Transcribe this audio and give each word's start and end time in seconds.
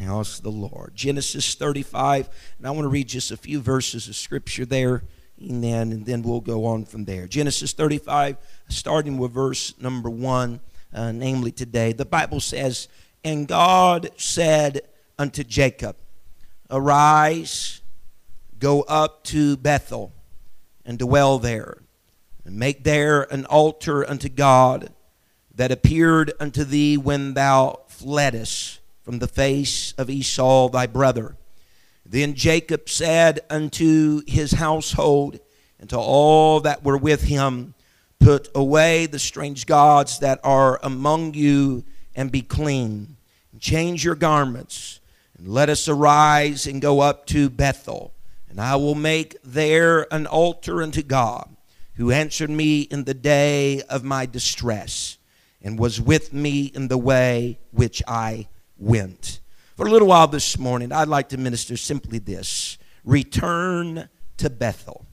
House 0.00 0.40
the 0.40 0.50
Lord. 0.50 0.92
Genesis 0.94 1.54
35. 1.54 2.28
And 2.58 2.66
I 2.66 2.70
want 2.70 2.84
to 2.84 2.88
read 2.88 3.08
just 3.08 3.30
a 3.30 3.36
few 3.36 3.60
verses 3.60 4.08
of 4.08 4.16
scripture 4.16 4.64
there. 4.64 5.04
Amen. 5.42 5.92
And 5.92 6.06
then 6.06 6.22
we'll 6.22 6.40
go 6.40 6.64
on 6.66 6.84
from 6.84 7.04
there. 7.04 7.26
Genesis 7.26 7.72
35, 7.72 8.36
starting 8.68 9.18
with 9.18 9.32
verse 9.32 9.74
number 9.80 10.08
1, 10.08 10.60
uh, 10.94 11.12
namely 11.12 11.50
today. 11.50 11.92
The 11.92 12.04
Bible 12.04 12.40
says, 12.40 12.88
And 13.24 13.48
God 13.48 14.10
said 14.16 14.82
unto 15.18 15.42
Jacob, 15.42 15.96
Arise, 16.70 17.80
go 18.58 18.82
up 18.82 19.24
to 19.24 19.56
Bethel, 19.56 20.12
and 20.84 20.98
dwell 20.98 21.38
there, 21.38 21.82
and 22.44 22.56
make 22.56 22.84
there 22.84 23.22
an 23.32 23.44
altar 23.46 24.08
unto 24.08 24.28
God 24.28 24.92
that 25.54 25.70
appeared 25.70 26.32
unto 26.40 26.64
thee 26.64 26.96
when 26.96 27.34
thou 27.34 27.80
fleddest 27.88 28.80
from 29.02 29.18
the 29.18 29.28
face 29.28 29.92
of 29.98 30.08
Esau 30.08 30.68
thy 30.68 30.86
brother. 30.86 31.36
Then 32.04 32.34
Jacob 32.34 32.88
said 32.88 33.40
unto 33.48 34.22
his 34.26 34.52
household 34.52 35.40
and 35.78 35.90
to 35.90 35.98
all 35.98 36.60
that 36.60 36.84
were 36.84 36.96
with 36.96 37.22
him, 37.22 37.74
Put 38.20 38.48
away 38.54 39.06
the 39.06 39.18
strange 39.18 39.66
gods 39.66 40.20
that 40.20 40.38
are 40.44 40.78
among 40.82 41.34
you 41.34 41.84
and 42.14 42.30
be 42.30 42.42
clean. 42.42 43.16
Change 43.58 44.04
your 44.04 44.14
garments, 44.14 45.00
and 45.36 45.48
let 45.48 45.68
us 45.68 45.88
arise 45.88 46.66
and 46.66 46.80
go 46.80 47.00
up 47.00 47.26
to 47.26 47.50
Bethel. 47.50 48.12
And 48.48 48.60
I 48.60 48.76
will 48.76 48.94
make 48.94 49.36
there 49.42 50.12
an 50.14 50.26
altar 50.26 50.82
unto 50.82 51.02
God, 51.02 51.48
who 51.94 52.12
answered 52.12 52.50
me 52.50 52.82
in 52.82 53.04
the 53.04 53.14
day 53.14 53.82
of 53.82 54.04
my 54.04 54.26
distress, 54.26 55.18
and 55.60 55.78
was 55.78 56.00
with 56.00 56.32
me 56.32 56.66
in 56.66 56.88
the 56.88 56.98
way 56.98 57.58
which 57.72 58.02
I 58.06 58.46
went. 58.82 59.40
For 59.76 59.86
a 59.86 59.90
little 59.90 60.08
while 60.08 60.26
this 60.26 60.58
morning, 60.58 60.92
I'd 60.92 61.08
like 61.08 61.30
to 61.30 61.38
minister 61.38 61.76
simply 61.76 62.18
this 62.18 62.78
Return 63.04 64.08
to 64.36 64.50
Bethel. 64.50 65.06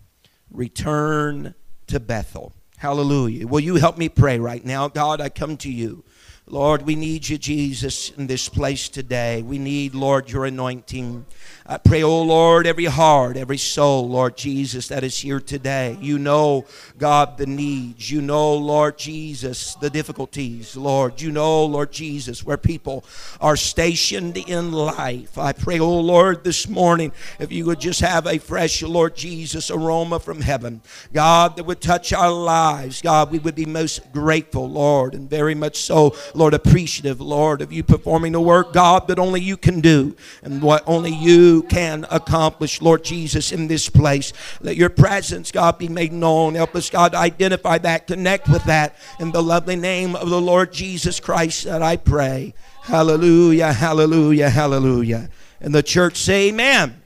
Return 0.52 1.56
to 1.88 2.00
Bethel. 2.00 2.54
Hallelujah. 2.78 3.48
Will 3.48 3.60
you 3.60 3.76
help 3.76 3.98
me 3.98 4.10
pray 4.10 4.40
right 4.40 4.64
now? 4.64 4.88
God, 4.88 5.22
I 5.22 5.30
come 5.30 5.58
to 5.58 5.72
you. 5.72 6.04
Lord, 6.52 6.82
we 6.82 6.96
need 6.96 7.30
you, 7.30 7.38
Jesus, 7.38 8.10
in 8.18 8.26
this 8.26 8.50
place 8.50 8.90
today. 8.90 9.44
We 9.44 9.60
need, 9.60 9.94
Lord, 9.94 10.32
your 10.32 10.46
anointing. 10.46 11.28
I 11.72 11.78
pray, 11.78 12.02
oh 12.02 12.24
Lord, 12.24 12.66
every 12.66 12.86
heart, 12.86 13.38
every 13.38 13.60
soul, 13.60 14.10
Lord 14.10 14.36
Jesus, 14.36 14.88
that 14.88 15.04
is 15.04 15.20
here 15.20 15.40
today. 15.40 15.96
You 16.02 16.18
know, 16.18 16.66
God, 16.98 17.38
the 17.38 17.46
needs. 17.46 18.10
You 18.10 18.22
know, 18.22 18.56
Lord 18.56 18.98
Jesus, 18.98 19.76
the 19.76 19.92
difficulties, 19.92 20.76
Lord. 20.76 21.22
You 21.22 21.32
know, 21.32 21.66
Lord 21.66 21.92
Jesus, 21.92 22.44
where 22.44 22.58
people 22.58 23.06
are 23.40 23.56
stationed 23.56 24.36
in 24.36 24.72
life. 24.72 25.38
I 25.38 25.54
pray, 25.54 25.80
oh 25.80 26.00
Lord, 26.00 26.44
this 26.44 26.68
morning, 26.68 27.12
if 27.38 27.52
you 27.52 27.68
would 27.68 27.80
just 27.80 28.02
have 28.02 28.26
a 28.26 28.40
fresh, 28.40 28.82
Lord 28.82 29.16
Jesus, 29.16 29.70
aroma 29.70 30.20
from 30.20 30.42
heaven. 30.42 30.82
God, 31.14 31.58
that 31.58 31.66
would 31.66 31.82
touch 31.82 32.12
our 32.12 32.32
lives. 32.32 33.04
God, 33.04 33.30
we 33.30 33.38
would 33.38 33.54
be 33.54 33.68
most 33.68 34.12
grateful, 34.12 34.68
Lord, 34.68 35.14
and 35.14 35.30
very 35.30 35.54
much 35.54 35.78
so, 35.78 36.16
Lord, 36.40 36.54
appreciative, 36.54 37.20
Lord, 37.20 37.62
of 37.62 37.74
you 37.74 37.84
performing 37.84 38.32
the 38.32 38.40
work, 38.40 38.72
God, 38.72 39.10
that 39.10 39.20
only 39.20 39.42
you 39.42 39.58
can 39.58 39.82
do 39.82 40.16
and 40.42 40.62
what 40.62 40.84
only 40.88 41.12
you 41.12 41.64
can 41.64 42.06
accomplish, 42.10 42.82
Lord 42.82 43.04
Jesus, 43.04 43.52
in 43.52 43.68
this 43.68 43.90
place. 43.90 44.32
Let 44.62 44.78
your 44.78 44.90
presence, 44.90 45.52
God, 45.52 45.78
be 45.78 45.90
made 45.90 46.14
known. 46.14 46.56
Help 46.56 46.76
us, 46.76 46.90
God, 46.90 47.14
identify 47.14 47.78
that, 47.80 48.08
connect 48.08 48.48
with 48.48 48.64
that. 48.64 48.96
In 49.20 49.34
the 49.34 49.44
lovely 49.44 49.76
name 49.76 50.16
of 50.16 50.30
the 50.30 50.40
Lord 50.40 50.72
Jesus 50.72 51.20
Christ 51.20 51.66
that 51.66 51.82
I 51.82 51.98
pray. 51.98 52.54
Hallelujah, 52.84 53.74
hallelujah, 53.74 54.50
hallelujah. 54.50 55.30
And 55.60 55.76
the 55.76 55.84
church 55.84 56.16
say, 56.16 56.48
Amen. 56.48 57.02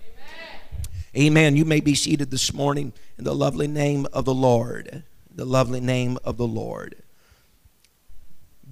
Amen. 1.16 1.28
Amen. 1.28 1.56
You 1.58 1.66
may 1.66 1.80
be 1.80 1.96
seated 1.96 2.30
this 2.30 2.54
morning 2.54 2.94
in 3.18 3.24
the 3.24 3.34
lovely 3.34 3.68
name 3.68 4.06
of 4.14 4.26
the 4.26 4.34
Lord. 4.34 5.04
The 5.34 5.46
lovely 5.46 5.82
name 5.82 6.20
of 6.24 6.38
the 6.38 6.48
Lord. 6.48 7.03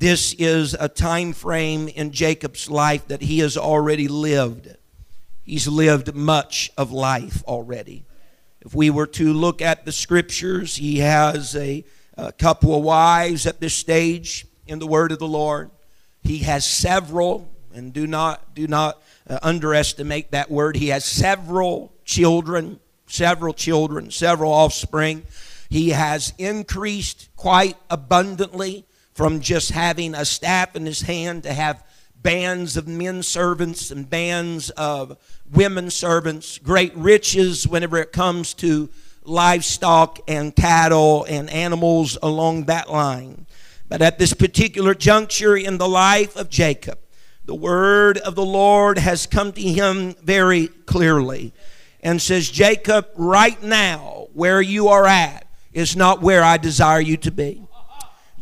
This 0.01 0.33
is 0.39 0.73
a 0.73 0.89
time 0.89 1.31
frame 1.31 1.87
in 1.87 2.09
Jacob's 2.11 2.71
life 2.71 3.07
that 3.09 3.21
he 3.21 3.37
has 3.37 3.55
already 3.55 4.07
lived. 4.07 4.75
He's 5.43 5.67
lived 5.67 6.15
much 6.15 6.71
of 6.75 6.91
life 6.91 7.43
already. 7.43 8.03
If 8.61 8.73
we 8.73 8.89
were 8.89 9.05
to 9.05 9.31
look 9.31 9.61
at 9.61 9.85
the 9.85 9.91
scriptures, 9.91 10.75
he 10.75 10.97
has 11.01 11.55
a, 11.55 11.85
a 12.17 12.31
couple 12.31 12.75
of 12.75 12.83
wives 12.83 13.45
at 13.45 13.59
this 13.59 13.75
stage 13.75 14.47
in 14.65 14.79
the 14.79 14.87
word 14.87 15.11
of 15.11 15.19
the 15.19 15.27
Lord. 15.27 15.69
He 16.23 16.39
has 16.39 16.65
several, 16.65 17.47
and 17.71 17.93
do 17.93 18.07
not 18.07 18.55
do 18.55 18.65
not 18.65 18.99
uh, 19.29 19.37
underestimate 19.43 20.31
that 20.31 20.49
word. 20.49 20.77
He 20.77 20.87
has 20.87 21.05
several 21.05 21.93
children, 22.05 22.79
several 23.05 23.53
children, 23.53 24.09
several 24.09 24.51
offspring. 24.51 25.27
He 25.69 25.89
has 25.89 26.33
increased 26.39 27.29
quite 27.35 27.77
abundantly 27.87 28.87
from 29.21 29.39
just 29.39 29.69
having 29.69 30.15
a 30.15 30.25
staff 30.25 30.75
in 30.75 30.83
his 30.83 31.01
hand 31.01 31.43
to 31.43 31.53
have 31.53 31.83
bands 32.23 32.75
of 32.75 32.87
men 32.87 33.21
servants 33.21 33.91
and 33.91 34.09
bands 34.09 34.71
of 34.71 35.15
women 35.51 35.91
servants, 35.91 36.57
great 36.57 36.91
riches 36.95 37.67
whenever 37.67 37.97
it 37.97 38.11
comes 38.11 38.55
to 38.55 38.89
livestock 39.23 40.17
and 40.27 40.55
cattle 40.55 41.23
and 41.25 41.51
animals 41.51 42.17
along 42.23 42.63
that 42.63 42.89
line. 42.89 43.45
But 43.89 44.01
at 44.01 44.17
this 44.17 44.33
particular 44.33 44.95
juncture 44.95 45.55
in 45.55 45.77
the 45.77 45.87
life 45.87 46.35
of 46.35 46.49
Jacob, 46.49 46.97
the 47.45 47.53
word 47.53 48.17
of 48.17 48.33
the 48.33 48.43
Lord 48.43 48.97
has 48.97 49.27
come 49.27 49.51
to 49.51 49.61
him 49.61 50.15
very 50.23 50.65
clearly 50.65 51.53
and 52.01 52.19
says, 52.19 52.49
Jacob, 52.49 53.07
right 53.15 53.61
now, 53.61 54.29
where 54.33 54.63
you 54.63 54.87
are 54.87 55.05
at 55.05 55.45
is 55.73 55.95
not 55.95 56.23
where 56.23 56.43
I 56.43 56.57
desire 56.57 57.01
you 57.01 57.17
to 57.17 57.29
be. 57.29 57.67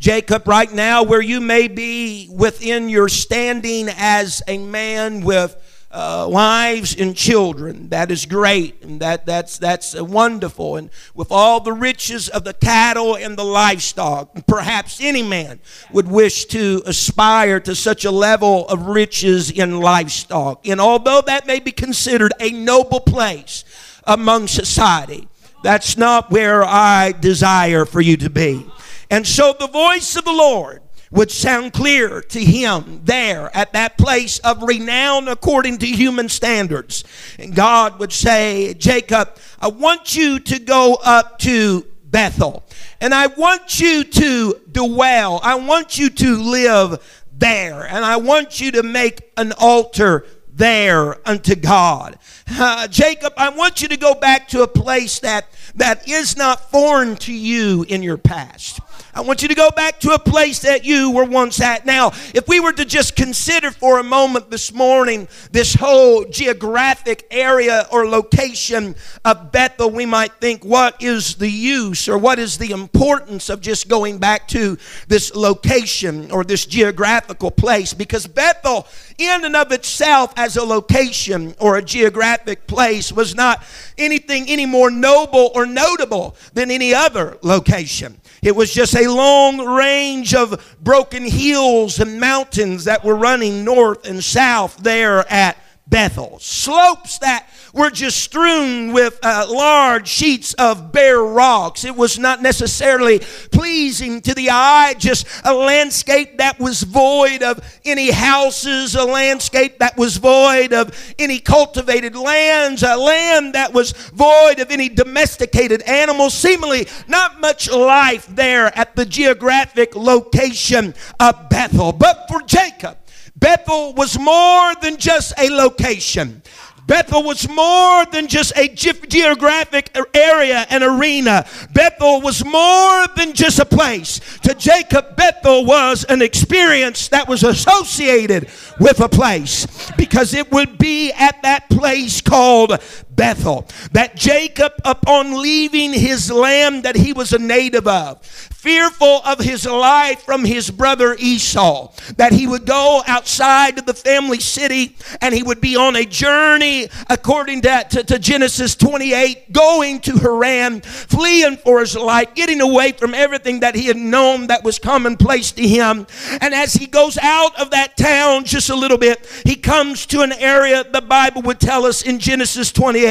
Jacob, 0.00 0.48
right 0.48 0.72
now, 0.72 1.02
where 1.02 1.20
you 1.20 1.42
may 1.42 1.68
be 1.68 2.26
within 2.32 2.88
your 2.88 3.06
standing 3.06 3.86
as 3.98 4.42
a 4.48 4.56
man 4.56 5.22
with 5.22 5.54
uh, 5.90 6.26
wives 6.26 6.96
and 6.96 7.14
children. 7.14 7.90
That 7.90 8.10
is 8.10 8.24
great, 8.24 8.82
and 8.82 8.98
that 9.00 9.26
that's 9.26 9.58
that's 9.58 9.94
wonderful. 10.00 10.76
And 10.76 10.88
with 11.14 11.30
all 11.30 11.60
the 11.60 11.74
riches 11.74 12.30
of 12.30 12.44
the 12.44 12.54
cattle 12.54 13.14
and 13.14 13.36
the 13.36 13.44
livestock, 13.44 14.46
perhaps 14.46 15.02
any 15.02 15.22
man 15.22 15.60
would 15.92 16.08
wish 16.08 16.46
to 16.46 16.82
aspire 16.86 17.60
to 17.60 17.74
such 17.74 18.06
a 18.06 18.10
level 18.10 18.66
of 18.68 18.86
riches 18.86 19.50
in 19.50 19.80
livestock. 19.80 20.66
And 20.66 20.80
although 20.80 21.20
that 21.20 21.46
may 21.46 21.60
be 21.60 21.72
considered 21.72 22.32
a 22.40 22.50
noble 22.52 23.00
place 23.00 23.64
among 24.04 24.46
society, 24.46 25.28
that's 25.62 25.98
not 25.98 26.30
where 26.30 26.64
I 26.64 27.12
desire 27.12 27.84
for 27.84 28.00
you 28.00 28.16
to 28.16 28.30
be. 28.30 28.64
And 29.10 29.26
so 29.26 29.54
the 29.58 29.66
voice 29.66 30.16
of 30.16 30.24
the 30.24 30.32
Lord 30.32 30.82
would 31.10 31.30
sound 31.30 31.72
clear 31.72 32.20
to 32.20 32.40
him 32.40 33.00
there 33.04 33.54
at 33.56 33.72
that 33.72 33.98
place 33.98 34.38
of 34.40 34.62
renown 34.62 35.26
according 35.26 35.78
to 35.78 35.86
human 35.86 36.28
standards. 36.28 37.04
And 37.38 37.54
God 37.54 37.98
would 37.98 38.12
say, 38.12 38.74
Jacob, 38.74 39.36
I 39.60 39.68
want 39.68 40.14
you 40.14 40.38
to 40.38 40.58
go 40.60 40.98
up 41.02 41.38
to 41.40 41.84
Bethel. 42.04 42.64
And 43.00 43.12
I 43.12 43.26
want 43.26 43.80
you 43.80 44.04
to 44.04 44.60
dwell. 44.70 45.40
I 45.42 45.56
want 45.56 45.98
you 45.98 46.10
to 46.10 46.36
live 46.36 47.24
there. 47.36 47.84
And 47.84 48.04
I 48.04 48.16
want 48.16 48.60
you 48.60 48.70
to 48.72 48.82
make 48.82 49.32
an 49.36 49.52
altar 49.58 50.26
there 50.52 51.16
unto 51.28 51.56
God. 51.56 52.18
Uh, 52.48 52.86
Jacob, 52.88 53.32
I 53.36 53.48
want 53.48 53.82
you 53.82 53.88
to 53.88 53.96
go 53.96 54.14
back 54.14 54.48
to 54.48 54.62
a 54.62 54.68
place 54.68 55.20
that, 55.20 55.46
that 55.74 56.08
is 56.08 56.36
not 56.36 56.70
foreign 56.70 57.16
to 57.16 57.32
you 57.32 57.84
in 57.88 58.02
your 58.02 58.18
past. 58.18 58.80
I 59.12 59.22
want 59.22 59.42
you 59.42 59.48
to 59.48 59.54
go 59.54 59.70
back 59.70 59.98
to 60.00 60.10
a 60.12 60.18
place 60.18 60.60
that 60.60 60.84
you 60.84 61.10
were 61.10 61.24
once 61.24 61.60
at. 61.60 61.84
Now, 61.84 62.08
if 62.34 62.46
we 62.46 62.60
were 62.60 62.72
to 62.72 62.84
just 62.84 63.16
consider 63.16 63.70
for 63.70 63.98
a 63.98 64.04
moment 64.04 64.50
this 64.50 64.72
morning 64.72 65.26
this 65.50 65.74
whole 65.74 66.24
geographic 66.24 67.26
area 67.30 67.86
or 67.90 68.06
location 68.06 68.94
of 69.24 69.50
Bethel, 69.50 69.90
we 69.90 70.06
might 70.06 70.32
think, 70.34 70.64
what 70.64 71.02
is 71.02 71.36
the 71.36 71.50
use 71.50 72.08
or 72.08 72.18
what 72.18 72.38
is 72.38 72.58
the 72.58 72.70
importance 72.70 73.48
of 73.48 73.60
just 73.60 73.88
going 73.88 74.18
back 74.18 74.46
to 74.48 74.78
this 75.08 75.34
location 75.34 76.30
or 76.30 76.44
this 76.44 76.64
geographical 76.64 77.50
place? 77.50 77.92
Because 77.92 78.26
Bethel 78.26 78.86
in 79.20 79.44
and 79.44 79.54
of 79.54 79.70
itself 79.72 80.32
as 80.36 80.56
a 80.56 80.64
location 80.64 81.54
or 81.58 81.76
a 81.76 81.82
geographic 81.82 82.66
place 82.66 83.12
was 83.12 83.34
not 83.34 83.62
anything 83.98 84.46
any 84.48 84.66
more 84.66 84.90
noble 84.90 85.52
or 85.54 85.66
notable 85.66 86.36
than 86.54 86.70
any 86.70 86.94
other 86.94 87.36
location. 87.42 88.20
It 88.42 88.56
was 88.56 88.72
just 88.72 88.96
a 88.96 89.08
long 89.08 89.58
range 89.58 90.34
of 90.34 90.76
broken 90.80 91.24
hills 91.24 92.00
and 92.00 92.18
mountains 92.18 92.84
that 92.84 93.04
were 93.04 93.16
running 93.16 93.64
north 93.64 94.06
and 94.06 94.24
south 94.24 94.78
there 94.78 95.30
at 95.30 95.56
Bethel. 95.90 96.38
Slopes 96.38 97.18
that 97.18 97.48
were 97.74 97.90
just 97.90 98.22
strewn 98.22 98.92
with 98.92 99.18
uh, 99.22 99.46
large 99.48 100.08
sheets 100.08 100.54
of 100.54 100.92
bare 100.92 101.20
rocks. 101.22 101.84
It 101.84 101.96
was 101.96 102.18
not 102.18 102.40
necessarily 102.40 103.18
pleasing 103.50 104.20
to 104.22 104.34
the 104.34 104.50
eye, 104.50 104.94
just 104.98 105.26
a 105.44 105.52
landscape 105.52 106.38
that 106.38 106.58
was 106.58 106.82
void 106.82 107.42
of 107.42 107.60
any 107.84 108.10
houses, 108.10 108.94
a 108.94 109.04
landscape 109.04 109.78
that 109.80 109.96
was 109.96 110.16
void 110.16 110.72
of 110.72 111.14
any 111.18 111.38
cultivated 111.40 112.14
lands, 112.14 112.82
a 112.82 112.96
land 112.96 113.54
that 113.54 113.72
was 113.72 113.92
void 113.92 114.60
of 114.60 114.70
any 114.70 114.88
domesticated 114.88 115.82
animals. 115.82 116.34
Seemingly, 116.34 116.86
not 117.08 117.40
much 117.40 117.70
life 117.70 118.26
there 118.28 118.76
at 118.78 118.94
the 118.94 119.04
geographic 119.04 119.96
location 119.96 120.94
of 121.18 121.48
Bethel. 121.48 121.92
But 121.92 122.26
for 122.28 122.42
Jacob, 122.42 122.96
Bethel 123.40 123.94
was 123.94 124.18
more 124.18 124.74
than 124.76 124.96
just 124.98 125.32
a 125.38 125.48
location. 125.50 126.42
Bethel 126.86 127.22
was 127.22 127.48
more 127.48 128.04
than 128.06 128.26
just 128.26 128.52
a 128.56 128.66
geographic 128.68 129.96
area 130.12 130.66
and 130.70 130.82
arena. 130.82 131.46
Bethel 131.72 132.20
was 132.20 132.44
more 132.44 133.06
than 133.16 133.32
just 133.32 133.60
a 133.60 133.64
place. 133.64 134.20
To 134.42 134.54
Jacob, 134.54 135.14
Bethel 135.14 135.64
was 135.64 136.02
an 136.04 136.20
experience 136.20 137.06
that 137.08 137.28
was 137.28 137.44
associated 137.44 138.48
with 138.80 138.98
a 138.98 139.08
place 139.08 139.68
because 139.96 140.34
it 140.34 140.50
would 140.50 140.78
be 140.78 141.12
at 141.12 141.40
that 141.42 141.70
place 141.70 142.20
called 142.20 142.76
Bethel. 143.20 143.68
That 143.92 144.16
Jacob, 144.16 144.72
upon 144.82 145.42
leaving 145.42 145.92
his 145.92 146.32
land 146.32 146.84
that 146.84 146.96
he 146.96 147.12
was 147.12 147.34
a 147.34 147.38
native 147.38 147.86
of, 147.86 148.24
fearful 148.24 149.20
of 149.26 149.38
his 149.38 149.66
life 149.66 150.22
from 150.22 150.42
his 150.42 150.70
brother 150.70 151.14
Esau, 151.18 151.92
that 152.16 152.32
he 152.32 152.46
would 152.46 152.64
go 152.64 153.02
outside 153.06 153.78
of 153.78 153.84
the 153.84 153.92
family 153.92 154.40
city 154.40 154.96
and 155.20 155.34
he 155.34 155.42
would 155.42 155.60
be 155.60 155.76
on 155.76 155.96
a 155.96 156.04
journey, 156.06 156.88
according 157.10 157.60
to, 157.60 157.86
to, 157.90 158.02
to 158.04 158.18
Genesis 158.18 158.74
28, 158.74 159.52
going 159.52 160.00
to 160.00 160.16
Haran, 160.16 160.80
fleeing 160.80 161.58
for 161.58 161.80
his 161.80 161.94
life, 161.94 162.34
getting 162.34 162.62
away 162.62 162.92
from 162.92 163.12
everything 163.12 163.60
that 163.60 163.74
he 163.74 163.84
had 163.84 163.98
known 163.98 164.46
that 164.46 164.64
was 164.64 164.78
commonplace 164.78 165.52
to 165.52 165.68
him. 165.68 166.06
And 166.40 166.54
as 166.54 166.72
he 166.72 166.86
goes 166.86 167.18
out 167.18 167.60
of 167.60 167.70
that 167.72 167.98
town 167.98 168.46
just 168.46 168.70
a 168.70 168.76
little 168.76 168.98
bit, 168.98 169.26
he 169.44 169.56
comes 169.56 170.06
to 170.06 170.22
an 170.22 170.32
area 170.32 170.84
the 170.84 171.02
Bible 171.02 171.42
would 171.42 171.60
tell 171.60 171.84
us 171.84 172.00
in 172.00 172.18
Genesis 172.18 172.72
28 172.72 173.09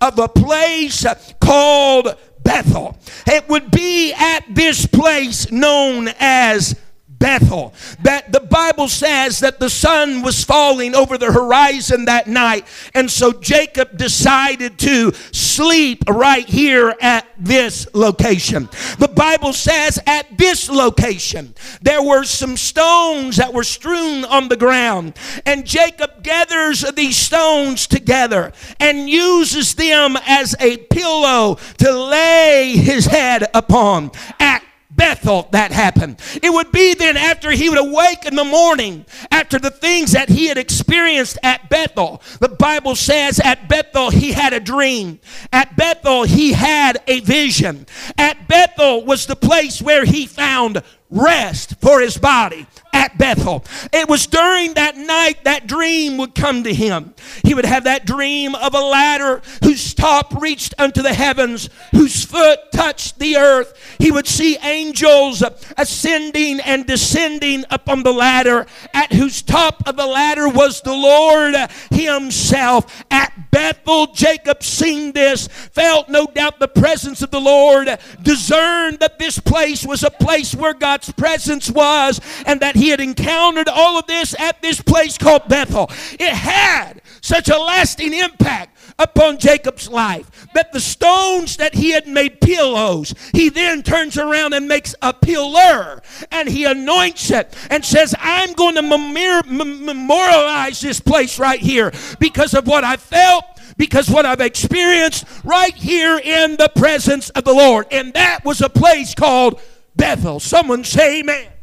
of 0.00 0.18
a 0.18 0.28
place 0.28 1.04
called 1.40 2.16
Bethel. 2.42 2.96
It 3.26 3.48
would 3.48 3.70
be 3.70 4.12
at 4.12 4.44
this 4.50 4.86
place 4.86 5.50
known 5.50 6.08
as 6.18 6.79
Bethel. 7.20 7.72
That 8.02 8.32
the 8.32 8.40
Bible 8.40 8.88
says 8.88 9.38
that 9.40 9.60
the 9.60 9.70
sun 9.70 10.22
was 10.22 10.42
falling 10.42 10.96
over 10.96 11.16
the 11.16 11.30
horizon 11.30 12.06
that 12.06 12.26
night. 12.26 12.66
And 12.94 13.08
so 13.08 13.32
Jacob 13.32 13.96
decided 13.96 14.78
to 14.80 15.12
sleep 15.30 16.02
right 16.08 16.48
here 16.48 16.96
at 17.00 17.28
this 17.38 17.86
location. 17.94 18.68
The 18.98 19.12
Bible 19.14 19.52
says 19.52 20.00
at 20.06 20.36
this 20.36 20.68
location 20.68 21.54
there 21.82 22.02
were 22.02 22.24
some 22.24 22.56
stones 22.56 23.36
that 23.36 23.52
were 23.52 23.64
strewn 23.64 24.24
on 24.24 24.48
the 24.48 24.56
ground. 24.56 25.16
And 25.46 25.66
Jacob 25.66 26.24
gathers 26.24 26.80
these 26.92 27.16
stones 27.16 27.86
together 27.86 28.52
and 28.80 29.08
uses 29.08 29.74
them 29.74 30.16
as 30.26 30.56
a 30.58 30.78
pillow 30.78 31.58
to 31.78 31.92
lay 31.92 32.76
his 32.76 33.04
head 33.04 33.46
upon. 33.54 34.10
At 34.38 34.62
Bethel 35.00 35.48
that 35.52 35.72
happened. 35.72 36.20
It 36.42 36.52
would 36.52 36.72
be 36.72 36.92
then 36.92 37.16
after 37.16 37.50
he 37.50 37.70
would 37.70 37.78
awake 37.78 38.26
in 38.26 38.36
the 38.36 38.44
morning, 38.44 39.06
after 39.30 39.58
the 39.58 39.70
things 39.70 40.12
that 40.12 40.28
he 40.28 40.46
had 40.48 40.58
experienced 40.58 41.38
at 41.42 41.70
Bethel. 41.70 42.20
The 42.38 42.50
Bible 42.50 42.94
says 42.94 43.40
at 43.40 43.66
Bethel 43.66 44.10
he 44.10 44.32
had 44.32 44.52
a 44.52 44.60
dream. 44.60 45.18
At 45.54 45.74
Bethel 45.74 46.24
he 46.24 46.52
had 46.52 47.02
a 47.06 47.20
vision. 47.20 47.86
At 48.18 48.46
Bethel 48.46 49.02
was 49.06 49.24
the 49.24 49.36
place 49.36 49.80
where 49.80 50.04
he 50.04 50.26
found 50.26 50.82
rest 51.10 51.74
for 51.80 52.00
his 52.00 52.16
body 52.16 52.66
at 52.92 53.16
Bethel. 53.18 53.64
It 53.92 54.08
was 54.08 54.26
during 54.26 54.74
that 54.74 54.96
night 54.96 55.44
that 55.44 55.66
dream 55.66 56.16
would 56.18 56.34
come 56.34 56.64
to 56.64 56.74
him. 56.74 57.14
He 57.44 57.54
would 57.54 57.64
have 57.64 57.84
that 57.84 58.06
dream 58.06 58.54
of 58.54 58.74
a 58.74 58.80
ladder 58.80 59.42
whose 59.62 59.94
top 59.94 60.40
reached 60.40 60.74
unto 60.78 61.02
the 61.02 61.14
heavens, 61.14 61.68
whose 61.92 62.24
foot 62.24 62.58
touched 62.72 63.18
the 63.18 63.36
earth. 63.36 63.74
He 63.98 64.10
would 64.10 64.26
see 64.26 64.56
angels 64.62 65.42
ascending 65.76 66.60
and 66.60 66.86
descending 66.86 67.64
upon 67.70 68.02
the 68.02 68.12
ladder, 68.12 68.66
at 68.92 69.12
whose 69.12 69.42
top 69.42 69.82
of 69.86 69.96
the 69.96 70.06
ladder 70.06 70.48
was 70.48 70.80
the 70.80 70.94
Lord 70.94 71.54
Himself. 71.90 73.04
At 73.10 73.50
Bethel, 73.50 74.08
Jacob 74.08 74.62
seen 74.62 75.12
this, 75.12 75.48
felt 75.48 76.08
no 76.08 76.26
doubt 76.26 76.58
the 76.58 76.68
presence 76.68 77.22
of 77.22 77.30
the 77.30 77.40
Lord, 77.40 77.88
discerned 78.22 79.00
that 79.00 79.18
this 79.18 79.38
place 79.38 79.84
was 79.84 80.02
a 80.02 80.10
place 80.10 80.54
where 80.54 80.74
God's 81.00 81.12
presence 81.12 81.70
was, 81.70 82.20
and 82.44 82.60
that 82.60 82.76
he 82.76 82.90
had 82.90 83.00
encountered 83.00 83.68
all 83.68 83.98
of 83.98 84.06
this 84.06 84.38
at 84.38 84.60
this 84.60 84.82
place 84.82 85.16
called 85.16 85.48
Bethel. 85.48 85.90
It 86.12 86.34
had 86.34 87.00
such 87.22 87.48
a 87.48 87.56
lasting 87.56 88.12
impact 88.12 88.76
upon 88.98 89.38
Jacob's 89.38 89.88
life 89.88 90.46
that 90.52 90.72
the 90.72 90.80
stones 90.80 91.56
that 91.56 91.74
he 91.74 91.92
had 91.92 92.06
made 92.06 92.42
pillows, 92.42 93.14
he 93.32 93.48
then 93.48 93.82
turns 93.82 94.18
around 94.18 94.52
and 94.52 94.68
makes 94.68 94.94
a 95.00 95.14
pillar 95.14 96.02
and 96.30 96.50
he 96.50 96.66
anoints 96.66 97.30
it 97.30 97.56
and 97.70 97.82
says, 97.82 98.14
I'm 98.18 98.52
going 98.52 98.74
to 98.74 98.82
memorialize 98.82 100.82
this 100.82 101.00
place 101.00 101.38
right 101.38 101.60
here 101.60 101.92
because 102.18 102.52
of 102.52 102.66
what 102.66 102.84
I 102.84 102.98
felt 102.98 103.44
because 103.78 104.10
what 104.10 104.26
I've 104.26 104.42
experienced 104.42 105.24
right 105.42 105.74
here 105.74 106.18
in 106.18 106.56
the 106.56 106.70
presence 106.76 107.30
of 107.30 107.44
the 107.44 107.54
Lord. 107.54 107.86
And 107.90 108.12
that 108.12 108.44
was 108.44 108.60
a 108.60 108.68
place 108.68 109.14
called 109.14 109.58
Bethel. 110.00 110.40
Someone 110.40 110.82
say 110.82 111.20
amen. 111.20 111.59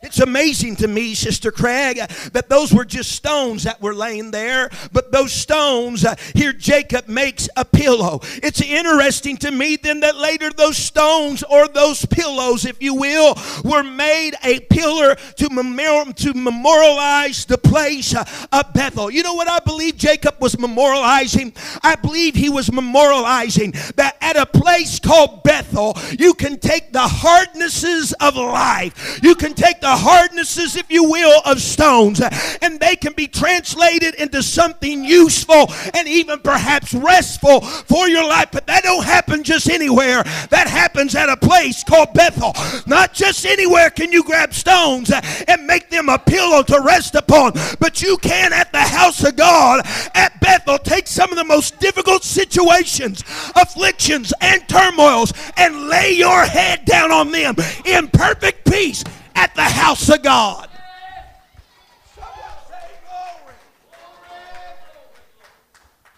It's 0.00 0.20
amazing 0.20 0.76
to 0.76 0.86
me, 0.86 1.16
Sister 1.16 1.50
Craig, 1.50 1.96
that 2.32 2.48
those 2.48 2.72
were 2.72 2.84
just 2.84 3.10
stones 3.10 3.64
that 3.64 3.82
were 3.82 3.94
laying 3.94 4.30
there, 4.30 4.70
but 4.92 5.10
those 5.10 5.32
stones, 5.32 6.04
uh, 6.04 6.14
here 6.36 6.52
Jacob 6.52 7.08
makes 7.08 7.48
a 7.56 7.64
pillow. 7.64 8.20
It's 8.40 8.60
interesting 8.60 9.36
to 9.38 9.50
me 9.50 9.74
then 9.74 9.98
that 10.00 10.14
later 10.14 10.50
those 10.50 10.76
stones 10.76 11.42
or 11.42 11.66
those 11.66 12.06
pillows, 12.06 12.64
if 12.64 12.80
you 12.80 12.94
will, 12.94 13.36
were 13.64 13.82
made 13.82 14.34
a 14.44 14.60
pillar 14.60 15.16
to, 15.16 15.50
memor- 15.50 16.12
to 16.12 16.32
memorialize 16.32 17.44
the 17.46 17.58
place 17.58 18.14
uh, 18.14 18.24
of 18.52 18.72
Bethel. 18.72 19.10
You 19.10 19.24
know 19.24 19.34
what 19.34 19.48
I 19.48 19.58
believe 19.58 19.96
Jacob 19.96 20.36
was 20.40 20.54
memorializing? 20.54 21.56
I 21.82 21.96
believe 21.96 22.36
he 22.36 22.50
was 22.50 22.68
memorializing 22.68 23.94
that 23.96 24.16
at 24.20 24.36
a 24.36 24.46
place 24.46 25.00
called 25.00 25.42
Bethel, 25.42 25.98
you 26.16 26.34
can 26.34 26.60
take 26.60 26.92
the 26.92 27.00
hardnesses 27.00 28.12
of 28.20 28.36
life, 28.36 29.18
you 29.24 29.34
can 29.34 29.54
take 29.54 29.80
the 29.80 29.87
the 29.88 29.96
hardnesses, 29.96 30.76
if 30.76 30.90
you 30.90 31.04
will, 31.04 31.40
of 31.46 31.62
stones, 31.62 32.20
and 32.60 32.78
they 32.78 32.94
can 32.94 33.14
be 33.14 33.26
translated 33.26 34.14
into 34.16 34.42
something 34.42 35.02
useful 35.02 35.72
and 35.94 36.06
even 36.06 36.38
perhaps 36.40 36.92
restful 36.92 37.62
for 37.62 38.06
your 38.06 38.28
life. 38.28 38.48
But 38.52 38.66
that 38.66 38.82
don't 38.82 39.04
happen 39.04 39.42
just 39.42 39.70
anywhere. 39.70 40.24
That 40.50 40.68
happens 40.68 41.14
at 41.14 41.30
a 41.30 41.38
place 41.38 41.82
called 41.84 42.12
Bethel. 42.12 42.52
Not 42.86 43.14
just 43.14 43.46
anywhere 43.46 43.88
can 43.88 44.12
you 44.12 44.22
grab 44.24 44.52
stones 44.52 45.10
and 45.48 45.66
make 45.66 45.88
them 45.88 46.10
a 46.10 46.18
pillow 46.18 46.62
to 46.64 46.82
rest 46.84 47.14
upon, 47.14 47.52
but 47.80 48.02
you 48.02 48.18
can 48.18 48.52
at 48.52 48.70
the 48.72 48.82
house 48.82 49.24
of 49.24 49.36
God 49.36 49.86
at 50.14 50.38
Bethel 50.40 50.76
take 50.76 51.06
some 51.06 51.30
of 51.30 51.38
the 51.38 51.44
most 51.44 51.80
difficult 51.80 52.24
situations, 52.24 53.24
afflictions, 53.56 54.34
and 54.42 54.68
turmoils 54.68 55.32
and 55.56 55.88
lay 55.88 56.12
your 56.12 56.44
head 56.44 56.84
down 56.84 57.10
on 57.10 57.32
them 57.32 57.54
in 57.86 58.08
perfect 58.08 58.70
peace 58.70 59.02
at 59.38 59.54
the 59.54 59.62
house 59.62 60.08
of 60.08 60.20
God. 60.20 60.68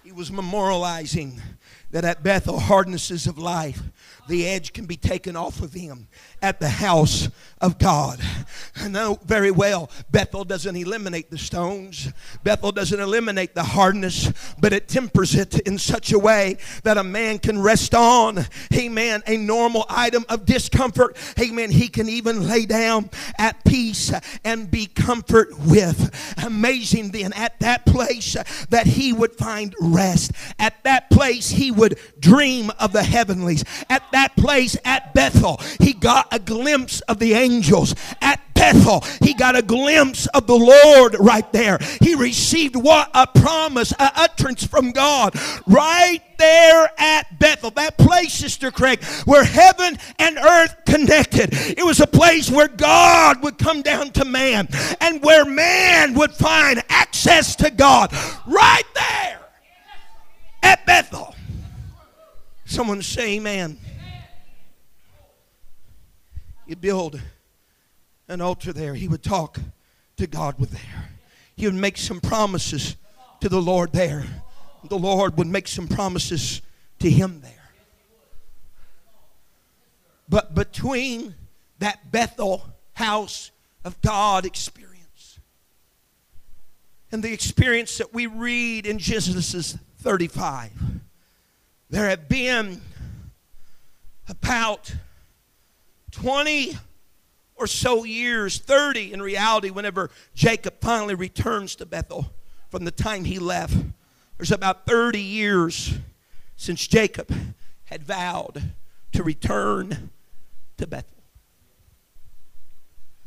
He 0.02 0.10
was 0.10 0.30
memorializing 0.30 1.38
that 1.90 2.06
at 2.06 2.22
Bethel, 2.22 2.58
hardnesses 2.58 3.26
of 3.26 3.36
life, 3.36 3.82
the 4.26 4.46
edge 4.46 4.72
can 4.72 4.86
be 4.86 4.96
taken 4.96 5.36
off 5.36 5.60
of 5.60 5.74
him 5.74 6.08
at 6.42 6.60
the 6.60 6.68
house 6.68 7.28
of 7.60 7.78
God. 7.78 8.18
I 8.76 8.88
know 8.88 9.18
very 9.24 9.50
well 9.50 9.90
Bethel 10.10 10.44
doesn't 10.44 10.74
eliminate 10.74 11.30
the 11.30 11.36
stones, 11.38 12.10
Bethel 12.42 12.72
doesn't 12.72 12.98
eliminate 12.98 13.54
the 13.54 13.62
hardness, 13.62 14.32
but 14.58 14.72
it 14.72 14.88
tempers 14.88 15.34
it 15.34 15.58
in 15.60 15.78
such 15.78 16.12
a 16.12 16.18
way 16.18 16.56
that 16.84 16.96
a 16.96 17.04
man 17.04 17.38
can 17.38 17.60
rest 17.60 17.94
on, 17.94 18.46
amen, 18.74 19.22
a 19.26 19.36
normal 19.36 19.84
item 19.90 20.24
of 20.28 20.46
discomfort, 20.46 21.16
amen. 21.38 21.70
He 21.70 21.88
can 21.88 22.08
even 22.08 22.48
lay 22.48 22.64
down 22.64 23.10
at 23.38 23.62
peace 23.64 24.12
and 24.44 24.70
be 24.70 24.86
comfort 24.86 25.58
with. 25.58 26.34
Amazing 26.44 27.10
then, 27.10 27.32
at 27.34 27.58
that 27.60 27.84
place 27.84 28.36
that 28.70 28.86
he 28.86 29.12
would 29.12 29.34
find 29.34 29.74
rest, 29.80 30.32
at 30.58 30.82
that 30.84 31.10
place 31.10 31.50
he 31.50 31.70
would 31.70 31.98
dream 32.18 32.70
of 32.78 32.92
the 32.92 33.02
heavenlies, 33.02 33.64
at 33.90 34.02
that 34.12 34.34
place 34.36 34.76
at 34.84 35.12
Bethel, 35.12 35.60
he 35.78 35.92
got 35.92 36.29
a 36.30 36.38
glimpse 36.38 37.00
of 37.02 37.18
the 37.18 37.34
angels. 37.34 37.94
At 38.20 38.40
Bethel, 38.60 39.02
he 39.22 39.32
got 39.32 39.56
a 39.56 39.62
glimpse 39.62 40.26
of 40.26 40.46
the 40.46 40.56
Lord 40.56 41.16
right 41.18 41.50
there. 41.50 41.78
He 42.00 42.14
received 42.14 42.76
what? 42.76 43.10
A 43.14 43.26
promise, 43.26 43.92
a 43.92 44.12
utterance 44.16 44.66
from 44.66 44.92
God 44.92 45.34
right 45.66 46.20
there 46.38 46.90
at 46.98 47.38
Bethel. 47.38 47.70
That 47.70 47.96
place, 47.96 48.34
Sister 48.34 48.70
Craig, 48.70 49.02
where 49.24 49.44
heaven 49.44 49.96
and 50.18 50.36
earth 50.36 50.76
connected. 50.84 51.50
It 51.52 51.84
was 51.84 52.00
a 52.00 52.06
place 52.06 52.50
where 52.50 52.68
God 52.68 53.42
would 53.42 53.56
come 53.56 53.80
down 53.80 54.10
to 54.12 54.26
man 54.26 54.68
and 55.00 55.22
where 55.22 55.46
man 55.46 56.12
would 56.14 56.32
find 56.32 56.82
access 56.90 57.56
to 57.56 57.70
God 57.70 58.12
right 58.46 58.82
there 58.94 59.40
at 60.62 60.84
Bethel. 60.84 61.34
Someone 62.66 63.00
say 63.00 63.36
amen 63.36 63.78
build 66.80 67.20
an 68.28 68.40
altar 68.40 68.72
there. 68.72 68.94
He 68.94 69.08
would 69.08 69.22
talk 69.22 69.58
to 70.16 70.26
God 70.26 70.58
with 70.58 70.70
there. 70.70 71.10
He 71.56 71.66
would 71.66 71.74
make 71.74 71.96
some 71.96 72.20
promises 72.20 72.96
to 73.40 73.48
the 73.48 73.60
Lord 73.60 73.92
there. 73.92 74.24
The 74.84 74.98
Lord 74.98 75.36
would 75.36 75.46
make 75.46 75.68
some 75.68 75.88
promises 75.88 76.62
to 77.00 77.10
him 77.10 77.40
there. 77.42 77.52
But 80.28 80.54
between 80.54 81.34
that 81.80 82.12
Bethel 82.12 82.64
house 82.94 83.50
of 83.84 84.00
God 84.00 84.46
experience 84.46 85.38
and 87.10 87.22
the 87.22 87.32
experience 87.32 87.98
that 87.98 88.14
we 88.14 88.26
read 88.26 88.86
in 88.86 88.98
Genesis 88.98 89.76
35, 89.98 90.70
there 91.88 92.08
have 92.08 92.28
been 92.28 92.80
about 94.28 94.94
20 96.10 96.76
or 97.56 97.66
so 97.66 98.04
years, 98.04 98.58
30 98.58 99.12
in 99.12 99.20
reality, 99.20 99.70
whenever 99.70 100.10
Jacob 100.34 100.74
finally 100.80 101.14
returns 101.14 101.76
to 101.76 101.86
Bethel 101.86 102.32
from 102.70 102.84
the 102.84 102.90
time 102.90 103.24
he 103.24 103.38
left. 103.38 103.76
There's 104.38 104.52
about 104.52 104.86
30 104.86 105.20
years 105.20 105.98
since 106.56 106.86
Jacob 106.86 107.30
had 107.84 108.02
vowed 108.02 108.72
to 109.12 109.22
return 109.22 110.10
to 110.78 110.86
Bethel. 110.86 111.22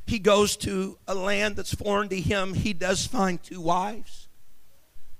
He 0.06 0.20
goes 0.20 0.58
to 0.58 0.98
a 1.08 1.16
land 1.16 1.56
that's 1.56 1.74
foreign 1.74 2.10
to 2.10 2.20
him. 2.20 2.54
He 2.54 2.74
does 2.74 3.06
find 3.06 3.42
two 3.42 3.62
wives. 3.62 4.28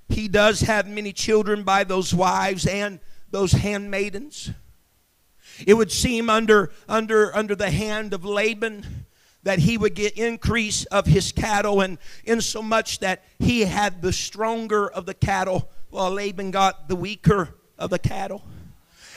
He 0.08 0.28
does 0.28 0.60
have 0.60 0.86
many 0.86 1.12
children 1.12 1.62
by 1.62 1.84
those 1.84 2.12
wives 2.12 2.66
and 2.66 3.00
those 3.30 3.52
handmaidens. 3.52 4.50
It 5.66 5.74
would 5.74 5.92
seem 5.92 6.28
under, 6.30 6.70
under, 6.88 7.34
under 7.34 7.54
the 7.54 7.70
hand 7.70 8.12
of 8.12 8.24
Laban 8.24 9.06
that 9.44 9.60
he 9.60 9.76
would 9.78 9.94
get 9.94 10.16
increase 10.16 10.84
of 10.86 11.06
his 11.06 11.30
cattle, 11.30 11.80
and 11.80 11.98
in 12.24 12.40
so 12.40 12.62
much 12.62 12.98
that 13.00 13.22
he 13.38 13.60
had 13.60 14.02
the 14.02 14.12
stronger 14.12 14.90
of 14.90 15.06
the 15.06 15.14
cattle, 15.14 15.68
while 15.90 16.10
Laban 16.10 16.50
got 16.50 16.88
the 16.88 16.96
weaker 16.96 17.54
of 17.78 17.90
the 17.90 17.98
cattle. 17.98 18.42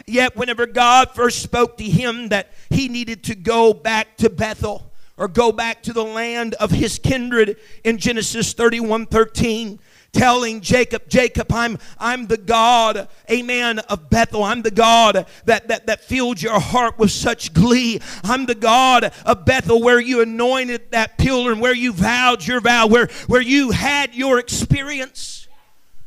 Yet, 0.05 0.35
whenever 0.35 0.65
God 0.67 1.11
first 1.15 1.41
spoke 1.41 1.77
to 1.77 1.83
him 1.83 2.29
that 2.29 2.53
he 2.69 2.87
needed 2.87 3.23
to 3.25 3.35
go 3.35 3.73
back 3.73 4.17
to 4.17 4.29
Bethel 4.29 4.91
or 5.17 5.27
go 5.27 5.51
back 5.51 5.81
to 5.83 5.93
the 5.93 6.03
land 6.03 6.53
of 6.55 6.71
his 6.71 6.99
kindred 6.99 7.57
in 7.83 7.97
Genesis 7.97 8.53
31 8.53 9.07
13, 9.07 9.79
telling 10.17 10.61
Jacob, 10.61 11.07
Jacob, 11.07 11.51
I'm, 11.51 11.77
I'm 11.99 12.27
the 12.27 12.37
God, 12.37 13.07
amen, 13.29 13.79
of 13.79 14.09
Bethel. 14.09 14.43
I'm 14.43 14.63
the 14.63 14.71
God 14.71 15.27
that, 15.45 15.67
that, 15.67 15.85
that 15.85 16.03
filled 16.03 16.41
your 16.41 16.59
heart 16.59 16.97
with 16.97 17.11
such 17.11 17.53
glee. 17.53 18.01
I'm 18.23 18.47
the 18.47 18.55
God 18.55 19.13
of 19.25 19.45
Bethel 19.45 19.81
where 19.81 19.99
you 19.99 20.21
anointed 20.21 20.91
that 20.91 21.17
pillar 21.17 21.51
and 21.51 21.61
where 21.61 21.75
you 21.75 21.93
vowed 21.93 22.45
your 22.45 22.59
vow, 22.59 22.87
where, 22.87 23.07
where 23.27 23.41
you 23.41 23.71
had 23.71 24.15
your 24.15 24.39
experience. 24.39 25.47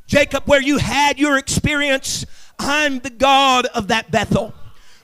Jacob, 0.07 0.45
where 0.47 0.63
you 0.63 0.79
had 0.79 1.21
your 1.21 1.39
experience, 1.39 2.27
I'm 2.59 2.99
the 2.99 3.11
God 3.11 3.67
of 3.67 3.89
that 3.89 4.11
Bethel 4.11 4.55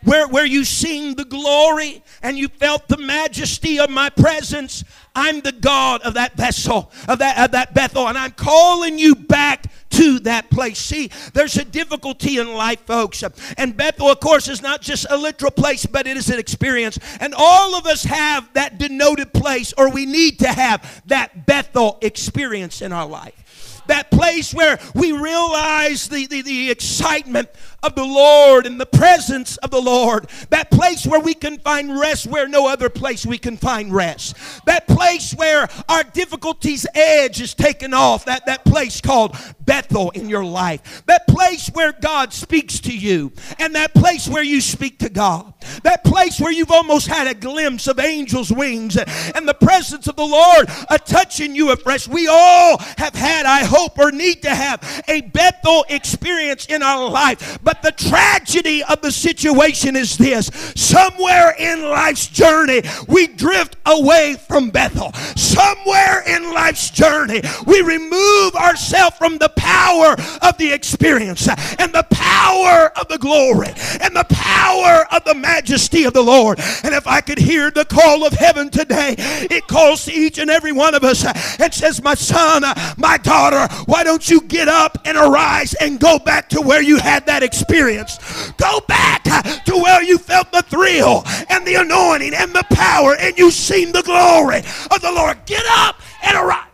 where, 0.06 0.28
where 0.28 0.46
you 0.46 0.64
seen 0.64 1.16
the 1.16 1.25
glory 1.25 2.02
and 2.22 2.38
you 2.38 2.46
felt 2.48 2.86
the 2.86 2.96
majesty 2.96 3.78
of 3.80 3.90
my 3.90 4.08
presence. 4.08 4.84
I'm 5.16 5.40
the 5.40 5.52
God 5.52 6.02
of 6.02 6.14
that 6.14 6.37
vessel, 6.37 6.92
of 7.08 7.18
that, 7.20 7.38
of 7.38 7.52
that 7.52 7.75
Bethel, 7.75 8.06
and 8.06 8.18
I'm 8.18 8.32
calling 8.32 8.99
you 8.99 9.14
back 9.14 9.73
to 9.90 10.18
that 10.20 10.50
place. 10.50 10.78
See, 10.78 11.11
there's 11.32 11.56
a 11.56 11.64
difficulty 11.64 12.38
in 12.38 12.52
life, 12.52 12.80
folks. 12.80 13.25
And 13.56 13.76
Bethel, 13.76 14.11
of 14.11 14.20
course, 14.20 14.46
is 14.46 14.61
not 14.61 14.82
just 14.82 15.06
a 15.08 15.16
literal 15.16 15.50
place, 15.50 15.87
but 15.87 16.06
it 16.06 16.18
is 16.18 16.28
an 16.28 16.38
experience. 16.38 16.99
And 17.18 17.35
all 17.35 17.75
of 17.75 17.87
us 17.87 18.04
have 18.04 18.52
that 18.52 18.78
denoted 18.78 19.32
place, 19.32 19.73
or 19.78 19.90
we 19.90 20.04
need 20.04 20.38
to 20.40 20.49
have 20.49 21.02
that 21.06 21.46
Bethel 21.46 21.99
experience 22.02 22.82
in 22.82 22.92
our 22.92 23.06
life 23.06 23.42
that 23.87 24.11
place 24.11 24.52
where 24.52 24.78
we 24.94 25.12
realize 25.12 26.08
the, 26.08 26.26
the, 26.26 26.42
the 26.42 26.70
excitement 26.70 27.49
of 27.87 27.95
the 27.95 28.05
Lord 28.05 28.66
and 28.66 28.81
the 28.81 28.87
presence 28.87 29.57
of 29.59 29.71
the 29.71 29.81
Lord. 29.81 30.28
That 30.50 30.71
place 30.71 31.07
where 31.07 31.21
we 31.21 31.35
can 31.35 31.59
find 31.59 31.99
rest 31.99 32.26
where 32.26 32.49
no 32.49 32.69
other 32.69 32.90
place 32.90 33.25
we 33.25 33.38
can 33.38 33.57
find 33.57 33.95
rest. 33.95 34.37
That 34.66 34.88
place 34.88 35.33
where 35.35 35.69
our 35.88 36.02
difficulties' 36.02 36.87
edge 36.95 37.40
is 37.40 37.55
taken 37.55 37.95
off. 37.95 38.25
That, 38.25 38.47
that 38.47 38.64
place 38.64 39.00
called 39.00 39.37
Bethel 39.61 40.11
in 40.11 40.28
your 40.28 40.45
life. 40.45 41.05
That 41.07 41.26
place 41.28 41.69
where 41.69 41.93
God 41.93 42.33
speaks 42.33 42.81
to 42.81 42.97
you. 42.97 43.33
And 43.59 43.75
that 43.76 43.95
place 43.95 44.28
where 44.28 44.43
you 44.43 44.61
speak 44.61 44.99
to 44.99 45.09
God. 45.09 45.55
That 45.85 46.05
place 46.05 46.40
where 46.40 46.52
you've 46.52 46.71
almost 46.71 47.07
had 47.07 47.28
a 47.28 47.35
glimpse 47.35 47.87
of 47.87 48.00
angels' 48.00 48.52
wings 48.52 48.97
and 48.97 49.49
the 49.49 49.55
presence 49.55 50.09
of 50.09 50.16
the 50.16 50.26
Lord 50.26 50.69
a 50.90 50.99
touching 50.99 51.55
you 51.55 51.71
afresh. 51.71 52.09
We 52.09 52.26
all 52.26 52.78
have 52.99 53.14
had, 53.14 53.47
I 53.47 53.64
hope, 53.64 53.99
or 53.99 54.11
need 54.11 54.43
to 54.43 54.55
have 54.55 55.05
a 55.09 55.21
Bethel 55.21 55.85
experience 55.88 56.66
in 56.66 56.83
our 56.83 57.09
life. 57.09 57.59
But 57.62 57.75
the 57.83 57.92
tragedy 57.92 58.83
of 58.85 59.00
the 59.00 59.12
situation 59.12 59.97
is 59.97 60.16
this 60.16 60.47
somewhere 60.75 61.54
in 61.59 61.83
life's 61.83 62.28
journey, 62.28 62.83
we 63.09 63.26
drift 63.26 63.76
away 63.87 64.37
from 64.49 64.71
Bethel. 64.71 65.12
Somewhere 65.37 66.23
in 66.26 66.52
life's 66.52 66.90
journey, 66.90 67.42
we 67.66 67.80
remove 67.80 68.54
ourselves 68.54 69.16
from 69.16 69.38
the 69.38 69.49
power 69.56 70.16
of 70.42 70.56
the 70.59 70.73
experience 70.73 71.49
and 71.78 71.92
the 71.92 72.06
power 72.11 72.92
of 72.99 73.09
the 73.09 73.18
glory 73.18 73.73
and 74.00 74.14
the 74.14 74.26
power 74.28 75.06
of 75.12 75.25
the 75.25 75.35
majesty 75.35 76.04
of 76.04 76.12
the 76.12 76.23
Lord. 76.23 76.59
And 76.83 76.95
if 76.95 77.06
I 77.06 77.21
could 77.21 77.38
hear 77.38 77.71
the 77.71 77.85
call 77.85 78.26
of 78.26 78.33
heaven 78.33 78.71
today, 78.71 79.14
it 79.18 79.66
calls 79.66 80.04
to 80.04 80.12
each 80.12 80.38
and 80.38 80.50
every 80.50 80.73
one 80.73 80.95
of 80.95 81.04
us 81.04 81.25
and 81.61 81.73
says, 81.73 82.02
My 82.02 82.14
son, 82.14 82.62
my 82.97 83.18
daughter, 83.18 83.73
why 83.87 84.04
don't 84.04 84.28
you 84.28 84.40
get 84.42 84.68
up 84.68 84.99
and 85.04 85.16
arise 85.16 85.75
and 85.75 86.00
go 86.00 86.18
back 86.18 86.49
to 86.50 86.61
where 86.61 86.83
you 86.83 86.99
had 86.99 87.26
that 87.26 87.42
experience? 87.42 87.55
Experience. 87.60 88.18
Go 88.52 88.80
back 88.86 89.25
to 89.64 89.72
where 89.76 90.02
you 90.02 90.18
felt 90.18 90.52
the 90.52 90.62
thrill 90.62 91.22
and 91.48 91.66
the 91.66 91.76
anointing 91.76 92.34
and 92.34 92.52
the 92.52 92.64
power 92.70 93.16
and 93.18 93.36
you 93.38 93.50
seen 93.50 93.92
the 93.92 94.02
glory 94.02 94.58
of 94.90 95.00
the 95.00 95.12
Lord. 95.12 95.38
Get 95.46 95.64
up 95.68 96.00
and 96.22 96.36
arise 96.36 96.65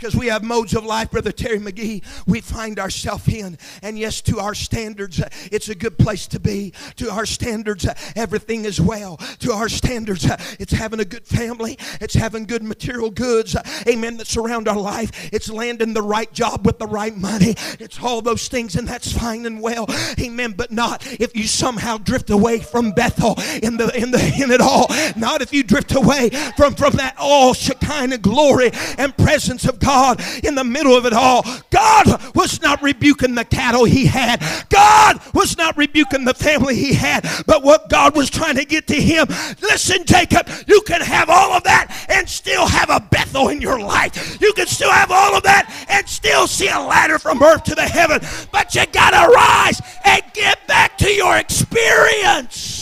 because 0.00 0.16
we 0.16 0.28
have 0.28 0.42
modes 0.42 0.74
of 0.74 0.82
life, 0.82 1.10
Brother 1.10 1.30
Terry 1.30 1.58
McGee, 1.58 2.02
we 2.26 2.40
find 2.40 2.78
ourselves 2.78 3.28
in. 3.28 3.58
And 3.82 3.98
yes, 3.98 4.22
to 4.22 4.38
our 4.38 4.54
standards, 4.54 5.20
it's 5.52 5.68
a 5.68 5.74
good 5.74 5.98
place 5.98 6.26
to 6.28 6.40
be. 6.40 6.72
To 6.96 7.10
our 7.10 7.26
standards, 7.26 7.86
everything 8.16 8.64
is 8.64 8.80
well. 8.80 9.18
To 9.40 9.52
our 9.52 9.68
standards, 9.68 10.26
it's 10.58 10.72
having 10.72 11.00
a 11.00 11.04
good 11.04 11.26
family, 11.26 11.76
it's 12.00 12.14
having 12.14 12.46
good 12.46 12.62
material 12.62 13.10
goods, 13.10 13.54
amen, 13.86 14.16
that 14.16 14.26
surround 14.26 14.68
our 14.68 14.78
life. 14.78 15.28
It's 15.34 15.50
landing 15.50 15.92
the 15.92 16.02
right 16.02 16.32
job 16.32 16.64
with 16.64 16.78
the 16.78 16.86
right 16.86 17.14
money. 17.14 17.54
It's 17.78 18.02
all 18.02 18.22
those 18.22 18.48
things, 18.48 18.76
and 18.76 18.88
that's 18.88 19.12
fine 19.12 19.44
and 19.44 19.60
well, 19.60 19.86
amen. 20.18 20.54
But 20.56 20.70
not 20.70 21.06
if 21.20 21.36
you 21.36 21.46
somehow 21.46 21.98
drift 21.98 22.30
away 22.30 22.60
from 22.60 22.92
Bethel 22.92 23.34
in 23.62 23.76
the 23.76 23.94
in 23.94 24.12
the 24.12 24.40
in 24.42 24.50
it 24.50 24.62
all. 24.62 24.86
Not 25.14 25.42
if 25.42 25.52
you 25.52 25.62
drift 25.62 25.94
away 25.94 26.30
from 26.56 26.74
from 26.74 26.94
that 26.94 27.16
all 27.18 27.52
Shekinah 27.52 28.18
glory 28.18 28.70
and 28.96 29.14
presence 29.14 29.66
of 29.66 29.78
God 29.78 29.89
God 29.90 30.22
in 30.44 30.54
the 30.54 30.62
middle 30.62 30.96
of 30.96 31.04
it 31.04 31.12
all. 31.12 31.42
God 31.70 32.06
was 32.36 32.62
not 32.62 32.80
rebuking 32.80 33.34
the 33.34 33.44
cattle 33.44 33.84
he 33.84 34.06
had, 34.06 34.40
God 34.68 35.20
was 35.34 35.58
not 35.58 35.76
rebuking 35.76 36.24
the 36.24 36.34
family 36.34 36.76
he 36.76 36.94
had, 36.94 37.26
but 37.44 37.64
what 37.64 37.88
God 37.88 38.14
was 38.14 38.30
trying 38.30 38.54
to 38.54 38.64
get 38.64 38.86
to 38.86 38.94
him. 38.94 39.26
Listen, 39.60 40.04
Jacob, 40.04 40.48
you 40.68 40.80
can 40.82 41.00
have 41.00 41.28
all 41.28 41.52
of 41.52 41.64
that 41.64 42.06
and 42.08 42.28
still 42.28 42.68
have 42.68 42.88
a 42.88 43.00
Bethel 43.00 43.48
in 43.48 43.60
your 43.60 43.80
life. 43.80 44.40
You 44.40 44.52
can 44.52 44.68
still 44.68 44.92
have 44.92 45.10
all 45.10 45.34
of 45.34 45.42
that 45.42 45.66
and 45.88 46.08
still 46.08 46.46
see 46.46 46.68
a 46.68 46.78
ladder 46.78 47.18
from 47.18 47.42
earth 47.42 47.64
to 47.64 47.74
the 47.74 47.82
heaven, 47.82 48.20
but 48.52 48.72
you 48.76 48.86
got 48.86 49.10
to 49.10 49.32
rise 49.32 49.80
and 50.04 50.22
get 50.34 50.64
back 50.68 50.98
to 50.98 51.10
your 51.10 51.36
experience. 51.36 52.79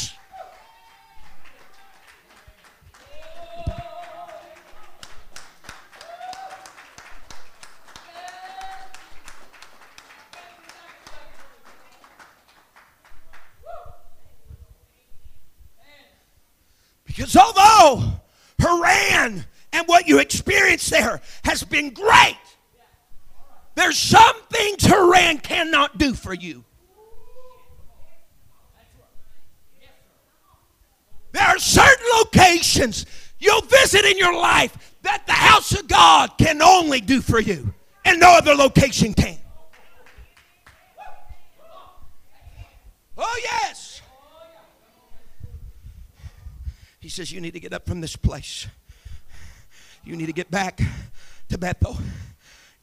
Because 17.18 17.36
although 17.36 18.12
Haran 18.60 19.44
and 19.72 19.86
what 19.88 20.06
you 20.06 20.20
experience 20.20 20.88
there 20.88 21.20
has 21.42 21.64
been 21.64 21.90
great, 21.90 22.38
there's 23.74 23.98
some 23.98 24.36
things 24.52 24.84
Haran 24.84 25.38
cannot 25.38 25.98
do 25.98 26.14
for 26.14 26.32
you. 26.32 26.64
There 31.32 31.42
are 31.42 31.58
certain 31.58 32.06
locations 32.18 33.04
you'll 33.40 33.62
visit 33.62 34.04
in 34.04 34.16
your 34.16 34.36
life 34.36 34.94
that 35.02 35.26
the 35.26 35.32
house 35.32 35.72
of 35.72 35.88
God 35.88 36.38
can 36.38 36.62
only 36.62 37.00
do 37.00 37.20
for 37.20 37.40
you, 37.40 37.74
and 38.04 38.20
no 38.20 38.30
other 38.30 38.54
location 38.54 39.12
can. 39.12 39.38
Oh, 43.16 43.40
yes. 43.42 44.02
He 47.08 47.10
says, 47.10 47.32
You 47.32 47.40
need 47.40 47.54
to 47.54 47.60
get 47.60 47.72
up 47.72 47.86
from 47.86 48.02
this 48.02 48.16
place. 48.16 48.66
You 50.04 50.14
need 50.14 50.26
to 50.26 50.34
get 50.34 50.50
back 50.50 50.78
to 51.48 51.56
Bethel. 51.56 51.96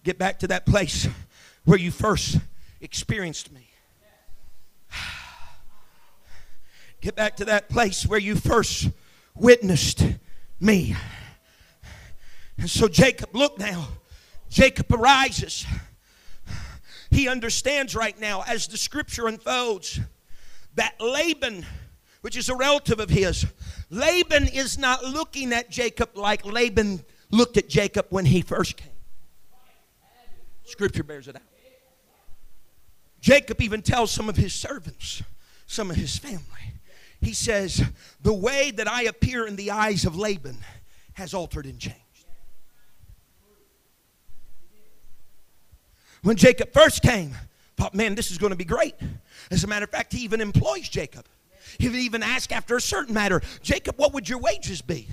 Get 0.03 0.17
back 0.17 0.39
to 0.39 0.47
that 0.47 0.65
place 0.65 1.07
where 1.63 1.77
you 1.77 1.91
first 1.91 2.39
experienced 2.81 3.51
me. 3.51 3.69
Get 7.01 7.15
back 7.15 7.35
to 7.35 7.45
that 7.45 7.69
place 7.69 8.07
where 8.07 8.17
you 8.17 8.35
first 8.35 8.89
witnessed 9.35 10.03
me. 10.59 10.95
And 12.57 12.67
so 12.67 12.87
Jacob, 12.87 13.29
look 13.33 13.59
now. 13.59 13.89
Jacob 14.49 14.91
arises. 14.91 15.67
He 17.11 17.27
understands 17.27 17.93
right 17.93 18.19
now 18.19 18.43
as 18.47 18.65
the 18.65 18.77
scripture 18.77 19.27
unfolds 19.27 19.99
that 20.73 20.99
Laban, 20.99 21.63
which 22.25 22.35
is 22.35 22.49
a 22.49 22.55
relative 22.55 22.99
of 22.99 23.07
his, 23.07 23.45
Laban 23.91 24.47
is 24.47 24.79
not 24.79 25.03
looking 25.03 25.53
at 25.53 25.69
Jacob 25.69 26.17
like 26.17 26.43
Laban 26.43 27.05
looked 27.29 27.55
at 27.55 27.69
Jacob 27.69 28.07
when 28.09 28.25
he 28.25 28.41
first 28.41 28.77
came. 28.77 28.89
Scripture 30.63 31.03
bears 31.03 31.27
it 31.27 31.35
out. 31.35 31.43
Jacob 33.21 33.61
even 33.61 33.83
tells 33.83 34.09
some 34.09 34.27
of 34.27 34.37
his 34.37 34.55
servants, 34.55 35.21
some 35.67 35.91
of 35.91 35.97
his 35.97 36.17
family, 36.17 36.73
he 37.21 37.31
says, 37.31 37.83
The 38.23 38.33
way 38.33 38.71
that 38.71 38.91
I 38.91 39.03
appear 39.03 39.45
in 39.45 39.55
the 39.55 39.69
eyes 39.69 40.03
of 40.03 40.15
Laban 40.15 40.57
has 41.13 41.35
altered 41.35 41.67
and 41.67 41.77
changed. 41.77 41.99
When 46.23 46.37
Jacob 46.37 46.73
first 46.73 47.03
came, 47.03 47.35
thought, 47.77 47.93
man, 47.93 48.15
this 48.15 48.31
is 48.31 48.39
going 48.39 48.49
to 48.49 48.57
be 48.57 48.65
great. 48.65 48.95
As 49.51 49.63
a 49.63 49.67
matter 49.67 49.83
of 49.83 49.91
fact, 49.91 50.11
he 50.11 50.23
even 50.23 50.41
employs 50.41 50.89
Jacob. 50.89 51.27
He 51.77 51.89
would 51.89 51.99
even 51.99 52.23
ask 52.23 52.51
after 52.51 52.75
a 52.75 52.81
certain 52.81 53.13
matter, 53.13 53.41
Jacob, 53.61 53.97
what 53.97 54.13
would 54.13 54.29
your 54.29 54.39
wages 54.39 54.81
be? 54.81 55.07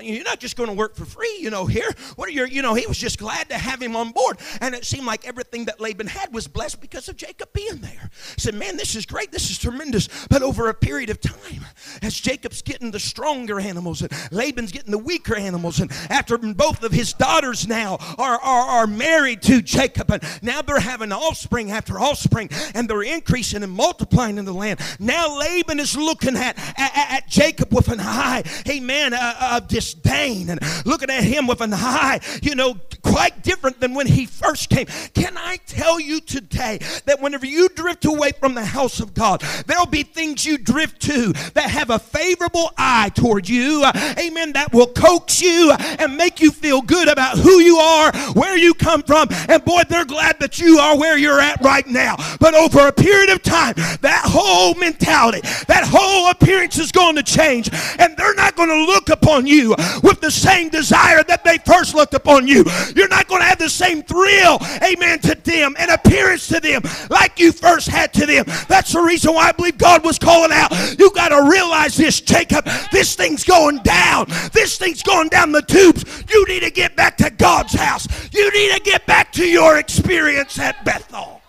You're 0.00 0.24
not 0.24 0.40
just 0.40 0.56
going 0.56 0.68
to 0.68 0.74
work 0.74 0.94
for 0.94 1.04
free, 1.04 1.38
you 1.40 1.50
know, 1.50 1.66
here. 1.66 1.90
What 2.16 2.28
are 2.28 2.32
your, 2.32 2.46
you 2.46 2.62
know, 2.62 2.74
he 2.74 2.86
was 2.86 2.98
just 2.98 3.18
glad 3.18 3.48
to 3.50 3.58
have 3.58 3.82
him 3.82 3.96
on 3.96 4.12
board. 4.12 4.38
And 4.60 4.74
it 4.74 4.84
seemed 4.84 5.06
like 5.06 5.26
everything 5.26 5.66
that 5.66 5.80
Laban 5.80 6.06
had 6.06 6.32
was 6.32 6.48
blessed 6.48 6.80
because 6.80 7.08
of 7.08 7.16
Jacob 7.16 7.52
being 7.52 7.78
there. 7.78 8.10
He 8.34 8.40
said, 8.40 8.54
man, 8.54 8.76
this 8.76 8.94
is 8.94 9.06
great. 9.06 9.32
This 9.32 9.50
is 9.50 9.58
tremendous. 9.58 10.08
But 10.28 10.42
over 10.42 10.68
a 10.68 10.74
period 10.74 11.10
of 11.10 11.20
time, 11.20 11.66
as 12.02 12.18
Jacob's 12.18 12.62
getting 12.62 12.90
the 12.90 13.00
stronger 13.00 13.60
animals 13.60 14.02
and 14.02 14.12
Laban's 14.30 14.72
getting 14.72 14.90
the 14.90 14.98
weaker 14.98 15.36
animals, 15.36 15.80
and 15.80 15.90
after 16.08 16.38
both 16.38 16.82
of 16.82 16.92
his 16.92 17.12
daughters 17.12 17.66
now 17.68 17.98
are, 18.18 18.40
are, 18.40 18.68
are 18.80 18.86
married 18.86 19.42
to 19.42 19.62
Jacob, 19.62 20.10
and 20.10 20.22
now 20.42 20.62
they're 20.62 20.80
having 20.80 21.12
offspring 21.12 21.70
after 21.70 22.00
offspring, 22.00 22.48
and 22.74 22.88
they're 22.88 23.02
increasing 23.02 23.62
and 23.62 23.72
multiplying 23.72 24.38
in 24.38 24.44
the 24.44 24.52
land. 24.52 24.80
Now 24.98 25.38
Laban 25.38 25.80
is 25.80 25.96
looking 25.96 26.36
at, 26.36 26.58
at, 26.78 26.92
at 27.12 27.28
Jacob 27.28 27.72
with 27.72 27.88
an 27.88 28.00
eye, 28.00 28.42
amen, 28.68 29.14
uh, 29.14 29.34
uh, 29.38 29.60
disdain 29.82 30.48
and 30.48 30.60
looking 30.86 31.10
at 31.10 31.24
him 31.24 31.46
with 31.46 31.60
an 31.60 31.74
eye, 31.74 32.20
you 32.42 32.54
know, 32.54 32.76
quite 33.02 33.42
different 33.42 33.80
than 33.80 33.94
when 33.94 34.06
he 34.06 34.26
first 34.26 34.70
came. 34.70 34.86
Can 35.14 35.36
I 35.36 35.56
tell 35.66 35.98
you 35.98 36.20
today 36.20 36.78
that 37.06 37.20
whenever 37.20 37.46
you 37.46 37.68
drift 37.68 38.04
away 38.04 38.30
from 38.32 38.54
the 38.54 38.64
house 38.64 39.00
of 39.00 39.12
God, 39.12 39.40
there'll 39.66 39.86
be 39.86 40.04
things 40.04 40.46
you 40.46 40.56
drift 40.56 41.02
to 41.02 41.32
that 41.54 41.70
have 41.70 41.90
a 41.90 41.98
favorable 41.98 42.70
eye 42.76 43.10
toward 43.14 43.48
you, 43.48 43.82
uh, 43.84 44.14
amen, 44.18 44.52
that 44.52 44.72
will 44.72 44.86
coax 44.86 45.42
you 45.42 45.72
and 45.98 46.16
make 46.16 46.40
you 46.40 46.50
feel 46.50 46.80
good 46.80 47.08
about 47.08 47.38
who 47.38 47.58
you 47.60 47.76
are, 47.76 48.12
where 48.34 48.56
you 48.56 48.74
come 48.74 49.02
from, 49.02 49.26
and 49.48 49.64
boy, 49.64 49.82
they're 49.88 50.04
glad 50.04 50.38
that 50.38 50.60
you 50.60 50.78
are 50.78 50.96
where 50.96 51.18
you're 51.18 51.40
at 51.40 51.60
right 51.60 51.86
now. 51.86 52.16
But 52.38 52.54
over 52.54 52.86
a 52.86 52.92
period 52.92 53.30
of 53.30 53.42
time, 53.42 53.74
that 54.00 54.22
whole 54.24 54.74
mentality, 54.74 55.40
that 55.66 55.84
whole 55.86 56.30
appearance 56.30 56.78
is 56.78 56.92
going 56.92 57.16
to 57.16 57.22
change, 57.22 57.68
and 57.98 58.16
they're 58.16 58.34
not 58.34 58.54
going 58.56 58.68
to 58.68 58.84
look 58.84 59.08
upon 59.08 59.46
you 59.46 59.71
with 60.02 60.20
the 60.20 60.30
same 60.30 60.68
desire 60.68 61.22
that 61.24 61.44
they 61.44 61.58
first 61.58 61.94
looked 61.94 62.14
upon 62.14 62.46
you. 62.46 62.64
You're 62.94 63.08
not 63.08 63.28
going 63.28 63.42
to 63.42 63.48
have 63.48 63.58
the 63.58 63.68
same 63.68 64.02
thrill, 64.02 64.58
amen, 64.82 65.20
to 65.20 65.34
them 65.34 65.74
and 65.78 65.90
appearance 65.90 66.48
to 66.48 66.60
them 66.60 66.82
like 67.10 67.38
you 67.38 67.52
first 67.52 67.88
had 67.88 68.12
to 68.14 68.26
them. 68.26 68.44
That's 68.68 68.92
the 68.92 69.00
reason 69.00 69.34
why 69.34 69.48
I 69.48 69.52
believe 69.52 69.78
God 69.78 70.04
was 70.04 70.18
calling 70.18 70.52
out. 70.52 70.70
You 70.98 71.10
got 71.12 71.28
to 71.28 71.48
realize 71.50 71.96
this, 71.96 72.20
Jacob. 72.20 72.64
This 72.90 73.14
thing's 73.14 73.44
going 73.44 73.78
down. 73.78 74.26
This 74.52 74.78
thing's 74.78 75.02
going 75.02 75.28
down 75.28 75.52
the 75.52 75.62
tubes. 75.62 76.04
You 76.30 76.44
need 76.46 76.60
to 76.60 76.70
get 76.70 76.96
back 76.96 77.16
to 77.18 77.30
God's 77.30 77.74
house. 77.74 78.06
You 78.32 78.50
need 78.52 78.72
to 78.74 78.80
get 78.80 79.06
back 79.06 79.32
to 79.32 79.46
your 79.46 79.78
experience 79.78 80.58
at 80.58 80.84
Bethel. 80.84 81.41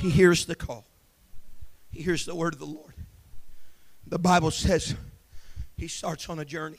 He 0.00 0.08
hears 0.08 0.46
the 0.46 0.54
call, 0.54 0.86
he 1.92 2.00
hears 2.00 2.24
the 2.24 2.34
word 2.34 2.54
of 2.54 2.58
the 2.58 2.64
Lord. 2.64 2.94
The 4.06 4.18
Bible 4.18 4.50
says 4.50 4.94
he 5.76 5.88
starts 5.88 6.30
on 6.30 6.38
a 6.38 6.44
journey, 6.44 6.78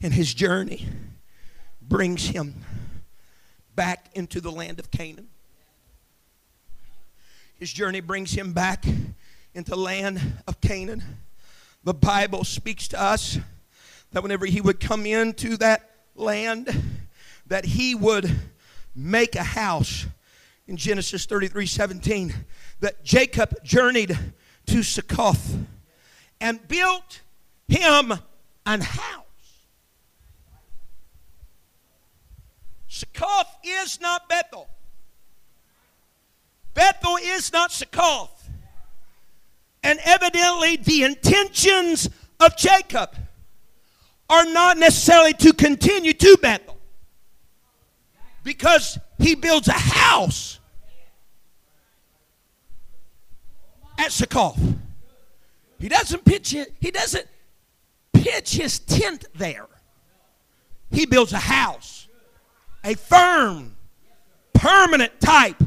and 0.00 0.14
his 0.14 0.32
journey 0.32 0.88
brings 1.82 2.28
him 2.28 2.54
back 3.74 4.08
into 4.14 4.40
the 4.40 4.50
land 4.50 4.78
of 4.78 4.90
Canaan. 4.90 5.28
His 7.58 7.70
journey 7.70 8.00
brings 8.00 8.32
him 8.32 8.54
back 8.54 8.86
into 9.52 9.70
the 9.72 9.76
land 9.76 10.42
of 10.48 10.62
Canaan. 10.62 11.04
The 11.84 11.92
Bible 11.92 12.44
speaks 12.44 12.88
to 12.88 13.00
us 13.00 13.38
that 14.12 14.22
whenever 14.22 14.46
he 14.46 14.62
would 14.62 14.80
come 14.80 15.04
into 15.04 15.58
that 15.58 15.90
land, 16.14 17.02
that 17.46 17.66
he 17.66 17.94
would 17.94 18.34
make 18.94 19.36
a 19.36 19.44
house 19.44 20.06
in 20.68 20.76
Genesis 20.76 21.26
33 21.26 21.66
17 21.66 22.34
that 22.80 23.04
Jacob 23.04 23.54
journeyed 23.62 24.18
to 24.66 24.82
Succoth 24.82 25.56
and 26.40 26.66
built 26.68 27.20
him 27.68 28.12
an 28.64 28.80
house. 28.80 29.22
Succoth 32.88 33.56
is 33.62 34.00
not 34.00 34.28
Bethel. 34.28 34.68
Bethel 36.74 37.16
is 37.20 37.52
not 37.52 37.72
Succoth. 37.72 38.50
And 39.82 40.00
evidently, 40.04 40.76
the 40.76 41.04
intentions 41.04 42.08
of 42.40 42.56
Jacob 42.56 43.14
are 44.28 44.44
not 44.46 44.76
necessarily 44.76 45.32
to 45.34 45.52
continue 45.52 46.12
to 46.12 46.36
Bethel 46.42 46.76
because 48.42 48.98
he 49.18 49.34
builds 49.34 49.68
a 49.68 49.72
house 49.72 50.55
at 53.98 54.12
Succoth. 54.12 54.58
He 55.78 55.88
doesn't 55.88 56.24
pitch 56.24 56.54
it, 56.54 56.74
he 56.80 56.90
doesn't 56.90 57.26
pitch 58.12 58.54
his 58.54 58.78
tent 58.78 59.26
there. 59.34 59.66
He 60.90 61.06
builds 61.06 61.32
a 61.32 61.38
house, 61.38 62.08
a 62.84 62.94
firm, 62.94 63.76
permanent 64.54 65.20
type 65.20 65.62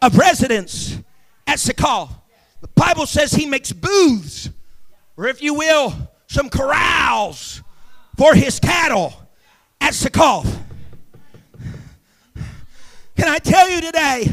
of 0.00 0.16
residence 0.16 0.98
at 1.46 1.60
Succoth. 1.60 2.10
The 2.60 2.68
Bible 2.68 3.06
says 3.06 3.32
he 3.32 3.46
makes 3.46 3.72
booths, 3.72 4.50
or 5.16 5.26
if 5.26 5.42
you 5.42 5.54
will, 5.54 5.94
some 6.26 6.48
corrals 6.48 7.62
for 8.16 8.34
his 8.34 8.58
cattle 8.58 9.14
at 9.80 9.94
Succoth. 9.94 10.60
Can 13.16 13.28
I 13.28 13.38
tell 13.38 13.68
you 13.68 13.80
today? 13.80 14.32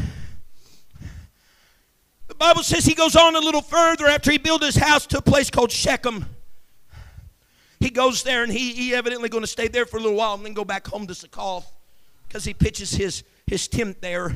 Bible 2.40 2.62
says 2.62 2.86
he 2.86 2.94
goes 2.94 3.16
on 3.16 3.36
a 3.36 3.38
little 3.38 3.60
further 3.60 4.06
after 4.06 4.30
he 4.30 4.38
built 4.38 4.62
his 4.62 4.74
house 4.74 5.06
to 5.08 5.18
a 5.18 5.20
place 5.20 5.50
called 5.50 5.70
Shechem. 5.70 6.24
He 7.80 7.90
goes 7.90 8.22
there 8.22 8.42
and 8.42 8.50
he, 8.50 8.72
he 8.72 8.94
evidently 8.94 9.28
going 9.28 9.42
to 9.42 9.46
stay 9.46 9.68
there 9.68 9.84
for 9.84 9.98
a 9.98 10.00
little 10.00 10.16
while 10.16 10.32
and 10.36 10.46
then 10.46 10.54
go 10.54 10.64
back 10.64 10.86
home 10.86 11.06
to 11.08 11.14
Succoth 11.14 11.70
because 12.26 12.44
he 12.44 12.54
pitches 12.54 12.92
his, 12.92 13.24
his 13.46 13.68
tent 13.68 14.00
there. 14.00 14.34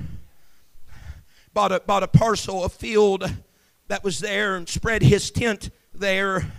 Bought 1.55 1.73
a, 1.73 1.81
bought 1.81 2.03
a 2.03 2.07
parcel 2.07 2.63
of 2.63 2.75
field 2.75 3.25
that 3.89 4.05
was 4.05 4.21
there 4.21 4.57
and 4.57 4.69
spread 4.69 5.03
his 5.03 5.31
tent 5.31 5.71
there. 5.95 6.53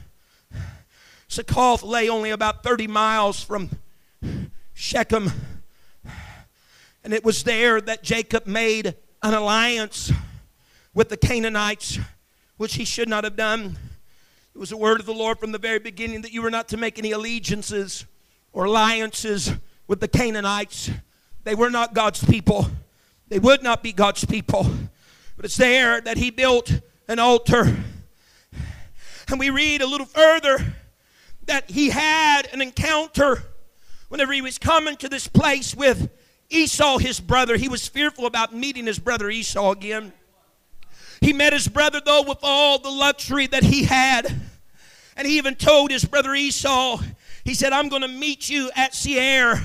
Succoth 1.28 1.84
lay 1.84 2.10
only 2.10 2.32
about 2.32 2.64
30 2.64 2.88
miles 2.88 3.44
from 3.44 3.70
Shechem. 4.74 5.32
And 7.04 7.14
it 7.14 7.24
was 7.24 7.44
there 7.44 7.80
that 7.82 8.02
Jacob 8.02 8.48
made 8.48 8.96
an 9.22 9.36
alliance 9.36 10.12
with 10.96 11.10
the 11.10 11.18
Canaanites, 11.18 12.00
which 12.58 12.76
he 12.76 12.86
should 12.86 13.10
not 13.10 13.26
have 13.26 13.36
done. 13.36 13.78
It 14.56 14.58
was 14.58 14.72
a 14.72 14.78
word 14.78 15.02
of 15.02 15.06
the 15.06 15.14
Lord 15.14 15.38
from 15.38 15.52
the 15.52 15.60
very 15.60 15.78
beginning 15.78 16.22
that 16.22 16.32
you 16.32 16.42
were 16.42 16.50
not 16.50 16.70
to 16.70 16.78
make 16.78 16.98
any 16.98 17.12
allegiances 17.12 18.06
or 18.54 18.64
alliances 18.64 19.54
with 19.88 20.00
the 20.00 20.08
Canaanites. 20.08 20.90
They 21.44 21.54
were 21.54 21.70
not 21.70 21.94
God's 21.94 22.24
people, 22.24 22.68
they 23.28 23.40
would 23.40 23.62
not 23.62 23.84
be 23.84 23.92
God's 23.92 24.26
people. 24.26 24.66
But 25.36 25.44
it's 25.44 25.58
there 25.58 26.00
that 26.00 26.16
he 26.16 26.32
built 26.32 26.72
an 27.10 27.20
altar. 27.20 27.76
And 29.28 29.38
we 29.38 29.50
read 29.50 29.82
a 29.82 29.88
little 29.88 30.06
further 30.06 30.76
that 31.46 31.70
he 31.70 31.90
had 31.90 32.44
an 32.54 32.62
encounter 32.62 33.44
whenever 34.08 34.32
he 34.32 34.42
was 34.42 34.58
coming 34.58 34.96
to 34.98 35.10
this 35.10 35.28
place 35.28 35.76
with 35.76 36.10
Esau, 36.50 37.00
his 37.00 37.20
brother. 37.20 37.58
He 37.58 37.68
was 37.68 37.86
fearful 37.86 38.28
about 38.28 38.56
meeting 38.56 38.86
his 38.86 38.98
brother 38.98 39.30
Esau 39.30 39.72
again. 39.72 40.14
He 41.26 41.34
met 41.34 41.54
his 41.54 41.68
brother, 41.68 42.00
though, 42.06 42.22
with 42.22 42.38
all 42.44 42.78
the 42.78 42.92
luxury 42.92 43.48
that 43.48 43.64
he 43.64 43.84
had. 43.84 44.32
And 45.18 45.28
he 45.28 45.40
even 45.40 45.56
told 45.56 45.90
his 45.90 46.06
brother 46.06 46.36
Esau, 46.36 47.02
he 47.44 47.56
said, 47.56 47.74
I'm 47.74 47.90
going 47.90 48.04
to 48.04 48.08
meet 48.08 48.48
you 48.48 48.70
at 48.76 48.94
Seir. 48.94 49.60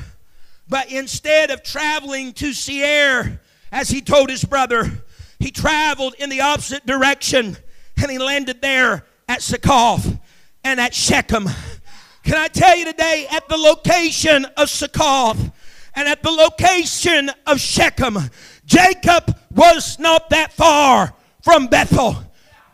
But 0.70 0.90
instead 0.90 1.51
of 1.51 1.62
traveling 1.62 2.33
to 2.33 2.55
Seir, 2.55 3.42
as 3.70 3.90
he 3.90 4.01
told 4.01 4.31
his 4.31 4.42
brother, 4.42 4.90
he 5.38 5.51
traveled 5.51 6.14
in 6.18 6.31
the 6.31 6.40
opposite 6.40 6.87
direction 6.87 7.59
and 8.01 8.11
he 8.11 8.16
landed 8.16 8.62
there 8.62 9.05
at 9.29 9.42
Succoth 9.42 10.18
and 10.64 10.81
at 10.81 10.94
Shechem. 10.94 11.46
Can 12.25 12.37
I 12.37 12.49
tell 12.49 12.75
you 12.75 12.87
today, 12.87 13.27
at 13.31 13.46
the 13.51 13.59
location 13.59 14.46
of 14.57 14.70
Succoth 14.70 15.51
and 15.94 16.09
at 16.09 16.23
the 16.23 16.31
location 16.31 17.31
of 17.46 17.61
Shechem, 17.61 18.16
Jacob 18.64 19.37
was 19.51 19.99
not 19.99 20.31
that 20.31 20.55
far 20.55 21.14
from 21.42 21.66
Bethel. 21.66 22.16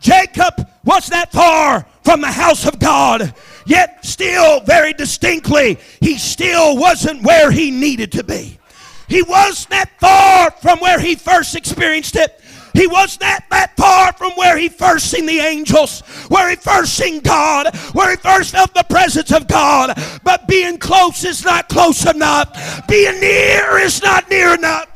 Jacob 0.00 0.68
was 0.84 1.08
that 1.08 1.32
far 1.32 1.86
from 2.04 2.20
the 2.20 2.30
house 2.30 2.66
of 2.66 2.78
God. 2.78 3.34
Yet, 3.66 4.04
still, 4.04 4.60
very 4.60 4.92
distinctly, 4.92 5.78
he 6.00 6.18
still 6.18 6.76
wasn't 6.76 7.22
where 7.22 7.50
he 7.50 7.70
needed 7.70 8.12
to 8.12 8.22
be. 8.24 8.58
He 9.08 9.22
was 9.22 9.68
not 9.70 9.88
that 9.88 10.00
far 10.00 10.50
from 10.50 10.80
where 10.80 11.00
he 11.00 11.14
first 11.14 11.56
experienced 11.56 12.16
it. 12.16 12.40
He 12.74 12.86
was 12.86 13.18
not 13.20 13.42
that 13.50 13.74
far 13.76 14.12
from 14.12 14.32
where 14.32 14.58
he 14.58 14.68
first 14.68 15.10
seen 15.10 15.24
the 15.24 15.38
angels, 15.38 16.00
where 16.28 16.50
he 16.50 16.56
first 16.56 16.94
seen 16.94 17.20
God, 17.20 17.74
where 17.94 18.10
he 18.10 18.16
first 18.16 18.52
felt 18.52 18.74
the 18.74 18.84
presence 18.84 19.32
of 19.32 19.48
God. 19.48 19.98
But 20.22 20.46
being 20.46 20.78
close 20.78 21.24
is 21.24 21.44
not 21.44 21.68
close 21.68 22.04
enough. 22.04 22.86
Being 22.86 23.18
near 23.18 23.78
is 23.78 24.02
not 24.02 24.28
near 24.28 24.54
enough. 24.54 24.88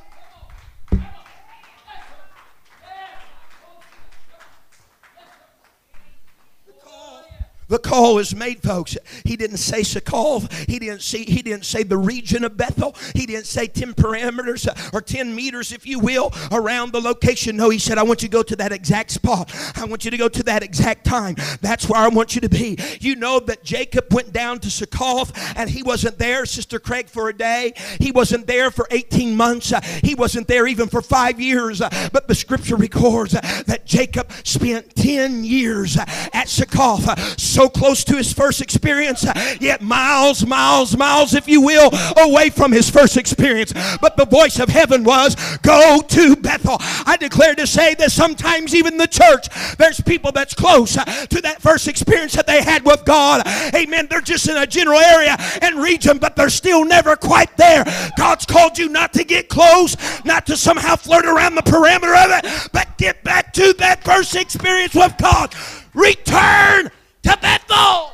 The 7.71 7.79
call 7.79 8.19
is 8.19 8.35
made, 8.35 8.63
folks. 8.63 8.99
He 9.25 9.37
didn't 9.37 9.59
say 9.59 9.85
Succoth. 9.85 10.53
He 10.69 10.81
didn't 10.81 11.03
see. 11.03 11.25
He 11.25 11.41
didn't 11.41 11.65
say 11.65 11.85
the 11.85 11.97
region 11.97 12.45
of 12.45 12.57
Bethel. 12.57 12.97
He 13.15 13.27
didn't 13.27 13.47
say 13.47 13.69
ten 13.69 13.95
parameters 13.95 14.67
uh, 14.69 14.91
or 14.93 15.01
ten 15.01 15.35
meters, 15.35 15.73
if 15.73 15.87
you 15.87 16.01
will, 16.01 16.33
around 16.51 16.93
the 16.93 17.01
location. 17.01 17.57
No, 17.57 17.71
he 17.71 17.79
said, 17.79 17.97
"I 17.97 18.03
want 18.03 18.23
you 18.23 18.29
to 18.29 18.33
go 18.33 18.43
to 18.43 18.57
that 18.57 18.73
exact 18.73 19.13
spot. 19.13 19.55
I 19.77 19.85
want 19.85 20.05
you 20.05 20.11
to 20.11 20.17
go 20.17 20.29
to 20.29 20.43
that 20.43 20.65
exact 20.65 21.07
time. 21.07 21.37
That's 21.61 21.89
where 21.89 22.01
I 22.01 22.09
want 22.09 22.35
you 22.35 22.41
to 22.41 22.49
be." 22.49 22.77
You 23.01 23.15
know 23.15 23.39
that 23.39 23.63
Jacob 23.63 24.13
went 24.13 24.33
down 24.33 24.59
to 24.61 24.71
Succoth, 24.71 25.33
and 25.57 25.71
he 25.71 25.85
wasn't 25.85 26.19
there, 26.19 26.47
Sister 26.47 26.81
Craig, 26.81 27.09
for 27.09 27.29
a 27.29 27.33
day. 27.33 27.73
He 28.01 28.11
wasn't 28.11 28.49
there 28.49 28.73
for 28.73 28.89
eighteen 28.91 29.37
months. 29.37 29.73
Uh, 29.73 29.81
he 30.03 30.17
wasn't 30.17 30.49
there 30.49 30.67
even 30.67 30.89
for 30.89 31.03
five 31.03 31.41
years. 31.41 31.81
Uh, 31.81 31.89
but 32.13 32.27
the 32.27 32.35
Scripture 32.35 32.77
records 32.77 33.33
that 33.33 33.83
Jacob 33.87 34.33
spent 34.45 34.97
ten 34.97 35.45
years 35.45 35.97
at 35.97 36.49
Succoth. 36.49 37.39
So 37.39 37.60
so 37.61 37.69
close 37.69 38.05
to 38.05 38.17
his 38.17 38.33
first 38.33 38.63
experience, 38.63 39.27
yet 39.61 39.83
miles, 39.83 40.47
miles, 40.47 40.97
miles, 40.97 41.35
if 41.35 41.47
you 41.47 41.61
will, 41.61 41.91
away 42.17 42.49
from 42.49 42.73
his 42.73 42.89
first 42.89 43.19
experience. 43.19 43.75
But 44.01 44.17
the 44.17 44.25
voice 44.25 44.59
of 44.59 44.71
heaven 44.71 45.05
was, 45.05 45.37
Go 45.59 46.01
to 46.01 46.37
Bethel. 46.37 46.79
I 46.81 47.19
declare 47.21 47.55
to 47.57 47.67
say 47.67 47.95
that 47.97 48.13
sometimes 48.13 48.75
even 48.75 48.97
the 48.97 49.07
church, 49.07 49.49
there's 49.77 50.01
people 50.01 50.33
that's 50.33 50.55
close 50.55 50.95
to 50.95 51.41
that 51.43 51.61
first 51.61 51.87
experience 51.87 52.33
that 52.33 52.47
they 52.47 52.63
had 52.63 52.83
with 52.83 53.05
God. 53.05 53.47
Amen. 53.75 54.07
They're 54.09 54.23
just 54.23 54.49
in 54.49 54.57
a 54.57 54.67
general 54.67 54.99
area 54.99 55.37
and 55.61 55.77
region, 55.77 56.17
but 56.17 56.37
they're 56.37 56.49
still 56.49 56.87
never 56.87 57.15
quite 57.15 57.55
there. 57.59 57.85
God's 58.17 58.47
called 58.47 58.79
you 58.79 58.89
not 58.89 59.13
to 59.13 59.25
get 59.25 59.51
close, 59.51 59.99
not 60.25 60.47
to 60.47 60.57
somehow 60.57 60.97
flirt 60.97 61.27
around 61.27 61.57
the 61.57 61.63
perimeter 61.63 62.15
of 62.15 62.31
it, 62.31 62.71
but 62.73 62.97
get 62.97 63.23
back 63.23 63.53
to 63.53 63.75
that 63.75 64.03
first 64.03 64.35
experience 64.35 64.95
with 64.95 65.15
God. 65.19 65.55
Return 65.93 66.91
to 67.23 67.39
Bethel. 67.41 68.13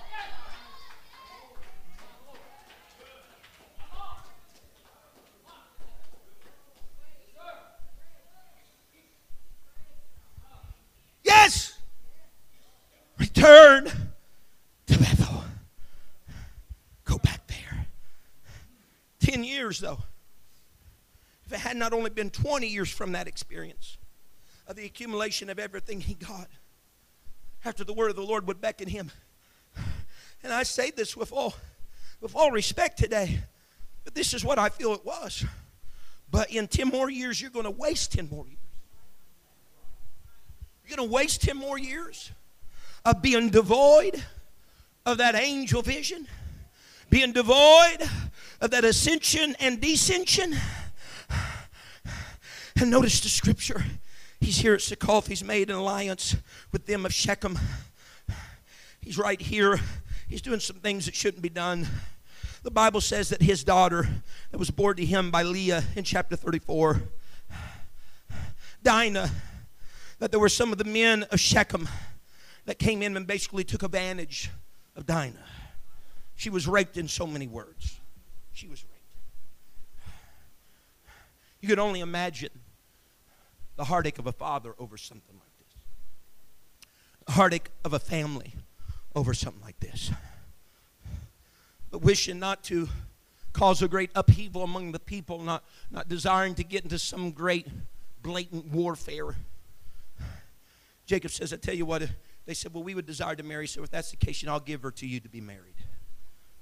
Yes. 11.25 11.79
Return 13.19 13.87
to 14.87 14.99
Bethel. 14.99 15.45
Go 17.05 17.19
back 17.19 17.47
there. 17.47 17.87
Ten 19.21 19.45
years, 19.45 19.81
though. 19.81 19.99
If 21.47 21.53
it 21.53 21.61
had 21.61 21.77
not 21.77 21.93
only 21.93 22.11
been 22.11 22.31
20 22.31 22.67
years 22.67 22.91
from 22.91 23.13
that 23.13 23.29
experience 23.29 23.99
of 24.67 24.75
the 24.75 24.85
accumulation 24.85 25.49
of 25.49 25.61
everything 25.61 26.01
he 26.01 26.15
got, 26.15 26.49
after 27.67 27.85
the 27.85 27.93
word 27.93 28.11
of 28.11 28.17
the 28.17 28.23
Lord 28.23 28.47
would 28.47 28.61
beckon 28.61 28.89
him. 28.89 29.11
And 30.43 30.53
I 30.53 30.63
say 30.63 30.91
this 30.93 31.17
with 31.17 31.33
all, 31.33 31.55
with 32.21 32.37
all 32.37 32.53
respect 32.53 32.99
today, 32.99 33.41
but 34.05 34.15
this 34.15 34.33
is 34.33 34.45
what 34.45 34.59
I 34.59 34.69
feel 34.69 34.93
it 34.93 35.05
was. 35.05 35.45
But 36.31 36.53
in 36.53 36.69
10 36.69 36.89
more 36.89 37.11
years, 37.11 37.41
you're 37.41 37.51
going 37.51 37.65
to 37.65 37.71
waste 37.71 38.13
10 38.13 38.29
more 38.29 38.47
years. 38.47 38.59
You're 40.87 40.97
going 40.97 41.09
to 41.09 41.13
waste 41.13 41.43
10 41.43 41.57
more 41.57 41.79
years 41.79 42.31
of 43.05 43.21
being 43.21 43.51
devoid 43.51 44.23
of 45.05 45.19
that 45.19 45.35
angel 45.35 45.83
vision, 45.83 46.29
being 47.11 47.33
devoid 47.33 48.09
of 48.61 48.71
that 48.71 48.85
ascension 48.85 49.57
and 49.59 49.81
descension. 49.81 50.57
And 52.79 52.91
notice 52.91 53.21
the 53.21 53.29
scripture 53.29 53.85
He's 54.41 54.59
here 54.59 54.75
at 54.75 54.83
Succoth. 54.83 55.27
He's 55.27 55.45
made 55.45 55.71
an 55.71 55.77
alliance 55.77 56.37
with 56.73 56.87
them 56.87 57.07
of 57.07 57.13
Shechem. 57.15 57.59
He's 59.01 59.19
right 59.19 59.41
here. 59.41 59.81
He's 60.29 60.43
doing 60.43 60.61
some 60.61 60.77
things 60.77 61.07
that 61.07 61.15
shouldn't 61.15 61.43
be 61.43 61.49
done. 61.49 61.87
The 62.63 62.71
Bible 62.71 63.01
says 63.01 63.29
that 63.29 63.43
his 63.43 63.63
daughter, 63.63 64.09
that 64.51 64.59
was 64.59 64.71
born 64.71 64.97
to 64.97 65.05
him 65.05 65.31
by 65.31 65.43
Leah 65.43 65.85
in 65.95 66.05
chapter 66.05 66.35
34, 66.35 67.03
Dinah, 68.83 69.31
that 70.19 70.31
there 70.31 70.41
were 70.41 70.49
some 70.49 70.73
of 70.73 70.79
the 70.79 70.85
men 70.85 71.23
of 71.31 71.39
Shechem 71.39 71.89
that 72.65 72.79
came 72.79 73.03
in 73.03 73.17
and 73.17 73.27
basically 73.27 73.65
took 73.65 73.83
advantage 73.83 74.51
of 74.97 75.07
Dinah. 75.07 75.45
She 76.35 76.51
was 76.51 76.67
raped 76.67 76.97
in 76.97 77.09
so 77.09 77.27
many 77.27 77.47
words. 77.47 78.01
She 78.53 78.67
was 78.67 78.85
raped. 78.85 78.97
You 81.61 81.69
could 81.69 81.79
only 81.79 82.01
imagine 82.01 82.51
the 83.77 83.85
heartache 83.85 84.19
of 84.19 84.27
a 84.27 84.33
father 84.33 84.75
over 84.79 84.97
something 84.97 85.37
like 85.37 85.57
this, 85.59 85.77
the 87.27 87.33
heartache 87.33 87.71
of 87.85 87.93
a 87.93 87.99
family 87.99 88.55
over 89.15 89.35
something 89.35 89.63
like 89.63 89.79
this. 89.81 90.11
But 91.91 92.03
wishing 92.03 92.39
not 92.39 92.65
to 92.65 92.89
cause 93.53 93.81
a 93.81 93.89
great 93.89 94.11
upheaval 94.15 94.63
among 94.63 94.93
the 94.93 94.99
people, 94.99 95.41
not, 95.41 95.65
not 95.91 96.09
desiring 96.09 96.55
to 96.57 96.65
get 96.65 96.85
into 96.85 96.99
some 96.99 97.31
great 97.31 97.67
blatant 98.23 98.67
warfare. 98.67 99.37
Jacob 101.07 101.31
says, 101.31 101.53
I 101.53 101.57
tell 101.57 101.75
you 101.75 101.87
what, 101.87 102.09
they 102.45 102.55
said, 102.55 102.75
Well, 102.75 102.83
we 102.83 102.95
would 102.95 103.07
desire 103.07 103.35
to 103.35 103.43
marry. 103.43 103.67
So 103.67 103.83
if 103.83 103.91
that's 103.91 104.11
the 104.11 104.17
case, 104.17 104.45
I'll 104.47 104.61
give 104.61 104.83
her 104.83 104.91
to 104.93 105.07
you 105.07 105.21
to 105.21 105.29
be 105.29 105.41
married. 105.41 105.75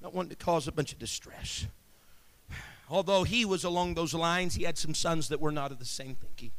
Not 0.01 0.15
wanting 0.15 0.31
to 0.31 0.37
cause 0.37 0.69
a 0.69 0.73
bunch 0.73 0.93
of 0.93 0.99
distress. 0.99 1.67
Although 2.91 3.25
he 3.25 3.45
was 3.45 3.65
along 3.65 3.95
those 3.95 4.13
lines, 4.13 4.55
he 4.55 4.65
had 4.65 4.77
some 4.77 4.95
sons 4.95 5.29
that 5.29 5.41
were 5.41 5.53
not 5.53 5.73
of 5.73 5.79
the 5.79 5.85
same 5.85 6.15
thinking. 6.15 6.53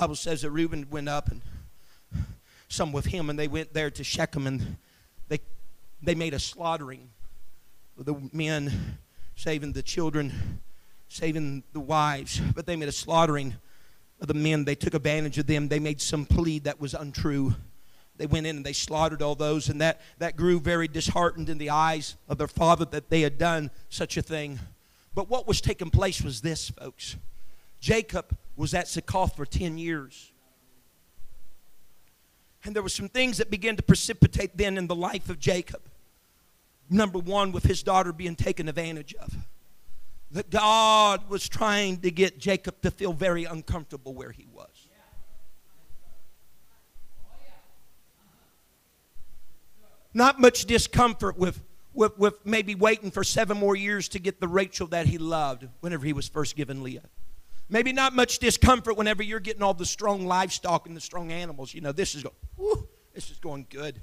Bible 0.00 0.16
says 0.16 0.42
that 0.42 0.50
Reuben 0.50 0.88
went 0.90 1.08
up 1.08 1.30
and 1.30 1.40
some 2.68 2.90
with 2.90 3.06
him, 3.06 3.30
and 3.30 3.38
they 3.38 3.46
went 3.46 3.72
there 3.72 3.90
to 3.90 4.02
Shechem, 4.02 4.48
and 4.48 4.76
they 5.28 5.38
they 6.02 6.16
made 6.16 6.34
a 6.34 6.40
slaughtering 6.40 7.10
of 7.96 8.04
the 8.04 8.16
men, 8.32 8.98
saving 9.36 9.72
the 9.72 9.82
children, 9.82 10.60
saving 11.08 11.62
the 11.72 11.80
wives, 11.80 12.40
but 12.56 12.66
they 12.66 12.74
made 12.74 12.88
a 12.88 12.92
slaughtering 12.92 13.54
of 14.20 14.26
the 14.26 14.34
men. 14.34 14.64
They 14.64 14.74
took 14.74 14.94
advantage 14.94 15.38
of 15.38 15.46
them. 15.46 15.68
They 15.68 15.78
made 15.78 16.00
some 16.00 16.26
plea 16.26 16.58
that 16.60 16.80
was 16.80 16.94
untrue. 16.94 17.54
They 18.16 18.26
went 18.26 18.46
in 18.46 18.56
and 18.56 18.66
they 18.66 18.72
slaughtered 18.72 19.22
all 19.22 19.36
those, 19.36 19.68
and 19.68 19.80
that, 19.80 20.00
that 20.18 20.34
grew 20.34 20.58
very 20.58 20.88
disheartened 20.88 21.48
in 21.48 21.58
the 21.58 21.70
eyes 21.70 22.16
of 22.28 22.38
their 22.38 22.48
father 22.48 22.84
that 22.86 23.10
they 23.10 23.20
had 23.20 23.38
done 23.38 23.70
such 23.90 24.16
a 24.16 24.22
thing. 24.22 24.58
But 25.14 25.30
what 25.30 25.46
was 25.46 25.60
taking 25.60 25.90
place 25.90 26.20
was 26.20 26.40
this, 26.40 26.70
folks. 26.70 27.16
Jacob 27.80 28.36
was 28.56 28.74
at 28.74 28.88
Succoth 28.88 29.36
for 29.36 29.46
10 29.46 29.78
years. 29.78 30.32
And 32.64 32.74
there 32.74 32.82
were 32.82 32.88
some 32.88 33.08
things 33.08 33.38
that 33.38 33.50
began 33.50 33.76
to 33.76 33.82
precipitate 33.82 34.56
then 34.56 34.78
in 34.78 34.86
the 34.86 34.94
life 34.94 35.28
of 35.28 35.38
Jacob. 35.38 35.82
Number 36.88 37.18
one, 37.18 37.52
with 37.52 37.64
his 37.64 37.82
daughter 37.82 38.12
being 38.12 38.36
taken 38.36 38.68
advantage 38.68 39.14
of. 39.14 39.34
That 40.30 40.50
God 40.50 41.28
was 41.28 41.48
trying 41.48 41.98
to 42.00 42.10
get 42.10 42.38
Jacob 42.38 42.80
to 42.82 42.90
feel 42.90 43.12
very 43.12 43.44
uncomfortable 43.44 44.14
where 44.14 44.32
he 44.32 44.46
was. 44.52 44.88
Not 50.12 50.40
much 50.40 50.64
discomfort 50.64 51.36
with, 51.36 51.60
with, 51.92 52.16
with 52.18 52.46
maybe 52.46 52.74
waiting 52.74 53.10
for 53.10 53.24
seven 53.24 53.58
more 53.58 53.74
years 53.74 54.08
to 54.10 54.20
get 54.20 54.40
the 54.40 54.48
Rachel 54.48 54.86
that 54.88 55.06
he 55.06 55.18
loved 55.18 55.66
whenever 55.80 56.06
he 56.06 56.12
was 56.12 56.28
first 56.28 56.56
given 56.56 56.82
Leah. 56.82 57.02
Maybe 57.68 57.92
not 57.92 58.14
much 58.14 58.38
discomfort 58.38 58.96
whenever 58.96 59.22
you're 59.22 59.40
getting 59.40 59.62
all 59.62 59.74
the 59.74 59.86
strong 59.86 60.26
livestock 60.26 60.86
and 60.86 60.96
the 60.96 61.00
strong 61.00 61.32
animals. 61.32 61.72
You 61.72 61.80
know, 61.80 61.92
this 61.92 62.14
is 62.14 62.22
going, 62.22 62.34
whew, 62.56 62.88
this 63.14 63.30
is 63.30 63.38
going 63.38 63.66
good. 63.70 64.00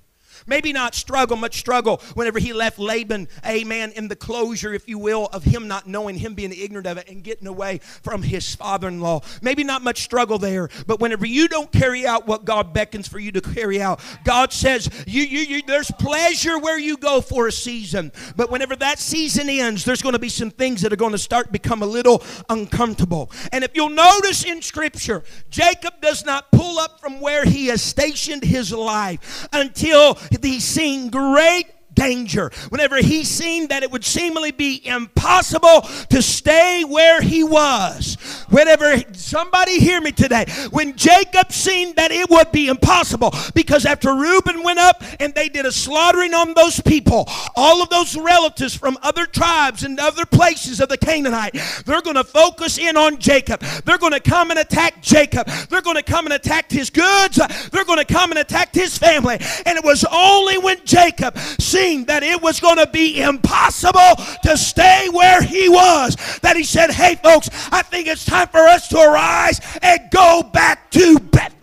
Maybe 0.48 0.74
not 0.74 0.96
struggle, 0.96 1.38
much 1.38 1.60
struggle 1.60 1.98
whenever 2.14 2.40
he 2.40 2.54
left 2.54 2.80
Laban, 2.80 3.28
amen, 3.46 3.94
in 3.96 4.08
the 4.08 4.16
closure, 4.16 4.74
if 4.74 4.88
you 4.88 4.98
will, 4.98 5.28
of 5.28 5.44
him 5.44 5.68
not 5.68 5.88
knowing, 5.88 6.16
him 6.16 6.34
being 6.34 6.54
ignorant 6.54 6.88
of 6.88 6.98
it, 6.98 7.10
and 7.10 7.24
getting 7.24 7.48
away 7.48 7.80
from 8.02 8.24
his 8.24 8.56
father 8.56 8.88
in 8.88 9.02
law. 9.02 9.22
Maybe 9.42 9.64
not 9.64 9.82
much 9.82 10.04
struggle 10.04 10.38
there, 10.38 10.70
but 10.88 11.00
whenever 11.00 11.26
you 11.26 11.48
don't 11.48 11.72
carry 11.72 12.06
out 12.06 12.28
what 12.28 12.46
God 12.46 12.74
beckons 12.74 13.08
for 13.08 13.20
you 13.20 13.32
to 13.34 13.42
carry 13.42 13.82
out, 13.82 14.00
God 14.24 14.54
says, 14.54 14.90
you, 15.08 15.24
you, 15.24 15.40
you, 15.40 15.62
there's 15.62 15.92
pleasure 15.92 16.58
where 16.60 16.80
you 16.80 16.98
go 16.98 17.22
for 17.22 17.48
a 17.48 17.52
season. 17.52 18.12
But 18.36 18.52
whenever 18.52 18.76
that 18.78 19.00
season 19.00 19.50
ends, 19.50 19.86
there's 19.86 20.02
going 20.02 20.14
to 20.14 20.20
be 20.20 20.30
some 20.30 20.52
things 20.52 20.82
that 20.82 20.94
are 20.94 20.98
going 20.98 21.12
to 21.12 21.18
start 21.18 21.52
become 21.52 21.82
a 21.82 21.86
little 21.86 22.24
uncomfortable. 22.50 23.32
And 23.52 23.64
if 23.64 23.76
you'll 23.76 23.90
notice 23.90 24.44
in 24.44 24.62
Scripture, 24.62 25.24
Jacob 25.50 26.02
does 26.02 26.26
not 26.26 26.52
pull 26.52 26.80
up 26.80 27.00
from 27.00 27.20
where 27.20 27.46
he 27.46 27.68
has 27.68 27.82
stationed 27.82 28.44
his 28.44 28.72
life 28.72 29.48
until 29.54 30.18
he's 30.42 30.64
seen 30.64 31.10
great 31.10 31.66
danger. 31.94 32.52
Whenever 32.70 32.98
he 32.98 33.24
seen 33.24 33.68
that 33.68 33.84
it 33.84 33.92
would 33.92 34.04
seemingly 34.04 34.52
be 34.52 34.86
impossible 34.86 35.82
to 36.10 36.22
stay 36.22 36.84
where 36.88 37.22
he 37.22 37.44
was. 37.44 38.18
Whenever 38.50 39.02
somebody 39.14 39.80
hear 39.80 40.02
me 40.02 40.12
today, 40.12 40.46
when 40.72 40.96
Jacob 40.96 41.52
seen 41.52 41.94
that 41.96 42.12
it 42.12 42.30
would 42.30 42.52
be 42.52 42.68
impossible, 42.68 43.34
because 43.54 43.86
after 43.86 44.14
Reuben 44.14 44.64
went 44.64 44.80
up 44.80 45.04
and 45.20 45.34
they 45.34 45.50
did 45.50 45.66
a 45.66 45.72
slaughtering 45.72 46.34
on 46.34 46.54
those 46.54 46.80
people, 46.82 47.26
all 47.56 47.82
of 47.82 47.90
those 47.90 48.18
relatives 48.18 48.76
from 48.76 48.98
other 49.02 49.26
tribes 49.26 49.84
and 49.84 50.00
other 50.00 50.26
places 50.26 50.80
of 50.80 50.90
the 50.90 50.98
Canaanite, 50.98 51.58
they're 51.86 52.02
going 52.02 52.16
to 52.16 52.24
focus 52.24 52.78
in 52.78 52.98
on 52.98 53.20
Jacob. 53.20 53.62
They're 53.86 53.98
going 53.98 54.14
to 54.14 54.20
come 54.20 54.52
and 54.52 54.60
attack 54.60 55.02
Jacob. 55.02 55.48
They're 55.70 55.82
going 55.82 55.98
to 55.98 56.04
come 56.04 56.26
and 56.26 56.34
attack 56.34 56.72
his 56.72 56.90
goods. 56.90 57.40
They're 57.72 57.86
going 57.86 58.00
to 58.00 58.14
come 58.14 58.32
and 58.32 58.40
attack 58.40 58.74
his 58.74 58.98
family. 58.98 59.38
And 59.66 59.78
it 59.78 59.84
was 59.84 60.06
only 60.12 60.58
when 60.58 60.78
Jacob 60.86 61.38
seen 61.38 61.81
that 61.82 62.22
it 62.22 62.42
was 62.42 62.60
going 62.60 62.78
to 62.78 62.88
be 62.88 63.22
impossible 63.22 64.16
to 64.44 64.56
stay 64.56 65.10
where 65.12 65.42
he 65.42 65.68
was, 65.68 66.16
that 66.42 66.56
he 66.56 66.64
said, 66.64 66.92
Hey, 66.92 67.16
folks, 67.16 67.50
I 67.72 67.82
think 67.82 68.08
it's 68.08 68.24
time 68.24 68.48
for 68.50 68.60
us 68.60 68.88
to 68.90 69.00
arise 69.00 69.60
and 69.82 70.00
go 70.12 70.44
back 70.44 70.92
to 70.92 71.20
Bethel. 71.20 71.61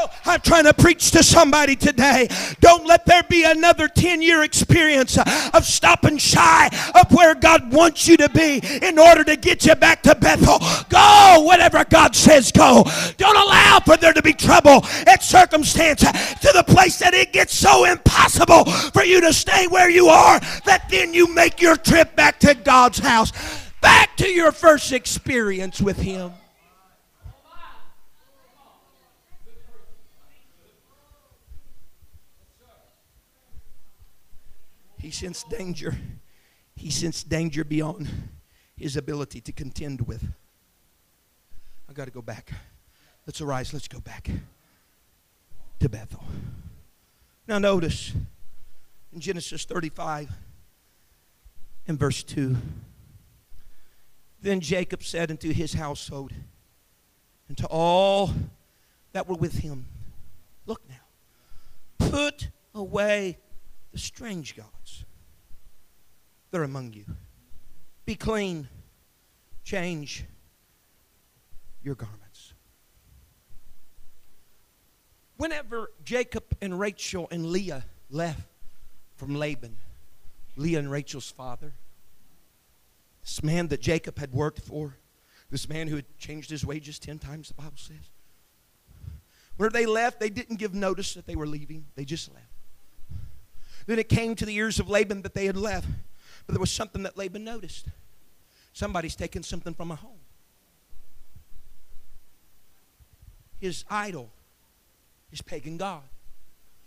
Oh, 0.00 0.08
I'm 0.26 0.40
trying 0.40 0.64
to 0.64 0.74
preach 0.74 1.10
to 1.12 1.22
somebody 1.22 1.76
today. 1.76 2.28
Don't 2.60 2.86
let 2.86 3.04
there 3.06 3.22
be 3.24 3.44
another 3.44 3.88
10 3.88 4.22
year 4.22 4.42
experience 4.42 5.18
of 5.18 5.64
stopping 5.64 6.18
shy 6.18 6.68
of 6.94 7.12
where 7.12 7.34
God 7.34 7.72
wants 7.72 8.06
you 8.06 8.16
to 8.18 8.28
be 8.28 8.60
in 8.82 8.98
order 8.98 9.24
to 9.24 9.36
get 9.36 9.66
you 9.66 9.74
back 9.74 10.02
to 10.04 10.14
Bethel. 10.14 10.58
Go 10.88 11.42
whatever 11.44 11.84
God 11.84 12.14
says 12.14 12.52
go. 12.52 12.84
Don't 13.16 13.36
allow 13.36 13.80
for 13.84 13.96
there 13.96 14.12
to 14.12 14.22
be 14.22 14.32
trouble 14.32 14.84
and 15.06 15.20
circumstance 15.20 16.00
to 16.00 16.52
the 16.54 16.64
place 16.66 16.98
that 16.98 17.14
it 17.14 17.32
gets 17.32 17.54
so 17.54 17.84
impossible 17.84 18.64
for 18.64 19.04
you 19.04 19.20
to 19.20 19.32
stay 19.32 19.66
where 19.66 19.90
you 19.90 20.08
are 20.08 20.40
that 20.64 20.88
then 20.90 21.12
you 21.14 21.32
make 21.34 21.60
your 21.60 21.76
trip 21.76 22.14
back 22.16 22.38
to 22.40 22.54
God's 22.54 22.98
house, 22.98 23.32
back 23.80 24.16
to 24.18 24.28
your 24.28 24.52
first 24.52 24.92
experience 24.92 25.80
with 25.80 25.98
Him. 25.98 26.32
He 35.08 35.12
sensed 35.12 35.48
danger. 35.48 35.96
He 36.76 36.90
sensed 36.90 37.30
danger 37.30 37.64
beyond 37.64 38.10
his 38.76 38.94
ability 38.94 39.40
to 39.40 39.52
contend 39.52 40.02
with. 40.02 40.22
I 41.88 41.94
got 41.94 42.04
to 42.04 42.10
go 42.10 42.20
back. 42.20 42.52
Let's 43.26 43.40
arise. 43.40 43.72
Let's 43.72 43.88
go 43.88 44.00
back 44.00 44.28
to 45.80 45.88
Bethel. 45.88 46.22
Now, 47.46 47.58
notice 47.58 48.12
in 49.10 49.20
Genesis 49.20 49.64
35 49.64 50.28
and 51.86 51.98
verse 51.98 52.22
2 52.22 52.58
Then 54.42 54.60
Jacob 54.60 55.02
said 55.02 55.30
unto 55.30 55.54
his 55.54 55.72
household 55.72 56.34
and 57.48 57.56
to 57.56 57.66
all 57.68 58.30
that 59.12 59.26
were 59.26 59.36
with 59.36 59.60
him, 59.60 59.86
Look 60.66 60.82
now, 60.86 62.10
put 62.10 62.50
away 62.74 63.38
the 63.90 63.98
strange 63.98 64.54
gods 64.54 64.77
that 66.50 66.60
are 66.60 66.64
among 66.64 66.92
you. 66.92 67.04
Be 68.04 68.14
clean, 68.14 68.68
change 69.64 70.24
your 71.82 71.94
garments. 71.94 72.54
Whenever 75.36 75.90
Jacob 76.04 76.44
and 76.60 76.78
Rachel 76.78 77.28
and 77.30 77.46
Leah 77.46 77.84
left 78.10 78.48
from 79.16 79.34
Laban, 79.34 79.76
Leah 80.56 80.80
and 80.80 80.90
Rachel's 80.90 81.30
father, 81.30 81.72
this 83.22 83.42
man 83.42 83.68
that 83.68 83.80
Jacob 83.80 84.18
had 84.18 84.32
worked 84.32 84.60
for, 84.60 84.96
this 85.50 85.68
man 85.68 85.86
who 85.86 85.96
had 85.96 86.18
changed 86.18 86.50
his 86.50 86.64
wages 86.64 86.98
10 86.98 87.18
times, 87.18 87.48
the 87.48 87.54
Bible 87.54 87.72
says. 87.76 88.10
Whenever 89.56 89.72
they 89.72 89.86
left, 89.86 90.20
they 90.20 90.30
didn't 90.30 90.56
give 90.56 90.74
notice 90.74 91.14
that 91.14 91.26
they 91.26 91.36
were 91.36 91.46
leaving, 91.46 91.84
they 91.94 92.04
just 92.04 92.32
left. 92.32 92.46
Then 93.86 93.98
it 93.98 94.08
came 94.08 94.34
to 94.34 94.46
the 94.46 94.54
ears 94.54 94.78
of 94.78 94.88
Laban 94.88 95.22
that 95.22 95.34
they 95.34 95.46
had 95.46 95.56
left. 95.56 95.88
But 96.48 96.54
there 96.54 96.60
was 96.60 96.70
something 96.70 97.02
that 97.02 97.18
Laban 97.18 97.44
noticed. 97.44 97.88
Somebody's 98.72 99.14
taken 99.14 99.42
something 99.42 99.74
from 99.74 99.90
a 99.90 99.96
home. 99.96 100.18
His 103.60 103.84
idol, 103.90 104.30
his 105.30 105.42
pagan 105.42 105.76
God. 105.76 106.04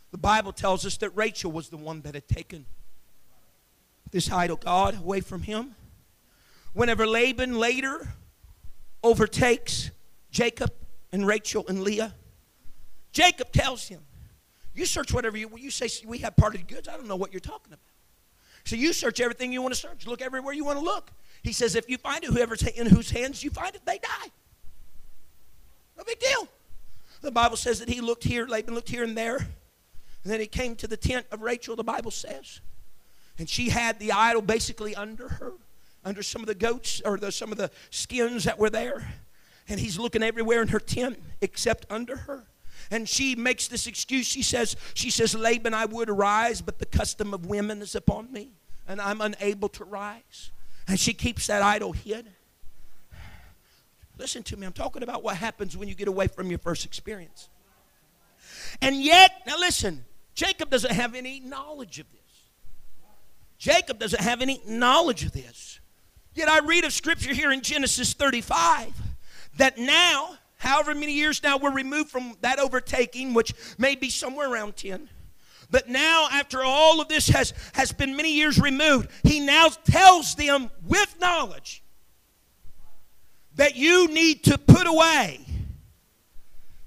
The 0.10 0.17
Bible 0.17 0.52
tells 0.52 0.84
us 0.84 0.97
that 0.97 1.12
Rachel 1.12 1.52
was 1.52 1.69
the 1.69 1.78
one 1.78 2.02
that 2.02 2.15
had 2.15 2.28
taken 2.28 2.65
this 4.10 4.32
idol 4.32 4.58
God 4.58 4.97
away 4.97 5.21
from 5.21 5.43
him. 5.43 5.76
Whenever 6.74 7.06
Laban 7.06 7.60
later 7.60 8.08
overtakes 9.04 9.91
Jacob 10.32 10.74
and 11.12 11.28
Rachel 11.28 11.65
and 11.67 11.84
Leah, 11.84 12.15
Jacob 13.12 13.52
tells 13.52 13.88
him, 13.88 14.02
you 14.74 14.86
search 14.86 15.13
whatever 15.13 15.38
you 15.38 15.52
you 15.56 15.69
say 15.69 15.88
we 16.08 16.17
have 16.19 16.36
parted 16.36 16.67
goods. 16.67 16.88
I 16.88 16.97
don't 16.97 17.08
know 17.08 17.15
what 17.15 17.32
you're 17.32 17.41
talking 17.41 17.74
about. 17.74 17.90
So 18.63 18.76
you 18.76 18.93
search 18.93 19.19
everything 19.19 19.52
you 19.52 19.62
want 19.62 19.74
to 19.74 19.80
search. 19.80 20.08
Look 20.08 20.21
everywhere 20.21 20.54
you 20.54 20.65
want 20.65 20.80
to 20.80 20.86
look. 20.86 21.12
He 21.43 21.54
says, 21.54 21.76
if 21.76 21.89
you 21.89 21.97
find 21.97 22.24
it, 22.24 22.30
whoever's 22.30 22.62
in 22.63 22.88
whose 22.88 23.10
hands 23.10 23.43
you 23.43 23.50
find 23.50 23.76
it, 23.76 23.82
they 23.86 23.97
die. 23.97 24.30
No 25.97 26.04
big 26.04 26.19
deal. 26.19 26.47
The 27.21 27.32
Bible 27.32 27.58
says 27.58 27.80
that 27.80 27.89
he 27.89 28.02
looked 28.02 28.24
here, 28.24 28.47
Laban 28.47 28.74
looked 28.74 28.89
here 28.89 29.04
and 29.04 29.17
there. 29.17 29.38
And 29.38 30.32
then 30.32 30.39
he 30.39 30.47
came 30.47 30.76
to 30.78 30.88
the 30.88 30.97
tent 30.97 31.26
of 31.32 31.41
Rachel, 31.41 31.76
the 31.76 31.84
Bible 31.84 32.12
says. 32.12 32.62
And 33.39 33.50
she 33.50 33.69
had 33.69 34.00
the 34.00 34.12
idol 34.12 34.41
basically 34.41 34.95
under 34.95 35.28
her, 35.28 35.54
under 36.06 36.21
some 36.21 36.41
of 36.41 36.47
the 36.47 36.56
goats 36.56 37.02
or 37.04 37.17
the, 37.17 37.32
some 37.32 37.52
of 37.52 37.58
the 37.58 37.71
skins 37.89 38.43
that 38.43 38.60
were 38.60 38.69
there. 38.69 39.13
And 39.67 39.80
he's 39.80 39.97
looking 39.97 40.21
everywhere 40.21 40.62
in 40.62 40.67
her 40.69 40.80
tent 40.80 41.19
except 41.41 41.86
under 41.89 42.17
her. 42.17 42.43
And 42.91 43.08
she 43.08 43.36
makes 43.36 43.69
this 43.69 43.88
excuse. 43.88 44.27
She 44.27 44.43
says, 44.43 44.75
she 44.93 45.10
says, 45.10 45.34
Laban, 45.34 45.73
I 45.73 45.86
would 45.86 46.10
arise, 46.10 46.62
but 46.62 46.77
the 46.77 46.86
custom 46.86 47.34
of 47.34 47.45
women 47.45 47.82
is 47.82 47.95
upon 47.95 48.32
me, 48.32 48.51
and 48.88 49.01
I'm 49.01 49.21
unable 49.21 49.69
to 49.69 49.86
rise. 49.86 50.51
And 50.88 50.99
she 50.99 51.13
keeps 51.13 51.47
that 51.47 51.62
idol 51.62 51.93
hid. 51.93 52.27
Listen 54.17 54.43
to 54.43 54.58
me, 54.58 54.67
I'm 54.67 54.73
talking 54.73 55.04
about 55.04 55.23
what 55.23 55.38
happens 55.38 55.77
when 55.77 55.88
you 55.88 55.95
get 55.95 56.10
away 56.10 56.27
from 56.27 56.49
your 56.49 56.60
first 56.60 56.86
experience. 56.86 57.49
And 58.82 59.01
yet, 59.01 59.32
now 59.47 59.58
listen, 59.58 60.04
Jacob 60.36 60.69
doesn't 60.69 60.91
have 60.91 61.15
any 61.15 61.39
knowledge 61.39 61.97
of 61.99 62.12
this. 62.12 62.19
Jacob 63.58 63.99
doesn't 63.99 64.21
have 64.21 64.41
any 64.41 64.62
knowledge 64.67 65.23
of 65.23 65.32
this. 65.32 65.80
Yet 66.34 66.49
I 66.49 66.60
read 66.60 66.84
of 66.84 66.93
scripture 66.93 67.34
here 67.34 67.51
in 67.51 67.62
Genesis 67.62 68.13
35 68.13 68.93
that 69.58 69.77
now, 69.77 70.36
however 70.62 70.93
many 70.93 71.13
years 71.13 71.41
now 71.41 71.58
we're 71.58 71.74
removed 71.74 72.10
from 72.10 72.36
that 72.41 72.60
overtaking, 72.60 73.34
which 73.34 73.54
may 73.78 73.95
be 73.95 74.10
somewhere 74.10 74.50
around 74.50 74.76
10. 74.76 75.10
But 75.71 75.89
now, 75.89 76.28
after 76.32 76.63
all 76.63 77.02
of 77.02 77.08
this 77.08 77.30
has, 77.30 77.54
has 77.74 77.91
been 77.91 78.15
many 78.15 78.34
years 78.34 78.60
removed, 78.60 79.10
he 79.24 79.39
now 79.39 79.69
tells 79.69 80.36
them 80.36 80.69
with 80.86 81.15
knowledge 81.19 81.82
that 83.56 83.76
you 83.76 84.08
need 84.10 84.43
to 84.43 84.58
put 84.58 84.86
away 84.86 85.39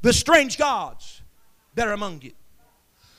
the 0.03 0.13
strange 0.13 0.57
gods 0.57 1.23
that 1.75 1.89
are 1.89 1.93
among 1.93 2.23
you. 2.23 2.33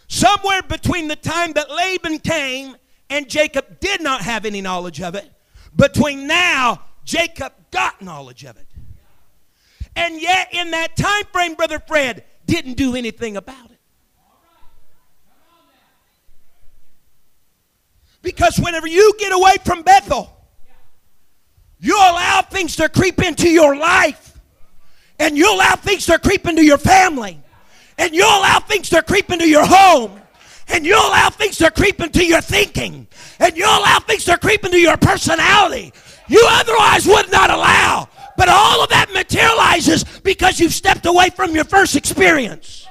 Somewhere 0.08 0.62
between 0.62 1.08
the 1.08 1.16
time 1.16 1.54
that 1.54 1.70
Laban 1.70 2.20
came 2.20 2.78
and 3.10 3.28
Jacob 3.28 3.80
did 3.80 4.02
not 4.02 4.22
have 4.22 4.46
any 4.46 4.62
knowledge 4.62 5.02
of 5.02 5.16
it, 5.16 5.30
between 5.76 6.28
now, 6.28 6.82
Jacob 7.04 7.54
got 7.72 8.02
knowledge 8.02 8.46
of 8.46 8.56
it. 8.58 8.68
And 9.96 10.22
yet, 10.22 10.50
in 10.52 10.72
that 10.72 10.96
time 10.96 11.24
frame, 11.32 11.56
Brother 11.56 11.80
Fred 11.80 12.24
didn't 12.46 12.74
do 12.74 12.96
anything 12.96 13.38
about 13.38 13.72
it. 13.72 13.80
Because 18.22 18.58
whenever 18.58 18.88
you 18.88 19.14
get 19.20 19.34
away 19.34 19.54
from 19.64 19.84
Bethel, 19.84 20.36
you 21.80 21.96
allow 21.96 22.42
things 22.42 22.76
to 22.78 22.90
creep 22.90 23.22
into 23.22 23.50
your 23.50 23.76
life, 23.76 24.38
and 25.20 25.38
you 25.38 25.54
allow 25.54 25.76
things 25.76 26.08
to 26.08 26.18
creep 26.18 26.48
into 26.48 26.66
your 26.66 26.80
family, 26.80 27.40
and 27.98 28.14
you 28.14 28.24
allow 28.24 28.60
things 28.60 28.90
to 28.90 29.04
creep 29.04 29.32
into 29.32 29.48
your 29.48 29.66
home, 29.66 30.20
and 30.68 30.86
you 30.86 30.96
allow 30.96 31.30
things 31.30 31.58
to 31.60 31.70
creep 31.70 32.02
into 32.02 32.26
your 32.26 32.42
thinking, 32.42 33.08
and 33.40 33.56
you 33.56 33.66
allow 33.66 34.00
things 34.00 34.26
to 34.26 34.38
creep 34.38 34.66
into 34.66 34.80
your 34.80 34.98
personality. 34.98 35.94
You 36.28 36.44
otherwise 36.50 37.06
would 37.06 37.32
not 37.32 37.52
allow. 37.52 38.10
But 38.38 38.50
all 38.50 38.84
of 38.84 38.90
that 38.90 39.12
materializes 39.14 40.04
because 40.22 40.60
you've 40.60 40.74
stepped 40.74 41.06
away 41.06 41.30
from 41.30 41.56
your 41.56 41.64
first 41.64 41.96
experience. 41.96 42.88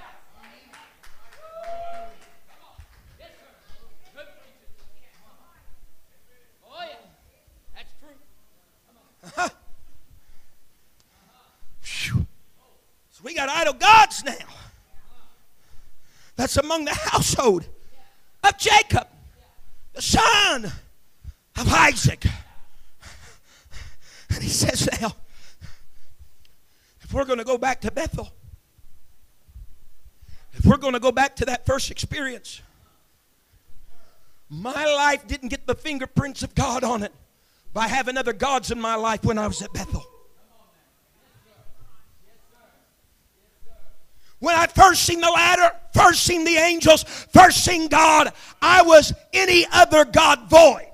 So 11.82 13.22
we 13.22 13.34
got 13.34 13.48
idol 13.48 13.74
gods 13.74 14.24
now. 14.24 14.32
That's 16.36 16.56
among 16.56 16.84
the 16.84 16.94
household 16.94 17.66
of 18.42 18.58
Jacob, 18.58 19.06
the 19.92 20.02
son 20.02 20.64
of 20.64 21.72
Isaac. 21.72 22.24
And 24.30 24.42
he 24.42 24.48
says 24.48 24.88
now, 25.00 25.14
we're 27.14 27.24
going 27.24 27.38
to 27.38 27.44
go 27.44 27.56
back 27.56 27.80
to 27.82 27.90
Bethel, 27.90 28.32
if 30.52 30.64
we're 30.64 30.76
going 30.76 30.92
to 30.92 31.00
go 31.00 31.12
back 31.12 31.36
to 31.36 31.44
that 31.46 31.66
first 31.66 31.90
experience, 31.90 32.62
my 34.48 34.84
life 34.84 35.26
didn't 35.26 35.48
get 35.48 35.66
the 35.66 35.74
fingerprints 35.74 36.42
of 36.42 36.54
God 36.54 36.84
on 36.84 37.02
it 37.02 37.12
by 37.72 37.88
having 37.88 38.16
other 38.16 38.32
gods 38.32 38.70
in 38.70 38.80
my 38.80 38.94
life 38.94 39.24
when 39.24 39.38
I 39.38 39.46
was 39.46 39.62
at 39.62 39.72
Bethel. 39.72 40.04
When 44.38 44.54
I 44.54 44.66
first 44.66 45.04
seen 45.04 45.20
the 45.20 45.30
ladder, 45.30 45.74
first 45.94 46.22
seen 46.22 46.44
the 46.44 46.56
angels, 46.56 47.02
first 47.02 47.64
seen 47.64 47.88
God, 47.88 48.32
I 48.60 48.82
was 48.82 49.12
any 49.32 49.66
other 49.72 50.04
God 50.04 50.50
void. 50.50 50.90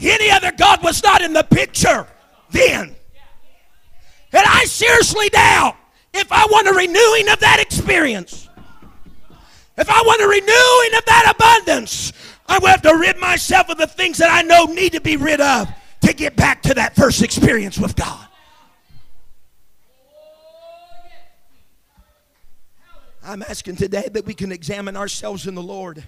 Any 0.00 0.30
other 0.30 0.52
God 0.52 0.82
was 0.82 1.02
not 1.02 1.22
in 1.22 1.32
the 1.32 1.42
picture 1.42 2.06
then. 2.50 2.96
And 4.32 4.44
I 4.46 4.64
seriously 4.64 5.28
doubt 5.30 5.76
if 6.12 6.30
I 6.30 6.44
want 6.46 6.68
a 6.68 6.72
renewing 6.72 7.28
of 7.28 7.40
that 7.40 7.60
experience, 7.60 8.48
if 9.76 9.88
I 9.88 10.02
want 10.02 10.20
a 10.22 10.26
renewing 10.26 10.98
of 10.98 11.04
that 11.06 11.34
abundance, 11.34 12.12
I 12.46 12.58
will 12.58 12.68
have 12.68 12.82
to 12.82 12.94
rid 12.94 13.18
myself 13.18 13.68
of 13.68 13.78
the 13.78 13.86
things 13.86 14.18
that 14.18 14.30
I 14.30 14.42
know 14.42 14.64
need 14.64 14.92
to 14.92 15.00
be 15.00 15.16
rid 15.16 15.40
of 15.40 15.68
to 16.02 16.12
get 16.12 16.36
back 16.36 16.62
to 16.62 16.74
that 16.74 16.96
first 16.96 17.22
experience 17.22 17.78
with 17.78 17.94
God. 17.94 18.26
I'm 23.22 23.42
asking 23.42 23.76
today 23.76 24.08
that 24.12 24.24
we 24.24 24.32
can 24.32 24.52
examine 24.52 24.96
ourselves 24.96 25.46
in 25.46 25.54
the 25.54 25.62
Lord. 25.62 26.02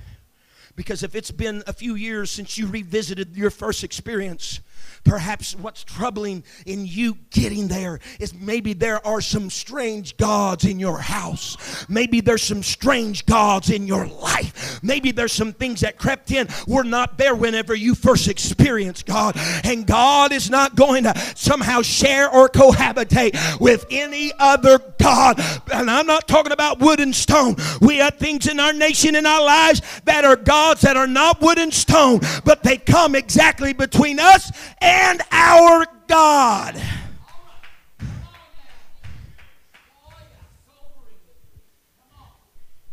Because 0.74 1.02
if 1.02 1.14
it's 1.14 1.30
been 1.30 1.62
a 1.66 1.72
few 1.72 1.94
years 1.94 2.30
since 2.30 2.56
you 2.56 2.66
revisited 2.66 3.36
your 3.36 3.50
first 3.50 3.84
experience, 3.84 4.60
Perhaps 5.04 5.56
what's 5.56 5.82
troubling 5.82 6.44
in 6.66 6.86
you 6.86 7.16
getting 7.30 7.68
there 7.68 8.00
is 8.18 8.34
maybe 8.34 8.72
there 8.72 9.04
are 9.06 9.20
some 9.20 9.50
strange 9.50 10.16
gods 10.16 10.64
in 10.64 10.78
your 10.78 10.98
house. 10.98 11.56
Maybe 11.88 12.20
there's 12.20 12.42
some 12.42 12.62
strange 12.62 13.26
gods 13.26 13.70
in 13.70 13.86
your 13.86 14.06
life. 14.06 14.80
Maybe 14.82 15.10
there's 15.10 15.32
some 15.32 15.52
things 15.52 15.80
that 15.80 15.98
crept 15.98 16.30
in 16.30 16.48
were 16.66 16.84
not 16.84 17.18
there 17.18 17.34
whenever 17.34 17.74
you 17.74 17.94
first 17.94 18.28
experienced 18.28 19.06
God. 19.06 19.36
And 19.64 19.86
God 19.86 20.32
is 20.32 20.50
not 20.50 20.76
going 20.76 21.04
to 21.04 21.18
somehow 21.34 21.82
share 21.82 22.30
or 22.30 22.48
cohabitate 22.48 23.60
with 23.60 23.86
any 23.90 24.32
other 24.38 24.78
God. 24.98 25.40
And 25.72 25.90
I'm 25.90 26.06
not 26.06 26.28
talking 26.28 26.52
about 26.52 26.78
wood 26.78 27.00
and 27.00 27.14
stone. 27.14 27.56
We 27.80 27.98
have 27.98 28.16
things 28.18 28.46
in 28.46 28.60
our 28.60 28.72
nation, 28.72 29.14
in 29.14 29.26
our 29.26 29.44
lives 29.44 29.82
that 30.04 30.24
are 30.24 30.36
gods 30.36 30.82
that 30.82 30.96
are 30.96 31.06
not 31.06 31.40
wood 31.40 31.58
and 31.58 31.72
stone, 31.72 32.20
but 32.44 32.62
they 32.62 32.76
come 32.76 33.14
exactly 33.14 33.72
between 33.72 34.20
us 34.20 34.50
and 34.80 35.20
our 35.30 35.86
God. 36.06 36.80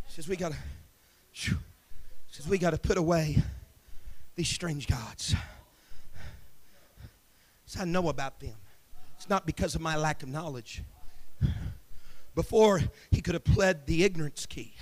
Says 0.08 0.28
we 0.28 0.36
gotta 0.36 0.56
says 1.32 2.48
we 2.48 2.58
gotta 2.58 2.78
put 2.78 2.98
away 2.98 3.42
these 4.34 4.48
strange 4.48 4.86
gods. 4.86 5.34
So 7.66 7.80
I 7.80 7.84
know 7.84 8.08
about 8.08 8.40
them. 8.40 8.54
It's 9.16 9.28
not 9.28 9.46
because 9.46 9.74
of 9.74 9.80
my 9.80 9.96
lack 9.96 10.22
of 10.22 10.28
knowledge. 10.28 10.82
Before 12.34 12.80
he 13.10 13.20
could 13.20 13.34
have 13.34 13.44
pled 13.44 13.86
the 13.86 14.04
ignorance 14.04 14.46
key. 14.46 14.74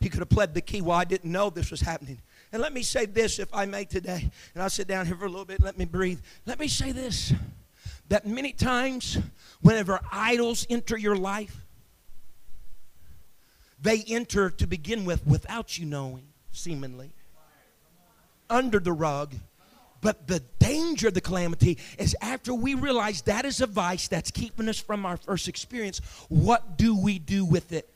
He 0.00 0.08
could 0.08 0.20
have 0.20 0.28
pled 0.28 0.54
the 0.54 0.60
key. 0.60 0.80
Well, 0.80 0.96
I 0.96 1.04
didn't 1.04 1.30
know 1.30 1.50
this 1.50 1.70
was 1.70 1.80
happening. 1.80 2.20
And 2.52 2.60
let 2.60 2.72
me 2.72 2.82
say 2.82 3.06
this, 3.06 3.38
if 3.38 3.52
I 3.54 3.66
may, 3.66 3.84
today, 3.84 4.30
and 4.54 4.62
I'll 4.62 4.70
sit 4.70 4.88
down 4.88 5.06
here 5.06 5.16
for 5.16 5.26
a 5.26 5.28
little 5.28 5.44
bit, 5.44 5.62
let 5.62 5.78
me 5.78 5.84
breathe. 5.84 6.20
Let 6.46 6.58
me 6.58 6.68
say 6.68 6.92
this 6.92 7.32
that 8.08 8.26
many 8.26 8.52
times, 8.52 9.18
whenever 9.60 10.00
idols 10.10 10.66
enter 10.68 10.98
your 10.98 11.14
life, 11.14 11.64
they 13.80 14.02
enter 14.08 14.50
to 14.50 14.66
begin 14.66 15.04
with 15.04 15.24
without 15.26 15.78
you 15.78 15.86
knowing, 15.86 16.24
seemingly, 16.50 17.12
under 18.48 18.80
the 18.80 18.92
rug. 18.92 19.34
But 20.00 20.26
the 20.26 20.40
danger 20.58 21.08
of 21.08 21.14
the 21.14 21.20
calamity 21.20 21.78
is 21.98 22.16
after 22.20 22.54
we 22.54 22.74
realize 22.74 23.22
that 23.22 23.44
is 23.44 23.60
a 23.60 23.66
vice 23.66 24.08
that's 24.08 24.30
keeping 24.30 24.68
us 24.68 24.80
from 24.80 25.04
our 25.06 25.18
first 25.18 25.46
experience, 25.46 26.00
what 26.28 26.78
do 26.78 26.96
we 26.98 27.18
do 27.18 27.44
with 27.44 27.72
it 27.72 27.89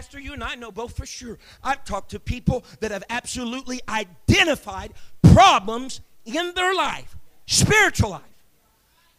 Pastor, 0.00 0.18
you 0.18 0.32
and 0.32 0.42
I 0.42 0.54
know 0.54 0.72
both 0.72 0.96
for 0.96 1.04
sure. 1.04 1.36
I've 1.62 1.84
talked 1.84 2.12
to 2.12 2.18
people 2.18 2.64
that 2.80 2.90
have 2.90 3.04
absolutely 3.10 3.82
identified 3.86 4.94
problems 5.34 6.00
in 6.24 6.54
their 6.54 6.74
life, 6.74 7.14
spiritual 7.44 8.08
life, 8.12 8.22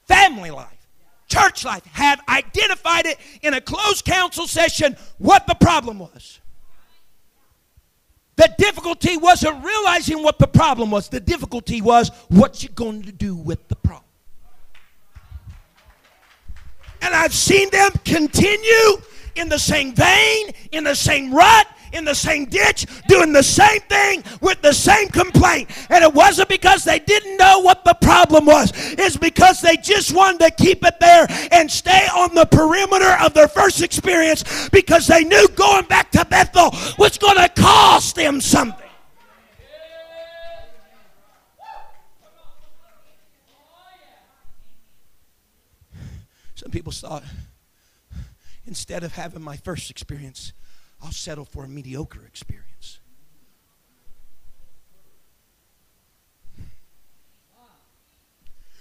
family 0.08 0.50
life, 0.50 0.88
church 1.28 1.64
life, 1.66 1.86
have 1.86 2.20
identified 2.28 3.06
it 3.06 3.20
in 3.44 3.54
a 3.54 3.62
closed 3.62 4.06
council 4.06 4.48
session 4.48 4.98
what 5.20 5.46
the 5.46 5.54
problem 5.54 6.00
was. 6.00 6.40
The 8.38 8.52
difficulty 8.58 9.18
wasn't 9.18 9.64
realizing 9.64 10.24
what 10.24 10.40
the 10.40 10.48
problem 10.48 10.90
was. 10.90 11.10
The 11.10 11.20
difficulty 11.20 11.84
was 11.84 12.10
what 12.30 12.64
you're 12.64 12.74
going 12.74 13.04
to 13.04 13.12
do 13.12 13.36
with 13.36 13.68
the 13.68 13.76
problem. 13.76 14.10
And 17.04 17.14
I've 17.14 17.36
seen 17.36 17.70
them 17.70 17.92
continue 18.04 19.04
in 19.36 19.50
the 19.50 19.60
same 19.60 19.94
vein, 19.94 20.50
in 20.72 20.84
the 20.84 20.96
same 20.96 21.34
rut, 21.34 21.68
in 21.94 22.06
the 22.06 22.14
same 22.14 22.46
ditch, 22.46 22.86
doing 23.08 23.34
the 23.34 23.44
same 23.44 23.82
thing 23.82 24.24
with 24.42 24.62
the 24.62 24.74
same 24.74 25.10
complaint. 25.10 25.70
And 25.90 26.04
it 26.04 26.14
wasn't 26.14 26.50
because 26.50 26.84
they 26.84 27.00
didn't 27.00 27.38
know 27.38 27.60
what 27.60 27.84
the 27.84 27.96
problem 28.02 28.46
was, 28.46 28.72
it's 28.76 29.18
because 29.18 29.62
they 29.62 29.78
just 29.78 30.14
wanted 30.14 30.40
to 30.40 30.64
keep 30.64 30.86
it 30.86 31.00
there 31.00 31.28
and 31.52 31.70
stay 31.70 32.08
on 32.16 32.34
the 32.34 32.46
perimeter 32.46 33.18
of 33.22 33.34
their 33.34 33.48
first 33.48 33.82
experience 33.82 34.70
because 34.70 35.08
they 35.08 35.24
knew 35.24 35.48
going 35.50 35.86
back 35.86 36.12
to 36.12 36.26
Bethel 36.26 36.72
was 36.98 37.18
going 37.18 37.38
to 37.38 37.50
cost 37.50 38.16
them 38.16 38.40
something. 38.42 38.78
Some 46.56 46.70
people 46.70 46.92
thought, 46.92 47.24
instead 48.72 49.04
of 49.04 49.12
having 49.12 49.42
my 49.42 49.58
first 49.58 49.92
experience, 49.92 50.54
I'll 51.04 51.12
settle 51.12 51.44
for 51.44 51.66
a 51.66 51.68
mediocre 51.68 52.26
experience. 52.26 53.02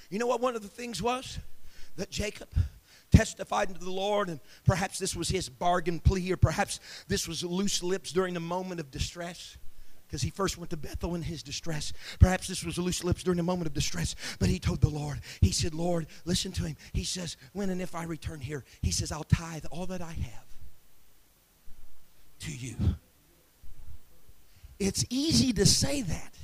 You 0.09 0.21
know 0.21 0.29
what 0.29 0.41
one 0.41 0.55
of 0.55 0.63
the 0.63 0.69
things 0.69 1.03
was? 1.03 1.41
That 1.97 2.09
Jacob 2.09 2.51
testified 3.11 3.75
to 3.75 3.85
the 3.85 3.91
Lord, 3.91 4.29
and 4.29 4.39
perhaps 4.65 5.01
this 5.01 5.17
was 5.17 5.29
his 5.29 5.49
bargain 5.49 5.99
plea, 5.99 6.31
or 6.31 6.37
perhaps 6.37 6.79
this 7.09 7.27
was 7.27 7.43
loose 7.43 7.83
lips 7.83 8.13
during 8.13 8.37
a 8.37 8.41
moment 8.41 8.79
of 8.79 8.93
distress 8.93 9.57
because 10.11 10.23
he 10.23 10.31
first 10.31 10.59
went 10.59 10.71
to 10.71 10.77
Bethel 10.77 11.15
in 11.15 11.23
his 11.23 11.41
distress. 11.41 11.93
Perhaps 12.19 12.49
this 12.49 12.65
was 12.65 12.79
a 12.79 12.83
loose 12.83 13.05
lips 13.05 13.23
during 13.23 13.39
a 13.39 13.45
moment 13.45 13.69
of 13.69 13.73
distress, 13.73 14.17
but 14.41 14.49
he 14.49 14.59
told 14.59 14.81
the 14.81 14.89
Lord, 14.89 15.21
he 15.41 15.53
said, 15.53 15.73
Lord, 15.73 16.09
listen 16.25 16.51
to 16.53 16.65
him. 16.65 16.77
He 16.93 17.05
says, 17.05 17.37
when 17.53 17.71
and 17.71 17.81
if 17.81 17.95
I 17.95 18.03
return 18.03 18.41
here, 18.41 18.65
he 18.83 18.91
says, 18.91 19.13
I'll 19.13 19.23
tithe 19.23 19.67
all 19.71 19.87
that 19.87 20.03
I 20.03 20.11
have 20.11 20.47
to 22.41 22.53
you. 22.53 22.75
It's 24.81 25.05
easy 25.11 25.53
to 25.53 25.65
say 25.65 26.03
that 26.03 26.35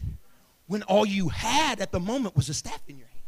when 0.69 0.85
all 0.85 1.05
you 1.05 1.31
had 1.31 1.81
at 1.81 1.91
the 1.91 1.99
moment 1.99 2.37
was 2.37 2.49
a 2.49 2.55
staff 2.55 2.83
in 2.87 2.99
your 2.99 3.09
hand. 3.09 3.21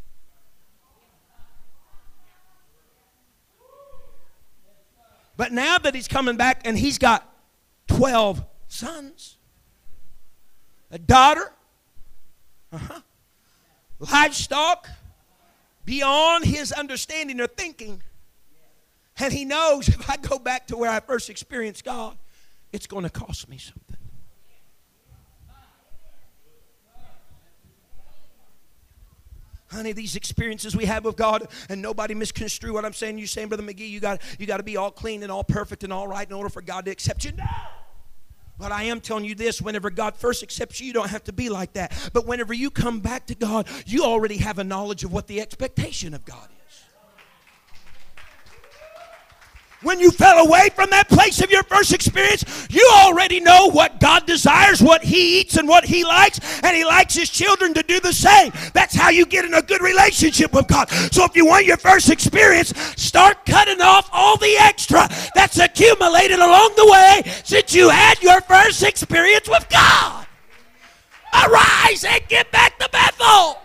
But 5.37 5.51
now 5.51 5.79
that 5.79 5.97
he's 5.97 6.07
coming 6.07 6.37
back 6.37 6.61
and 6.65 6.79
he's 6.79 6.99
got 6.99 7.29
12 7.89 8.45
sons, 8.69 9.38
a 10.91 10.99
daughter, 10.99 11.53
uh-huh, 12.73 13.01
livestock 13.99 14.89
beyond 15.85 16.45
his 16.45 16.73
understanding 16.73 17.41
or 17.41 17.47
thinking. 17.47 18.03
And 19.19 19.33
he 19.33 19.45
knows 19.45 19.89
if 19.89 20.09
I 20.09 20.17
go 20.17 20.39
back 20.39 20.67
to 20.69 20.77
where 20.77 20.91
I 20.91 21.01
first 21.01 21.29
experienced 21.29 21.85
God, 21.85 22.17
it's 22.73 22.87
going 22.87 23.05
to 23.05 23.11
cost 23.11 23.49
me 23.49 23.59
something. 23.59 23.97
Honey, 29.71 29.93
these 29.93 30.17
experiences 30.17 30.75
we 30.75 30.87
have 30.87 31.05
with 31.05 31.17
God, 31.17 31.47
and 31.69 31.83
nobody 31.83 32.15
misconstrue 32.15 32.73
what 32.73 32.87
I'm 32.87 32.95
saying. 32.95 33.19
You're 33.19 33.27
saying, 33.27 33.49
Brother 33.49 33.63
McGee, 33.63 33.91
you 33.91 34.01
got 34.01 34.23
you 34.39 34.47
got 34.47 34.57
to 34.57 34.63
be 34.63 34.79
all 34.79 34.91
clean 34.91 35.23
and 35.23 35.31
all 35.31 35.45
perfect 35.45 35.85
and 35.85 35.93
all 35.93 36.09
right 36.09 36.27
in 36.27 36.35
order 36.35 36.49
for 36.49 36.63
God 36.63 36.87
to 36.87 36.91
accept 36.91 37.25
you. 37.27 37.33
No. 37.33 37.45
But 38.59 38.73
I 38.73 38.85
am 38.85 39.01
telling 39.01 39.25
you 39.25 39.35
this 39.35 39.63
whenever 39.63 39.89
God 39.91 40.17
first 40.17 40.43
accepts 40.43 40.81
you, 40.81 40.89
you 40.89 40.93
don't 40.93 41.11
have 41.11 41.25
to 41.25 41.33
be 41.33 41.49
like 41.49 41.75
that. 41.75 42.11
But 42.13 42.27
whenever 42.27 42.53
you 42.53 42.71
come 42.71 43.01
back 43.01 43.27
to 43.27 43.35
God, 43.35 43.69
you 43.87 44.05
already 44.05 44.39
have 44.39 44.59
a 44.59 44.65
knowledge 44.65 45.05
of 45.05 45.13
what 45.13 45.29
the 45.29 45.41
expectation 45.41 46.13
of 46.13 46.25
God 46.25 46.49
is. 46.51 46.58
When 49.83 50.01
you 50.01 50.11
fell 50.11 50.45
away 50.45 50.71
from 50.75 50.91
that 50.91 51.09
place 51.09 51.41
of 51.41 51.53
your 51.53 51.63
first 51.63 51.93
experience, 51.93 52.67
you 52.69 52.89
already 52.97 53.39
know 53.39 53.71
what 53.71 54.01
God 54.01 54.27
desires, 54.27 54.83
what 54.83 55.05
He 55.05 55.41
eats, 55.41 55.57
and 55.57 55.69
what 55.69 55.85
He 55.85 56.05
likes, 56.05 56.41
and 56.65 56.77
He 56.77 56.85
likes 56.85 57.15
His 57.15 57.31
children 57.31 57.75
to 57.75 57.85
do 57.85 58.01
the 58.01 58.13
same. 58.13 58.53
That's 58.75 58.97
how 58.97 59.11
you 59.11 59.25
get 59.25 59.45
in 59.45 59.55
a 59.55 59.63
good 59.63 59.81
relationship 59.81 60.53
with 60.53 60.67
God. 60.67 60.91
So 60.91 61.25
if 61.25 61.37
you 61.37 61.47
want 61.47 61.65
your 61.65 61.77
first 61.77 62.11
experience, 62.11 62.77
start 62.97 63.47
cutting 63.47 63.81
off 63.81 64.11
all 64.13 64.37
the 64.37 64.57
extra 64.59 65.09
that's 65.37 65.59
accumulated 65.61 66.41
along 66.41 66.73
the 66.77 66.87
way 66.87 67.23
since 67.45 67.73
you 67.73 67.89
had 67.89 68.21
your 68.21 68.41
first 68.41 68.83
experience 68.83 69.49
with 69.49 69.69
God. 69.69 70.27
Arise 71.33 72.05
and 72.05 72.27
get 72.27 72.51
back 72.51 72.79
to 72.81 72.89
Bethel. 72.91 73.59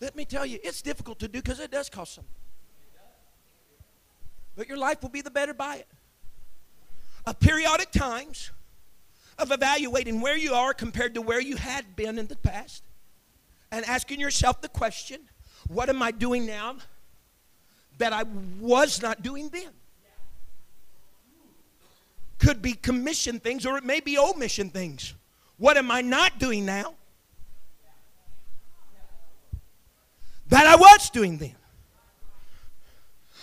Let 0.00 0.16
me 0.16 0.24
tell 0.24 0.46
you, 0.46 0.58
it's 0.62 0.80
difficult 0.80 1.18
to 1.20 1.28
do 1.28 1.40
because 1.40 1.60
it 1.60 1.70
does 1.70 1.90
cost 1.90 2.14
something. 2.14 2.34
But 4.56 4.68
your 4.68 4.78
life 4.78 5.02
will 5.02 5.10
be 5.10 5.20
the 5.20 5.30
better 5.30 5.54
by 5.54 5.76
it. 5.76 5.88
A 7.26 7.34
periodic 7.34 7.90
times 7.90 8.50
of 9.38 9.52
evaluating 9.52 10.20
where 10.20 10.36
you 10.36 10.54
are 10.54 10.72
compared 10.72 11.14
to 11.14 11.22
where 11.22 11.40
you 11.40 11.56
had 11.56 11.96
been 11.96 12.18
in 12.18 12.26
the 12.26 12.36
past 12.36 12.82
and 13.70 13.84
asking 13.84 14.20
yourself 14.20 14.60
the 14.60 14.68
question 14.68 15.20
what 15.68 15.88
am 15.88 16.02
I 16.02 16.10
doing 16.10 16.46
now 16.46 16.76
that 17.98 18.12
I 18.12 18.24
was 18.58 19.02
not 19.02 19.22
doing 19.22 19.50
then? 19.50 19.68
Could 22.38 22.62
be 22.62 22.72
commission 22.72 23.38
things 23.38 23.66
or 23.66 23.76
it 23.76 23.84
may 23.84 24.00
be 24.00 24.18
omission 24.18 24.70
things. 24.70 25.14
What 25.58 25.76
am 25.76 25.90
I 25.90 26.00
not 26.00 26.38
doing 26.38 26.64
now 26.64 26.94
that 30.50 30.66
I 30.66 30.76
was 30.76 31.10
doing 31.10 31.38
then. 31.38 31.54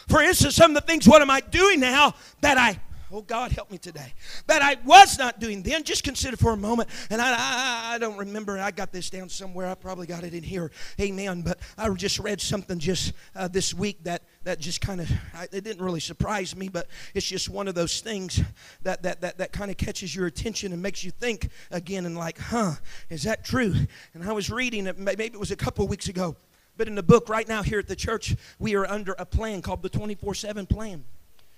For 0.07 0.21
instance, 0.21 0.55
some 0.55 0.71
of 0.71 0.75
the 0.75 0.87
things, 0.87 1.07
what 1.07 1.21
am 1.21 1.29
I 1.29 1.41
doing 1.41 1.81
now 1.81 2.13
that 2.39 2.57
I, 2.57 2.79
oh 3.11 3.21
God, 3.21 3.51
help 3.51 3.69
me 3.69 3.77
today, 3.77 4.13
that 4.47 4.61
I 4.61 4.77
was 4.85 5.17
not 5.17 5.41
doing 5.41 5.63
then? 5.63 5.83
Just 5.83 6.05
consider 6.05 6.37
for 6.37 6.53
a 6.53 6.57
moment, 6.57 6.89
and 7.09 7.21
I, 7.21 7.33
I, 7.33 7.95
I 7.95 7.97
don't 7.97 8.17
remember, 8.17 8.57
I 8.57 8.71
got 8.71 8.93
this 8.93 9.09
down 9.09 9.27
somewhere, 9.27 9.67
I 9.67 9.75
probably 9.75 10.07
got 10.07 10.23
it 10.23 10.33
in 10.33 10.43
here, 10.43 10.71
amen, 10.99 11.41
but 11.41 11.59
I 11.77 11.89
just 11.89 12.19
read 12.19 12.39
something 12.39 12.79
just 12.79 13.11
uh, 13.35 13.49
this 13.49 13.73
week 13.73 14.01
that, 14.05 14.23
that 14.45 14.59
just 14.59 14.79
kind 14.79 15.01
of, 15.01 15.11
it 15.51 15.65
didn't 15.65 15.83
really 15.83 15.99
surprise 15.99 16.55
me, 16.55 16.69
but 16.69 16.87
it's 17.13 17.27
just 17.27 17.49
one 17.49 17.67
of 17.67 17.75
those 17.75 17.99
things 17.99 18.41
that, 18.83 19.03
that, 19.03 19.19
that, 19.19 19.39
that 19.39 19.51
kind 19.51 19.69
of 19.69 19.75
catches 19.75 20.15
your 20.15 20.27
attention 20.27 20.71
and 20.71 20.81
makes 20.81 21.03
you 21.03 21.11
think 21.11 21.49
again 21.69 22.05
and 22.05 22.17
like, 22.17 22.37
huh, 22.37 22.75
is 23.09 23.23
that 23.23 23.43
true? 23.43 23.73
And 24.13 24.23
I 24.23 24.31
was 24.31 24.49
reading 24.49 24.87
it, 24.87 24.97
maybe 24.97 25.25
it 25.25 25.37
was 25.37 25.51
a 25.51 25.57
couple 25.57 25.85
weeks 25.85 26.07
ago, 26.07 26.37
but 26.77 26.87
in 26.87 26.95
the 26.95 27.03
book, 27.03 27.29
right 27.29 27.47
now 27.47 27.63
here 27.63 27.79
at 27.79 27.87
the 27.87 27.95
church, 27.95 28.35
we 28.59 28.75
are 28.75 28.85
under 28.85 29.13
a 29.13 29.25
plan 29.25 29.61
called 29.61 29.81
the 29.81 29.89
24 29.89 30.35
7 30.35 30.65
plan. 30.65 31.03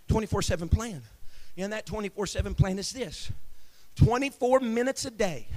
24 0.07 0.41
7 0.41 0.70
plan. 0.70 1.01
And 1.57 1.74
that 1.74 1.86
24 1.86 2.28
7 2.28 2.55
plan 2.55 2.80
is 2.80 2.91
this 2.91 3.32
24 3.95 4.61
minutes 4.61 5.05
a 5.05 5.11
day 5.11 5.47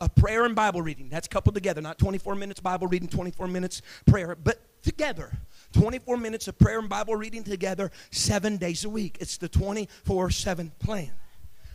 of 0.00 0.14
prayer 0.14 0.44
and 0.44 0.54
Bible 0.54 0.80
reading. 0.82 1.08
That's 1.10 1.28
coupled 1.28 1.54
together, 1.54 1.80
not 1.80 1.98
24 1.98 2.34
minutes 2.34 2.60
Bible 2.60 2.86
reading, 2.86 3.08
24 3.08 3.46
minutes 3.48 3.82
prayer, 4.06 4.34
but 4.34 4.58
together. 4.82 5.30
24 5.72 6.16
minutes 6.16 6.48
of 6.48 6.58
prayer 6.58 6.78
and 6.78 6.88
Bible 6.88 7.14
reading 7.14 7.44
together, 7.44 7.92
seven 8.10 8.56
days 8.56 8.84
a 8.84 8.90
week. 8.90 9.18
It's 9.20 9.36
the 9.36 9.48
24 9.48 10.30
7 10.30 10.72
plan. 10.78 11.10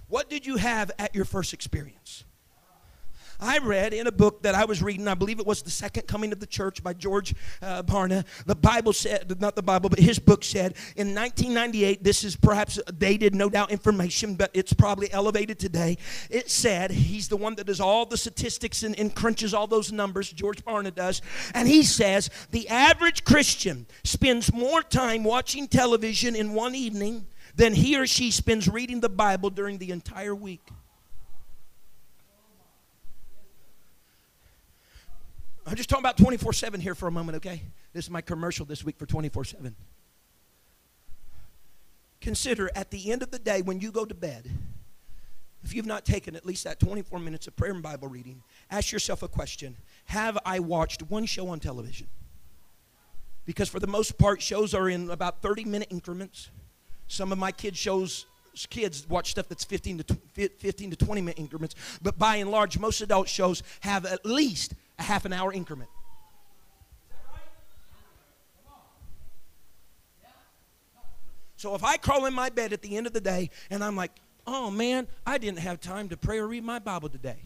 What 0.08 0.30
did 0.30 0.46
you 0.46 0.58
have 0.58 0.92
at 1.00 1.16
your 1.16 1.26
first 1.26 1.54
experience? 1.54 2.24
I 3.40 3.58
read 3.60 3.94
in 3.94 4.08
a 4.08 4.12
book 4.12 4.44
that 4.44 4.56
I 4.56 4.66
was 4.66 4.82
reading, 4.82 5.08
I 5.08 5.14
believe 5.14 5.40
it 5.40 5.46
was 5.46 5.62
The 5.62 5.70
Second 5.70 6.08
Coming 6.08 6.32
of 6.32 6.40
the 6.40 6.48
Church 6.48 6.84
by 6.84 6.94
George 6.94 7.34
uh, 7.62 7.84
Barna. 7.84 8.26
The 8.46 8.56
Bible 8.56 8.94
said, 8.94 9.40
not 9.42 9.56
the 9.56 9.64
Bible, 9.64 9.90
but 9.90 10.00
his 10.00 10.20
book 10.20 10.44
said, 10.44 10.76
in 10.96 11.14
1998, 11.14 12.04
this 12.04 12.24
is 12.24 12.36
perhaps 12.36 12.80
dated, 12.98 13.36
no 13.36 13.50
doubt, 13.50 13.72
information, 13.72 14.36
but 14.36 14.52
it's 14.54 14.74
probably 14.74 15.12
elevated 15.12 15.60
today. 15.60 15.98
It 16.30 16.50
said, 16.50 16.92
he's 16.92 17.28
the 17.28 17.38
one 17.38 17.56
that 17.56 17.68
does 17.68 17.80
all 17.80 18.06
the 18.06 18.18
statistics 18.18 18.84
and, 18.84 18.98
and 19.00 19.14
crunches 19.14 19.54
all 19.54 19.68
those 19.68 19.92
numbers, 19.92 20.32
George 20.32 20.64
Barna 20.64 20.94
does, 20.94 21.22
and 21.54 21.68
he 21.68 21.84
says, 21.84 22.30
the 22.52 22.68
average 22.70 23.24
Christian 23.24 23.86
spends 24.04 24.54
more 24.54 24.82
time 24.82 25.24
watching 25.24 25.68
television 25.68 26.36
in 26.36 26.54
one 26.54 26.76
evening 26.76 27.28
than 27.56 27.74
he 27.74 27.98
or 27.98 28.06
she 28.06 28.32
spends 28.32 28.68
reading 28.68 29.00
the 29.00 29.10
Bible 29.10 29.50
during 29.50 29.78
the 29.78 29.92
entire 29.92 30.36
week. 30.36 30.68
I'm 35.66 35.76
just 35.76 35.90
talking 35.90 36.04
about 36.04 36.18
24 36.18 36.54
7 36.54 36.80
here 36.80 36.96
for 36.96 37.08
a 37.08 37.12
moment, 37.12 37.38
okay? 37.38 37.62
This 37.94 38.06
is 38.06 38.12
my 38.12 38.22
commercial 38.22 38.66
this 38.66 38.84
week 38.84 38.98
for 38.98 39.06
24 39.06 39.46
7. 39.46 39.76
Consider 42.22 42.70
at 42.76 42.92
the 42.92 43.12
end 43.12 43.24
of 43.24 43.32
the 43.32 43.40
day 43.40 43.62
when 43.62 43.80
you 43.80 43.92
go 43.92 44.06
to 44.06 44.14
bed, 44.14 44.50
if 45.64 45.74
you've 45.74 45.86
not 45.86 46.06
taken 46.06 46.36
at 46.36 46.46
least 46.46 46.64
that 46.66 46.80
24 46.80 47.20
minutes 47.20 47.48
of 47.48 47.56
prayer 47.56 47.72
and 47.72 47.82
Bible 47.82 48.08
reading, 48.08 48.44
ask 48.70 48.92
yourself 48.92 49.24
a 49.24 49.28
question 49.28 49.76
Have 50.06 50.38
I 50.46 50.60
watched 50.60 51.02
one 51.04 51.26
show 51.26 51.50
on 51.50 51.60
television? 51.60 52.08
Because 53.46 53.70
for 53.70 53.80
the 53.80 53.88
most 53.88 54.18
part, 54.18 54.42
shows 54.42 54.74
are 54.74 54.90
in 54.90 55.10
about 55.10 55.42
30 55.42 55.66
minute 55.66 55.88
increments. 55.92 56.50
Some 57.08 57.32
of 57.32 57.38
my 57.38 57.52
kids' 57.52 57.78
shows 57.78 58.26
kids 58.70 59.08
watch 59.10 59.32
stuff 59.32 59.50
that's 59.50 59.66
15 59.66 59.98
to 59.98 60.18
15 60.34 60.92
to 60.92 60.96
20 60.96 61.22
minute 61.22 61.38
increments 61.38 61.76
but 62.02 62.18
by 62.18 62.38
and 62.38 62.50
large 62.50 62.80
most 62.80 63.02
adult 63.02 63.28
shows 63.28 63.62
have 63.82 64.06
at 64.06 64.26
least 64.26 64.74
a 65.00 65.04
half 65.04 65.26
an 65.26 65.34
hour 65.34 65.52
increment. 65.54 65.90
So 71.58 71.74
if 71.74 71.84
I 71.84 71.98
crawl 71.98 72.26
in 72.26 72.34
my 72.34 72.50
bed 72.50 72.74
at 72.74 72.82
the 72.82 72.98
end 72.98 73.08
of 73.08 73.14
the 73.14 73.22
day 73.22 73.50
and 73.70 73.84
I'm 73.84 73.96
like, 73.96 74.12
oh 74.46 74.70
man, 74.70 75.08
I 75.26 75.38
didn't 75.38 75.60
have 75.60 75.80
time 75.80 76.10
to 76.10 76.18
pray 76.18 76.38
or 76.38 76.48
read 76.48 76.64
my 76.64 76.80
Bible 76.80 77.10
today. 77.10 77.38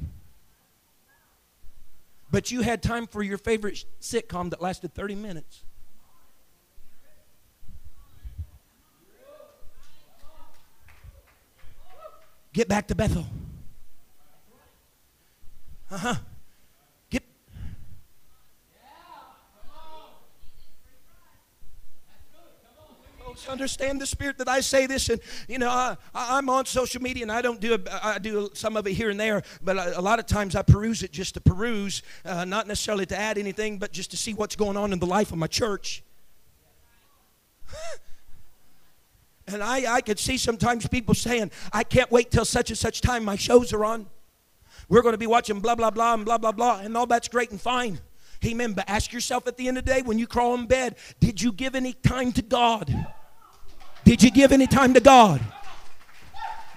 But 2.31 2.51
you 2.51 2.61
had 2.61 2.83
time 2.83 3.07
for 3.07 3.23
your 3.23 3.37
favorite 3.37 3.85
sitcom 4.01 4.49
that 4.51 4.61
lasted 4.61 4.93
30 4.93 5.15
minutes. 5.15 5.63
Get 12.53 12.67
back 12.67 12.87
to 12.87 12.95
Bethel. 12.95 13.25
Uh 15.91 15.97
huh. 15.97 16.15
Understand 23.47 24.01
the 24.01 24.05
spirit 24.05 24.37
that 24.39 24.47
I 24.47 24.59
say 24.59 24.87
this, 24.87 25.09
and 25.09 25.21
you 25.47 25.59
know 25.59 25.69
I, 25.69 25.95
I'm 26.13 26.49
on 26.49 26.65
social 26.65 27.01
media, 27.01 27.23
and 27.23 27.31
I 27.31 27.41
don't 27.41 27.59
do 27.59 27.75
a, 27.75 28.05
I 28.05 28.19
do 28.19 28.49
some 28.53 28.75
of 28.75 28.87
it 28.87 28.93
here 28.93 29.09
and 29.09 29.19
there, 29.19 29.43
but 29.61 29.77
a, 29.77 29.99
a 29.99 30.01
lot 30.01 30.19
of 30.19 30.25
times 30.25 30.55
I 30.55 30.61
peruse 30.61 31.03
it 31.03 31.11
just 31.11 31.35
to 31.35 31.41
peruse, 31.41 32.01
uh, 32.25 32.45
not 32.45 32.67
necessarily 32.67 33.05
to 33.07 33.17
add 33.17 33.37
anything, 33.37 33.77
but 33.77 33.91
just 33.91 34.11
to 34.11 34.17
see 34.17 34.33
what's 34.33 34.55
going 34.55 34.77
on 34.77 34.91
in 34.93 34.99
the 34.99 35.05
life 35.05 35.31
of 35.31 35.37
my 35.37 35.47
church. 35.47 36.03
And 39.53 39.63
I, 39.63 39.95
I 39.95 40.01
could 40.01 40.19
see 40.19 40.37
sometimes 40.37 40.87
people 40.87 41.15
saying, 41.15 41.51
I 41.73 41.83
can't 41.83 42.11
wait 42.11 42.29
till 42.31 42.45
such 42.45 42.69
and 42.69 42.77
such 42.77 43.01
time 43.01 43.23
my 43.23 43.35
shows 43.35 43.73
are 43.73 43.83
on. 43.83 44.05
We're 44.87 45.01
going 45.01 45.13
to 45.13 45.19
be 45.19 45.27
watching 45.27 45.59
blah, 45.59 45.75
blah, 45.75 45.89
blah, 45.91 46.13
and 46.13 46.25
blah, 46.25 46.37
blah, 46.37 46.51
blah. 46.51 46.79
And 46.79 46.95
all 46.95 47.05
that's 47.05 47.27
great 47.27 47.51
and 47.51 47.59
fine. 47.59 47.99
Amen. 48.45 48.73
But 48.73 48.85
ask 48.87 49.11
yourself 49.11 49.47
at 49.47 49.57
the 49.57 49.67
end 49.67 49.77
of 49.77 49.85
the 49.85 49.91
day, 49.91 50.01
when 50.01 50.17
you 50.17 50.27
crawl 50.27 50.55
in 50.55 50.65
bed, 50.65 50.95
did 51.19 51.41
you 51.41 51.51
give 51.51 51.75
any 51.75 51.93
time 51.93 52.31
to 52.33 52.41
God? 52.41 53.07
Did 54.09 54.23
you 54.23 54.31
give 54.31 54.51
any 54.51 54.65
time 54.65 54.95
to 54.95 54.99
God? 54.99 55.39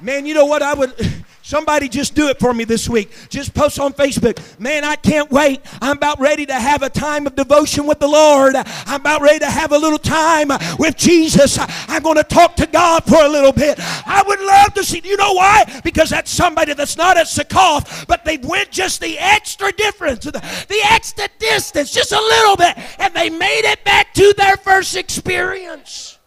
Man, 0.02 0.26
you 0.26 0.34
know 0.34 0.44
what 0.44 0.60
I 0.60 0.74
would. 0.74 0.92
Somebody 1.42 1.88
just 1.88 2.14
do 2.14 2.28
it 2.28 2.38
for 2.38 2.52
me 2.52 2.64
this 2.64 2.90
week. 2.90 3.10
Just 3.30 3.54
post 3.54 3.80
on 3.80 3.94
Facebook. 3.94 4.60
Man, 4.60 4.84
I 4.84 4.96
can't 4.96 5.30
wait. 5.30 5.62
I'm 5.80 5.96
about 5.96 6.20
ready 6.20 6.44
to 6.44 6.52
have 6.52 6.82
a 6.82 6.90
time 6.90 7.26
of 7.26 7.34
devotion 7.34 7.86
with 7.86 8.00
the 8.00 8.06
Lord. 8.06 8.54
I'm 8.54 9.00
about 9.00 9.22
ready 9.22 9.38
to 9.38 9.46
have 9.46 9.72
a 9.72 9.78
little 9.78 9.98
time 9.98 10.48
with 10.78 10.98
Jesus. 10.98 11.58
I'm 11.88 12.02
going 12.02 12.18
to 12.18 12.22
talk 12.22 12.54
to 12.56 12.66
God 12.66 13.04
for 13.04 13.24
a 13.24 13.28
little 13.30 13.52
bit. 13.52 13.78
I 13.80 14.22
would 14.26 14.40
love 14.40 14.74
to 14.74 14.84
see. 14.84 15.00
You 15.02 15.16
know 15.16 15.32
why? 15.32 15.80
Because 15.82 16.10
that's 16.10 16.30
somebody 16.30 16.74
that's 16.74 16.98
not 16.98 17.16
at 17.16 17.28
Succoth, 17.28 18.06
but 18.08 18.26
they 18.26 18.36
went 18.36 18.70
just 18.70 19.00
the 19.00 19.18
extra 19.18 19.72
difference, 19.72 20.26
the, 20.26 20.32
the 20.32 20.80
extra 20.90 21.28
distance, 21.38 21.92
just 21.92 22.12
a 22.12 22.20
little 22.20 22.58
bit, 22.58 22.76
and 22.98 23.14
they 23.14 23.30
made 23.30 23.62
it 23.64 23.82
back 23.84 24.12
to 24.12 24.34
their 24.36 24.58
first 24.58 24.96
experience. 24.96 26.18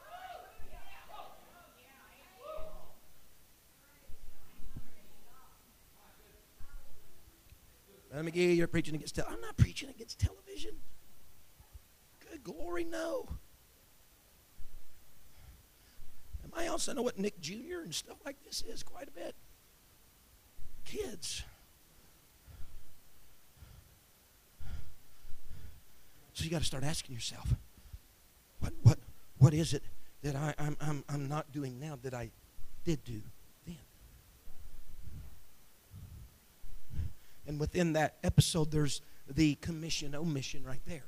Give 8.24 8.36
you, 8.36 8.50
you're 8.50 8.68
preaching 8.68 8.96
against 8.96 9.16
television. 9.16 9.36
I'm 9.36 9.42
not 9.42 9.58
preaching 9.58 9.90
against 9.90 10.20
television. 10.20 10.72
Good 12.30 12.44
glory, 12.44 12.84
no. 12.84 13.28
And 16.44 16.54
I 16.56 16.68
also 16.68 16.94
know 16.94 17.02
what 17.02 17.20
Nick 17.20 17.40
Jr. 17.42 17.82
and 17.84 17.94
stuff 17.94 18.18
like 18.26 18.38
this 18.46 18.62
is 18.62 18.84
quite 18.84 19.08
a 19.08 19.12
bit. 19.12 19.36
Kids. 20.86 21.44
So 26.34 26.44
you 26.44 26.50
got 26.50 26.60
to 26.60 26.66
start 26.66 26.84
asking 26.84 27.16
yourself, 27.16 27.54
what, 28.60 28.74
what, 28.84 29.00
what 29.38 29.54
is 29.54 29.74
it 29.74 29.84
that 30.22 30.36
I, 30.36 30.54
I'm, 30.58 30.78
I'm, 30.82 31.04
I'm 31.10 31.28
not 31.28 31.52
doing 31.52 31.80
now 31.80 31.98
that 32.04 32.14
I 32.14 32.30
did 32.84 33.04
do? 33.04 33.22
And 37.48 37.60
within 37.60 37.94
that 37.94 38.16
episode, 38.24 38.72
there's 38.72 39.02
the 39.30 39.56
commission 39.56 40.16
omission 40.16 40.64
right 40.64 40.82
there. 40.86 41.06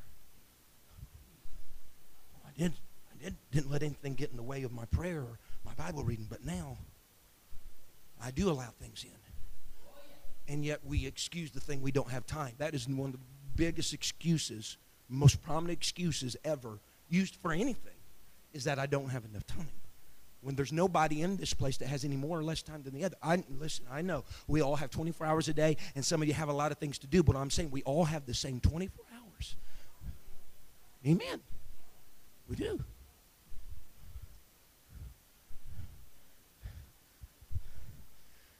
Oh, 2.35 2.47
I 2.47 2.59
did 2.59 2.73
I 3.11 3.23
did, 3.23 3.35
didn't 3.51 3.71
let 3.71 3.83
anything 3.83 4.13
get 4.13 4.31
in 4.31 4.37
the 4.37 4.43
way 4.43 4.63
of 4.63 4.71
my 4.71 4.85
prayer 4.85 5.21
or 5.21 5.39
my 5.65 5.73
Bible 5.73 6.03
reading, 6.03 6.27
but 6.29 6.45
now 6.45 6.77
I 8.21 8.31
do 8.31 8.49
allow 8.49 8.69
things 8.79 9.03
in. 9.03 9.11
And 10.53 10.63
yet 10.63 10.79
we 10.85 11.05
excuse 11.05 11.51
the 11.51 11.59
thing 11.59 11.81
we 11.81 11.91
don't 11.91 12.09
have 12.09 12.25
time. 12.25 12.53
That 12.57 12.73
is 12.73 12.87
one 12.87 13.07
of 13.07 13.13
the 13.13 13.19
biggest 13.55 13.93
excuses, 13.93 14.77
most 15.09 15.41
prominent 15.41 15.77
excuses 15.77 16.37
ever 16.45 16.79
used 17.09 17.35
for 17.35 17.51
anything, 17.51 17.93
is 18.53 18.63
that 18.63 18.79
I 18.79 18.85
don't 18.85 19.09
have 19.09 19.25
enough 19.25 19.45
time 19.47 19.67
when 20.41 20.55
there's 20.55 20.71
nobody 20.71 21.21
in 21.21 21.37
this 21.37 21.53
place 21.53 21.77
that 21.77 21.87
has 21.87 22.05
any 22.05 22.15
more 22.15 22.37
or 22.37 22.43
less 22.43 22.61
time 22.61 22.83
than 22.83 22.93
the 22.93 23.03
other. 23.03 23.15
I 23.21 23.43
listen, 23.59 23.85
I 23.91 24.01
know 24.01 24.23
we 24.47 24.61
all 24.61 24.75
have 24.75 24.89
24 24.89 25.25
hours 25.25 25.47
a 25.47 25.53
day 25.53 25.77
and 25.95 26.05
some 26.05 26.21
of 26.21 26.27
you 26.27 26.33
have 26.33 26.49
a 26.49 26.53
lot 26.53 26.71
of 26.71 26.77
things 26.77 26.97
to 26.99 27.07
do, 27.07 27.23
but 27.23 27.35
I'm 27.35 27.49
saying 27.49 27.71
we 27.71 27.83
all 27.83 28.05
have 28.05 28.25
the 28.25 28.33
same 28.33 28.59
24 28.59 29.05
hours. 29.13 29.55
Amen. 31.05 31.41
We 32.47 32.55
do. 32.55 32.83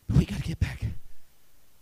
We 0.09 0.25
got 0.25 0.37
to 0.37 0.43
get 0.43 0.59
back 0.59 0.81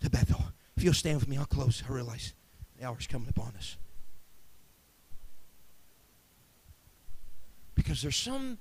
to 0.02 0.10
Bethel. 0.10 0.44
If 0.76 0.84
you'll 0.84 0.94
stand 0.94 1.20
with 1.20 1.30
me, 1.30 1.38
I'll 1.38 1.46
close. 1.46 1.84
I 1.88 1.92
realize 1.92 2.34
the 2.78 2.86
hour's 2.86 3.08
coming 3.08 3.30
upon 3.30 3.54
us. 3.56 3.78
Because 7.76 8.02
there's 8.02 8.16
some 8.16 8.58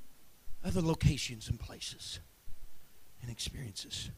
other 0.64 0.80
locations 0.80 1.48
and 1.48 1.60
places 1.60 2.20
and 3.22 3.30
experiences 3.30 4.10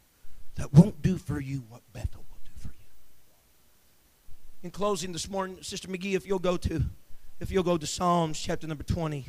that 0.55 0.73
won't 0.73 1.03
do 1.03 1.19
for 1.19 1.41
you 1.41 1.65
what 1.69 1.83
Bethel 1.93 2.25
will 2.31 2.41
do 2.45 2.53
for 2.59 2.69
you. 2.69 2.87
In 4.63 4.71
closing 4.71 5.13
this 5.13 5.29
morning, 5.29 5.59
Sister 5.61 5.89
McGee, 5.89 6.15
if 6.15 6.27
you'll 6.27 6.39
go 6.39 6.57
to 6.57 6.83
if 7.39 7.51
you'll 7.51 7.63
go 7.63 7.77
to 7.77 7.87
Psalms 7.87 8.41
chapter 8.41 8.67
number 8.67 8.83
20. 8.83 9.27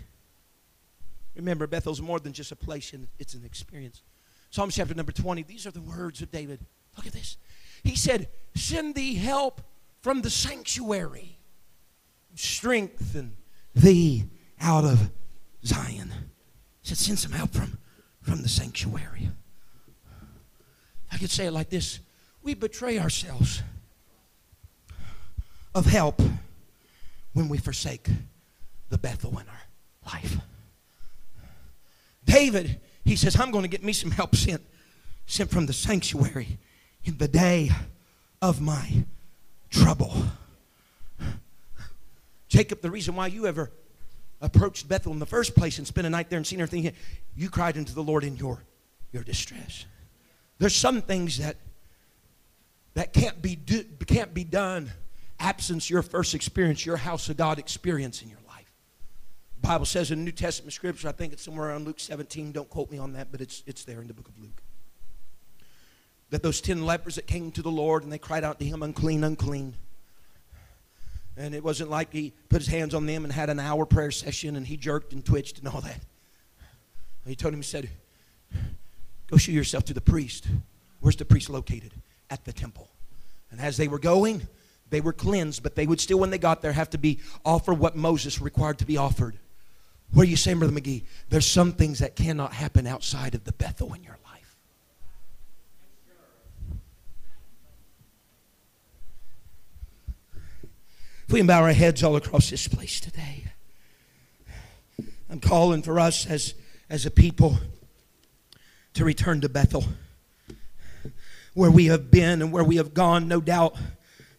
Remember, 1.35 1.67
Bethel's 1.67 2.01
more 2.01 2.19
than 2.19 2.33
just 2.33 2.51
a 2.51 2.55
place, 2.55 2.93
it's 3.19 3.33
an 3.33 3.43
experience. 3.43 4.01
Psalms 4.49 4.75
chapter 4.75 4.93
number 4.95 5.11
20, 5.11 5.43
these 5.43 5.67
are 5.67 5.71
the 5.71 5.81
words 5.81 6.21
of 6.21 6.31
David. 6.31 6.61
Look 6.95 7.05
at 7.05 7.13
this. 7.13 7.37
He 7.83 7.95
said, 7.95 8.29
Send 8.55 8.95
thee 8.95 9.15
help 9.15 9.61
from 10.01 10.21
the 10.21 10.29
sanctuary, 10.29 11.37
strengthen 12.33 13.35
thee 13.75 14.25
out 14.59 14.85
of 14.85 15.11
Zion 15.65 16.13
said, 16.87 16.97
send 16.97 17.19
some 17.19 17.33
help 17.33 17.51
from, 17.51 17.77
from 18.21 18.41
the 18.41 18.47
sanctuary. 18.47 19.29
I 21.11 21.17
could 21.17 21.29
say 21.29 21.47
it 21.47 21.51
like 21.51 21.69
this 21.69 21.99
We 22.41 22.53
betray 22.53 22.97
ourselves 22.97 23.61
of 25.75 25.85
help 25.85 26.21
when 27.33 27.49
we 27.49 27.57
forsake 27.57 28.07
the 28.89 28.97
Bethel 28.97 29.31
in 29.31 29.45
our 29.49 30.13
life. 30.13 30.37
David, 32.23 32.79
he 33.03 33.17
says, 33.17 33.37
I'm 33.37 33.51
going 33.51 33.63
to 33.63 33.69
get 33.69 33.83
me 33.83 33.91
some 33.91 34.11
help 34.11 34.35
sent, 34.35 34.61
sent 35.25 35.49
from 35.49 35.65
the 35.65 35.73
sanctuary 35.73 36.57
in 37.03 37.17
the 37.17 37.27
day 37.27 37.69
of 38.41 38.61
my 38.61 39.03
trouble. 39.69 40.13
Jacob, 42.47 42.81
the 42.81 42.91
reason 42.91 43.15
why 43.15 43.27
you 43.27 43.45
ever 43.45 43.71
approached 44.41 44.87
Bethel 44.87 45.13
in 45.13 45.19
the 45.19 45.25
first 45.25 45.55
place 45.55 45.77
and 45.77 45.87
spent 45.87 46.05
a 46.07 46.09
night 46.09 46.29
there 46.29 46.37
and 46.37 46.45
seen 46.45 46.61
everything, 46.61 46.93
you 47.35 47.49
cried 47.49 47.77
unto 47.77 47.93
the 47.93 48.03
Lord 48.03 48.23
in 48.23 48.35
your, 48.35 48.63
your 49.11 49.23
distress. 49.23 49.85
There's 50.59 50.75
some 50.75 51.01
things 51.01 51.37
that 51.39 51.57
that 52.93 53.13
can't 53.13 53.43
be 53.43 53.55
do, 53.55 53.83
can't 54.07 54.33
be 54.33 54.43
done 54.43 54.91
absence 55.39 55.87
your 55.87 56.01
first 56.01 56.33
experience, 56.33 56.83
your 56.83 56.97
house 56.97 57.29
of 57.29 57.37
God 57.37 57.59
experience 57.59 58.23
in 58.23 58.29
your 58.29 58.39
life. 58.47 58.71
The 59.61 59.67
Bible 59.67 59.85
says 59.85 60.09
in 60.09 60.23
New 60.23 60.31
Testament 60.31 60.73
scripture, 60.73 61.07
I 61.07 61.11
think 61.11 61.33
it's 61.33 61.43
somewhere 61.43 61.69
around 61.69 61.85
Luke 61.85 61.99
17, 61.99 62.51
don't 62.51 62.69
quote 62.69 62.89
me 62.89 62.97
on 62.97 63.13
that, 63.13 63.31
but 63.31 63.39
it's, 63.39 63.61
it's 63.67 63.83
there 63.83 64.01
in 64.01 64.07
the 64.07 64.15
book 64.15 64.27
of 64.27 64.39
Luke. 64.39 64.63
That 66.31 66.41
those 66.43 66.59
ten 66.59 66.85
lepers 66.85 67.15
that 67.15 67.27
came 67.27 67.51
to 67.51 67.61
the 67.61 67.69
Lord 67.69 68.01
and 68.03 68.11
they 68.11 68.17
cried 68.17 68.43
out 68.43 68.59
to 68.59 68.65
him, 68.65 68.81
unclean, 68.83 69.23
unclean. 69.23 69.75
And 71.37 71.53
it 71.53 71.63
wasn't 71.63 71.89
like 71.89 72.11
he 72.11 72.33
put 72.49 72.61
his 72.61 72.67
hands 72.67 72.93
on 72.93 73.05
them 73.05 73.23
and 73.23 73.31
had 73.31 73.49
an 73.49 73.59
hour 73.59 73.85
prayer 73.85 74.11
session 74.11 74.55
and 74.55 74.65
he 74.65 74.75
jerked 74.75 75.13
and 75.13 75.23
twitched 75.23 75.59
and 75.59 75.67
all 75.67 75.81
that. 75.81 76.01
He 77.25 77.35
told 77.35 77.53
him, 77.53 77.59
he 77.59 77.65
said, 77.65 77.89
Go 79.27 79.37
show 79.37 79.51
yourself 79.51 79.83
to 79.85 79.93
the 79.93 80.01
priest. 80.01 80.47
Where's 81.01 81.17
the 81.17 81.25
priest 81.25 81.49
located? 81.49 81.91
At 82.29 82.45
the 82.45 82.53
temple. 82.53 82.87
And 83.51 83.59
as 83.59 83.77
they 83.77 83.87
were 83.87 83.99
going, 83.99 84.47
they 84.89 85.01
were 85.01 85.13
cleansed, 85.13 85.63
but 85.63 85.75
they 85.75 85.85
would 85.85 85.99
still, 85.99 86.19
when 86.19 86.29
they 86.29 86.37
got 86.37 86.61
there, 86.61 86.71
have 86.71 86.89
to 86.91 86.97
be 86.97 87.19
offered 87.45 87.75
what 87.75 87.95
Moses 87.95 88.41
required 88.41 88.79
to 88.79 88.85
be 88.85 88.97
offered. 88.97 89.37
What 90.13 90.23
are 90.23 90.29
you 90.29 90.37
saying, 90.37 90.59
Brother 90.59 90.73
McGee? 90.73 91.03
There's 91.29 91.45
some 91.45 91.73
things 91.73 91.99
that 91.99 92.15
cannot 92.15 92.53
happen 92.53 92.87
outside 92.87 93.35
of 93.35 93.43
the 93.43 93.51
Bethel 93.51 93.93
in 93.93 94.03
your 94.03 94.17
life. 94.25 94.26
If 101.27 101.33
we 101.33 101.41
bow 101.41 101.61
our 101.61 101.73
heads 101.73 102.03
all 102.03 102.15
across 102.15 102.49
this 102.49 102.69
place 102.69 103.01
today, 103.01 103.43
I'm 105.29 105.41
calling 105.41 105.81
for 105.81 105.99
us 105.99 106.25
as, 106.25 106.53
as 106.89 107.05
a 107.05 107.11
people 107.11 107.57
to 108.93 109.03
return 109.03 109.41
to 109.41 109.49
Bethel. 109.49 109.83
Where 111.53 111.69
we 111.69 111.87
have 111.87 112.09
been 112.09 112.41
and 112.41 112.53
where 112.53 112.63
we 112.63 112.77
have 112.77 112.93
gone, 112.93 113.27
no 113.27 113.41
doubt 113.41 113.75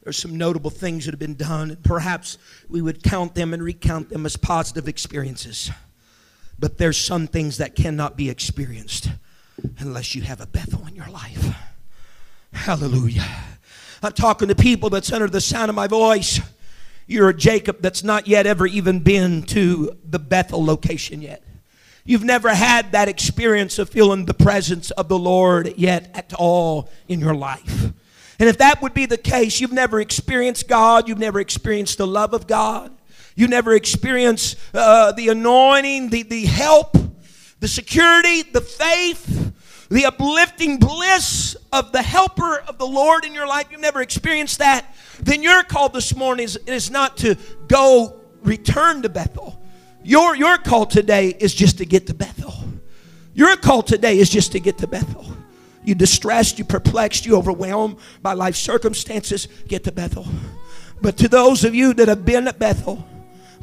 there's 0.02 0.16
some 0.16 0.38
notable 0.38 0.70
things 0.70 1.04
that 1.04 1.12
have 1.12 1.18
been 1.18 1.34
done. 1.34 1.76
Perhaps 1.82 2.38
we 2.70 2.80
would 2.80 3.02
count 3.02 3.34
them 3.34 3.52
and 3.52 3.62
recount 3.62 4.08
them 4.08 4.24
as 4.24 4.38
positive 4.38 4.88
experiences. 4.88 5.70
But 6.58 6.78
there's 6.78 6.96
some 6.96 7.26
things 7.26 7.58
that 7.58 7.76
cannot 7.76 8.16
be 8.16 8.30
experienced 8.30 9.10
unless 9.78 10.14
you 10.14 10.22
have 10.22 10.40
a 10.40 10.46
Bethel 10.46 10.86
in 10.86 10.96
your 10.96 11.10
life. 11.10 11.54
Hallelujah. 12.54 13.28
I'm 14.02 14.12
talking 14.12 14.48
to 14.48 14.54
people 14.54 14.88
that's 14.88 15.12
under 15.12 15.28
the 15.28 15.42
sound 15.42 15.68
of 15.68 15.74
my 15.74 15.86
voice. 15.86 16.40
You're 17.08 17.30
a 17.30 17.34
Jacob 17.34 17.78
that's 17.80 18.04
not 18.04 18.28
yet 18.28 18.46
ever 18.46 18.66
even 18.66 19.00
been 19.00 19.42
to 19.44 19.96
the 20.04 20.18
Bethel 20.18 20.62
location 20.62 21.22
yet. 21.22 21.42
You've 22.04 22.22
never 22.22 22.54
had 22.54 22.92
that 22.92 23.08
experience 23.08 23.78
of 23.78 23.88
feeling 23.88 24.26
the 24.26 24.34
presence 24.34 24.90
of 24.90 25.08
the 25.08 25.18
Lord 25.18 25.72
yet 25.78 26.10
at 26.12 26.34
all 26.34 26.90
in 27.08 27.18
your 27.18 27.34
life. 27.34 27.92
And 28.38 28.48
if 28.48 28.58
that 28.58 28.82
would 28.82 28.92
be 28.92 29.06
the 29.06 29.16
case, 29.16 29.58
you've 29.58 29.72
never 29.72 30.00
experienced 30.00 30.68
God, 30.68 31.08
you've 31.08 31.18
never 31.18 31.40
experienced 31.40 31.96
the 31.96 32.06
love 32.06 32.34
of 32.34 32.46
God, 32.46 32.92
you 33.34 33.48
never 33.48 33.72
experienced 33.72 34.58
uh, 34.74 35.12
the 35.12 35.28
anointing, 35.28 36.10
the, 36.10 36.24
the 36.24 36.44
help, 36.44 36.94
the 37.60 37.68
security, 37.68 38.42
the 38.42 38.60
faith, 38.60 39.47
the 39.88 40.06
uplifting 40.06 40.78
bliss 40.78 41.56
of 41.72 41.92
the 41.92 42.02
helper 42.02 42.58
of 42.60 42.78
the 42.78 42.86
Lord 42.86 43.24
in 43.24 43.32
your 43.32 43.46
life, 43.46 43.68
you've 43.70 43.80
never 43.80 44.02
experienced 44.02 44.58
that, 44.58 44.94
then 45.20 45.42
your 45.42 45.62
call 45.62 45.88
this 45.88 46.14
morning 46.14 46.44
is, 46.44 46.56
is 46.66 46.90
not 46.90 47.16
to 47.18 47.36
go 47.68 48.20
return 48.42 49.02
to 49.02 49.08
Bethel. 49.08 49.60
Your, 50.04 50.36
your 50.36 50.58
call 50.58 50.86
today 50.86 51.28
is 51.28 51.54
just 51.54 51.78
to 51.78 51.86
get 51.86 52.06
to 52.06 52.14
Bethel. 52.14 52.54
Your 53.34 53.56
call 53.56 53.82
today 53.82 54.18
is 54.18 54.28
just 54.30 54.52
to 54.52 54.60
get 54.60 54.78
to 54.78 54.86
Bethel. 54.86 55.24
You 55.84 55.94
distressed, 55.94 56.58
you 56.58 56.64
perplexed, 56.64 57.24
you 57.24 57.36
overwhelmed 57.36 57.96
by 58.20 58.34
life 58.34 58.56
circumstances, 58.56 59.48
get 59.68 59.84
to 59.84 59.92
Bethel. 59.92 60.26
But 61.00 61.16
to 61.18 61.28
those 61.28 61.64
of 61.64 61.74
you 61.74 61.94
that 61.94 62.08
have 62.08 62.24
been 62.24 62.48
at 62.48 62.58
Bethel, 62.58 63.06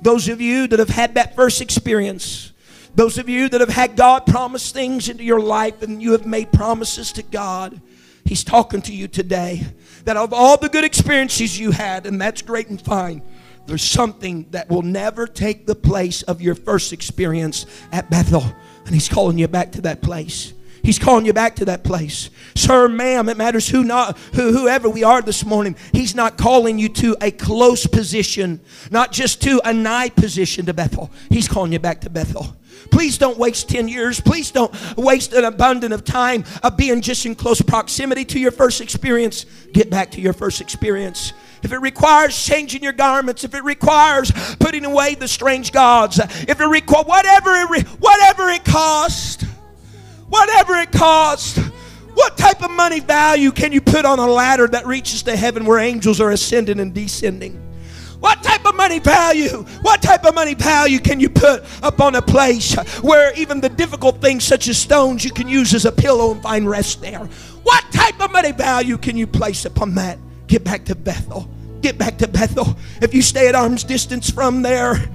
those 0.01 0.27
of 0.27 0.41
you 0.41 0.67
that 0.67 0.79
have 0.79 0.89
had 0.89 1.15
that 1.15 1.35
first 1.35 1.61
experience, 1.61 2.51
those 2.95 3.17
of 3.17 3.27
you 3.27 3.49
that 3.49 3.59
have 3.59 3.69
had 3.69 3.95
God 3.95 4.25
promise 4.25 4.71
things 4.71 5.09
into 5.09 5.23
your 5.23 5.41
life 5.41 5.81
and 5.81 6.01
you 6.01 6.13
have 6.13 6.25
made 6.25 6.51
promises 6.51 7.11
to 7.13 7.23
God, 7.23 7.81
He's 8.23 8.43
talking 8.43 8.81
to 8.83 8.93
you 8.93 9.07
today 9.07 9.63
that 10.05 10.17
of 10.17 10.33
all 10.33 10.57
the 10.57 10.69
good 10.69 10.83
experiences 10.83 11.59
you 11.59 11.71
had, 11.71 12.07
and 12.07 12.19
that's 12.19 12.41
great 12.41 12.69
and 12.69 12.81
fine, 12.81 13.21
there's 13.67 13.83
something 13.83 14.47
that 14.51 14.69
will 14.69 14.81
never 14.81 15.27
take 15.27 15.67
the 15.67 15.75
place 15.75 16.23
of 16.23 16.41
your 16.41 16.55
first 16.55 16.93
experience 16.93 17.65
at 17.91 18.09
Bethel. 18.09 18.43
And 18.85 18.93
He's 18.93 19.09
calling 19.09 19.37
you 19.37 19.47
back 19.47 19.73
to 19.73 19.81
that 19.81 20.01
place. 20.01 20.53
He's 20.83 20.99
calling 20.99 21.25
you 21.25 21.33
back 21.33 21.55
to 21.55 21.65
that 21.65 21.83
place. 21.83 22.29
Sir, 22.53 22.87
ma'am, 22.87 23.27
it 23.27 23.37
matters 23.37 23.67
who 23.67 23.83
not 23.83 24.17
who, 24.35 24.51
whoever 24.51 24.87
we 24.87 25.03
are 25.03 25.21
this 25.21 25.43
morning. 25.43 25.75
He's 25.91 26.13
not 26.13 26.37
calling 26.37 26.77
you 26.77 26.89
to 26.89 27.17
a 27.21 27.31
close 27.31 27.87
position, 27.87 28.59
not 28.91 29.11
just 29.11 29.41
to 29.41 29.59
a 29.65 29.73
nigh 29.73 30.09
position 30.09 30.67
to 30.67 30.73
Bethel. 30.75 31.11
He's 31.31 31.47
calling 31.47 31.73
you 31.73 31.79
back 31.79 32.01
to 32.01 32.09
Bethel. 32.11 32.55
Please 32.91 33.17
don't 33.17 33.37
waste 33.37 33.69
10 33.69 33.87
years. 33.87 34.19
Please 34.19 34.51
don't 34.51 34.73
waste 34.97 35.33
an 35.33 35.43
abundance 35.43 35.93
of 35.93 36.03
time 36.03 36.43
of 36.63 36.77
being 36.77 37.01
just 37.01 37.25
in 37.25 37.35
close 37.35 37.61
proximity 37.61 38.25
to 38.25 38.39
your 38.39 38.51
first 38.51 38.81
experience. 38.81 39.45
Get 39.73 39.89
back 39.89 40.11
to 40.11 40.21
your 40.21 40.33
first 40.33 40.61
experience. 40.61 41.33
If 41.63 41.71
it 41.71 41.79
requires 41.79 42.41
changing 42.41 42.83
your 42.83 42.93
garments, 42.93 43.43
if 43.43 43.55
it 43.55 43.63
requires 43.63 44.31
putting 44.59 44.85
away 44.85 45.15
the 45.15 45.27
strange 45.27 45.71
gods, 45.71 46.19
if 46.19 46.59
it 46.61 46.65
requires 46.65 47.05
whatever 47.07 47.55
it 47.55 47.69
re- 47.69 47.97
whatever 47.99 48.49
it 48.49 48.63
costs, 48.63 49.43
whatever 50.29 50.75
it 50.75 50.91
costs. 50.91 51.57
What 52.13 52.37
type 52.37 52.63
of 52.63 52.71
money 52.71 53.01
value 53.01 53.51
can 53.51 53.73
you 53.73 53.81
put 53.81 54.05
on 54.05 54.19
a 54.19 54.27
ladder 54.27 54.67
that 54.69 54.85
reaches 54.87 55.23
to 55.23 55.35
heaven 55.35 55.65
where 55.65 55.79
angels 55.79 56.21
are 56.21 56.31
ascending 56.31 56.79
and 56.79 56.93
descending? 56.93 57.61
What 58.25 58.41
type 58.41 58.65
of 58.65 58.73
money 58.73 58.97
value? 58.97 59.61
What 59.83 60.01
type 60.01 60.25
of 60.25 60.33
money 60.33 60.55
value 60.55 60.97
can 60.97 61.19
you 61.19 61.29
put 61.29 61.63
upon 61.83 62.15
a 62.15 62.23
place 62.23 62.73
where 63.03 63.31
even 63.35 63.61
the 63.61 63.69
difficult 63.69 64.19
things 64.19 64.43
such 64.43 64.67
as 64.67 64.79
stones 64.79 65.23
you 65.23 65.29
can 65.29 65.47
use 65.47 65.75
as 65.75 65.85
a 65.85 65.91
pillow 65.91 66.31
and 66.31 66.41
find 66.41 66.67
rest 66.67 67.01
there? 67.01 67.19
What 67.61 67.83
type 67.91 68.19
of 68.19 68.31
money 68.31 68.51
value 68.51 68.97
can 68.97 69.15
you 69.15 69.27
place 69.27 69.65
upon 69.65 69.93
that? 69.93 70.17
Get 70.47 70.63
back 70.63 70.85
to 70.85 70.95
Bethel. 70.95 71.47
Get 71.81 71.99
back 71.99 72.17
to 72.17 72.27
Bethel. 72.27 72.75
If 72.99 73.13
you 73.13 73.21
stay 73.21 73.47
at 73.47 73.53
arm's 73.53 73.83
distance 73.83 74.27
from 74.27 74.63
there, 74.63 75.07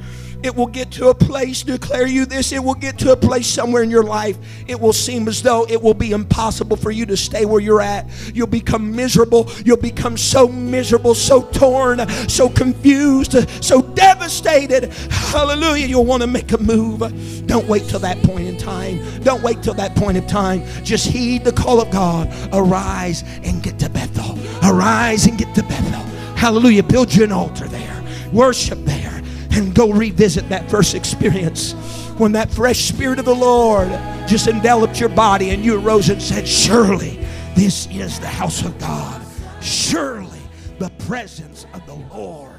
it 0.42 0.54
will 0.54 0.66
get 0.66 0.90
to 0.92 1.08
a 1.08 1.14
place, 1.14 1.62
declare 1.62 2.06
you 2.06 2.24
this, 2.24 2.52
it 2.52 2.62
will 2.62 2.74
get 2.74 2.98
to 3.00 3.12
a 3.12 3.16
place 3.16 3.46
somewhere 3.46 3.82
in 3.82 3.90
your 3.90 4.02
life. 4.02 4.38
It 4.66 4.80
will 4.80 4.92
seem 4.92 5.28
as 5.28 5.42
though 5.42 5.66
it 5.68 5.80
will 5.80 5.94
be 5.94 6.12
impossible 6.12 6.76
for 6.76 6.90
you 6.90 7.06
to 7.06 7.16
stay 7.16 7.44
where 7.44 7.60
you're 7.60 7.82
at. 7.82 8.06
You'll 8.34 8.46
become 8.46 8.94
miserable. 8.94 9.50
You'll 9.64 9.76
become 9.76 10.16
so 10.16 10.48
miserable, 10.48 11.14
so 11.14 11.42
torn, 11.42 12.08
so 12.28 12.48
confused, 12.48 13.36
so 13.62 13.82
devastated. 13.82 14.92
Hallelujah. 15.10 15.86
You'll 15.86 16.06
want 16.06 16.22
to 16.22 16.26
make 16.26 16.52
a 16.52 16.58
move. 16.58 17.00
Don't 17.46 17.66
wait 17.66 17.84
till 17.84 18.00
that 18.00 18.22
point 18.22 18.46
in 18.46 18.56
time. 18.56 19.00
Don't 19.22 19.42
wait 19.42 19.62
till 19.62 19.74
that 19.74 19.94
point 19.94 20.16
in 20.16 20.26
time. 20.26 20.64
Just 20.82 21.06
heed 21.06 21.44
the 21.44 21.52
call 21.52 21.80
of 21.80 21.90
God. 21.90 22.28
Arise 22.52 23.24
and 23.42 23.62
get 23.62 23.78
to 23.80 23.90
Bethel. 23.90 24.38
Arise 24.62 25.26
and 25.26 25.36
get 25.36 25.54
to 25.54 25.62
Bethel. 25.62 26.02
Hallelujah. 26.36 26.82
Build 26.82 27.14
you 27.14 27.24
an 27.24 27.32
altar 27.32 27.68
there. 27.68 28.02
Worship 28.32 28.78
there 28.84 29.19
and 29.52 29.74
go 29.74 29.90
revisit 29.92 30.48
that 30.48 30.70
first 30.70 30.94
experience 30.94 31.72
when 32.18 32.32
that 32.32 32.50
fresh 32.50 32.78
spirit 32.80 33.18
of 33.18 33.24
the 33.24 33.34
Lord 33.34 33.88
just 34.28 34.46
enveloped 34.46 35.00
your 35.00 35.08
body 35.08 35.50
and 35.50 35.64
you 35.64 35.80
arose 35.80 36.08
and 36.08 36.22
said, 36.22 36.46
Surely 36.46 37.18
this 37.56 37.86
is 37.90 38.20
the 38.20 38.28
house 38.28 38.64
of 38.64 38.78
God. 38.78 39.20
Surely 39.60 40.38
the 40.78 40.90
presence 41.06 41.66
of 41.74 41.84
the 41.86 41.94
Lord 42.14 42.52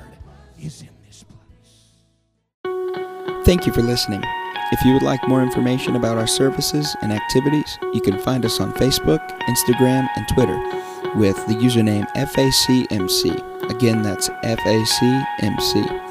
is 0.60 0.82
in 0.82 0.90
this 1.06 1.24
place. 2.64 3.46
Thank 3.46 3.66
you 3.66 3.74
for 3.74 3.82
listening. 3.82 4.24
If 4.72 4.86
you 4.86 4.94
would 4.94 5.04
like 5.04 5.28
more 5.28 5.44
information 5.44 5.96
about 5.96 6.18
our 6.18 6.28
services 6.28 6.96
and 7.02 7.12
activities, 7.12 7.78
you 7.94 8.00
can 8.02 8.18
find 8.20 8.46
us 8.46 8.62
on 8.62 8.74
Facebook, 8.74 9.20
Instagram, 9.42 10.08
and 10.16 10.28
Twitter 10.30 10.58
with 11.18 11.36
the 11.48 11.54
username 11.56 12.08
FACMC. 12.14 13.70
Again, 13.70 14.02
that's 14.02 14.30
FACMC. 14.30 16.11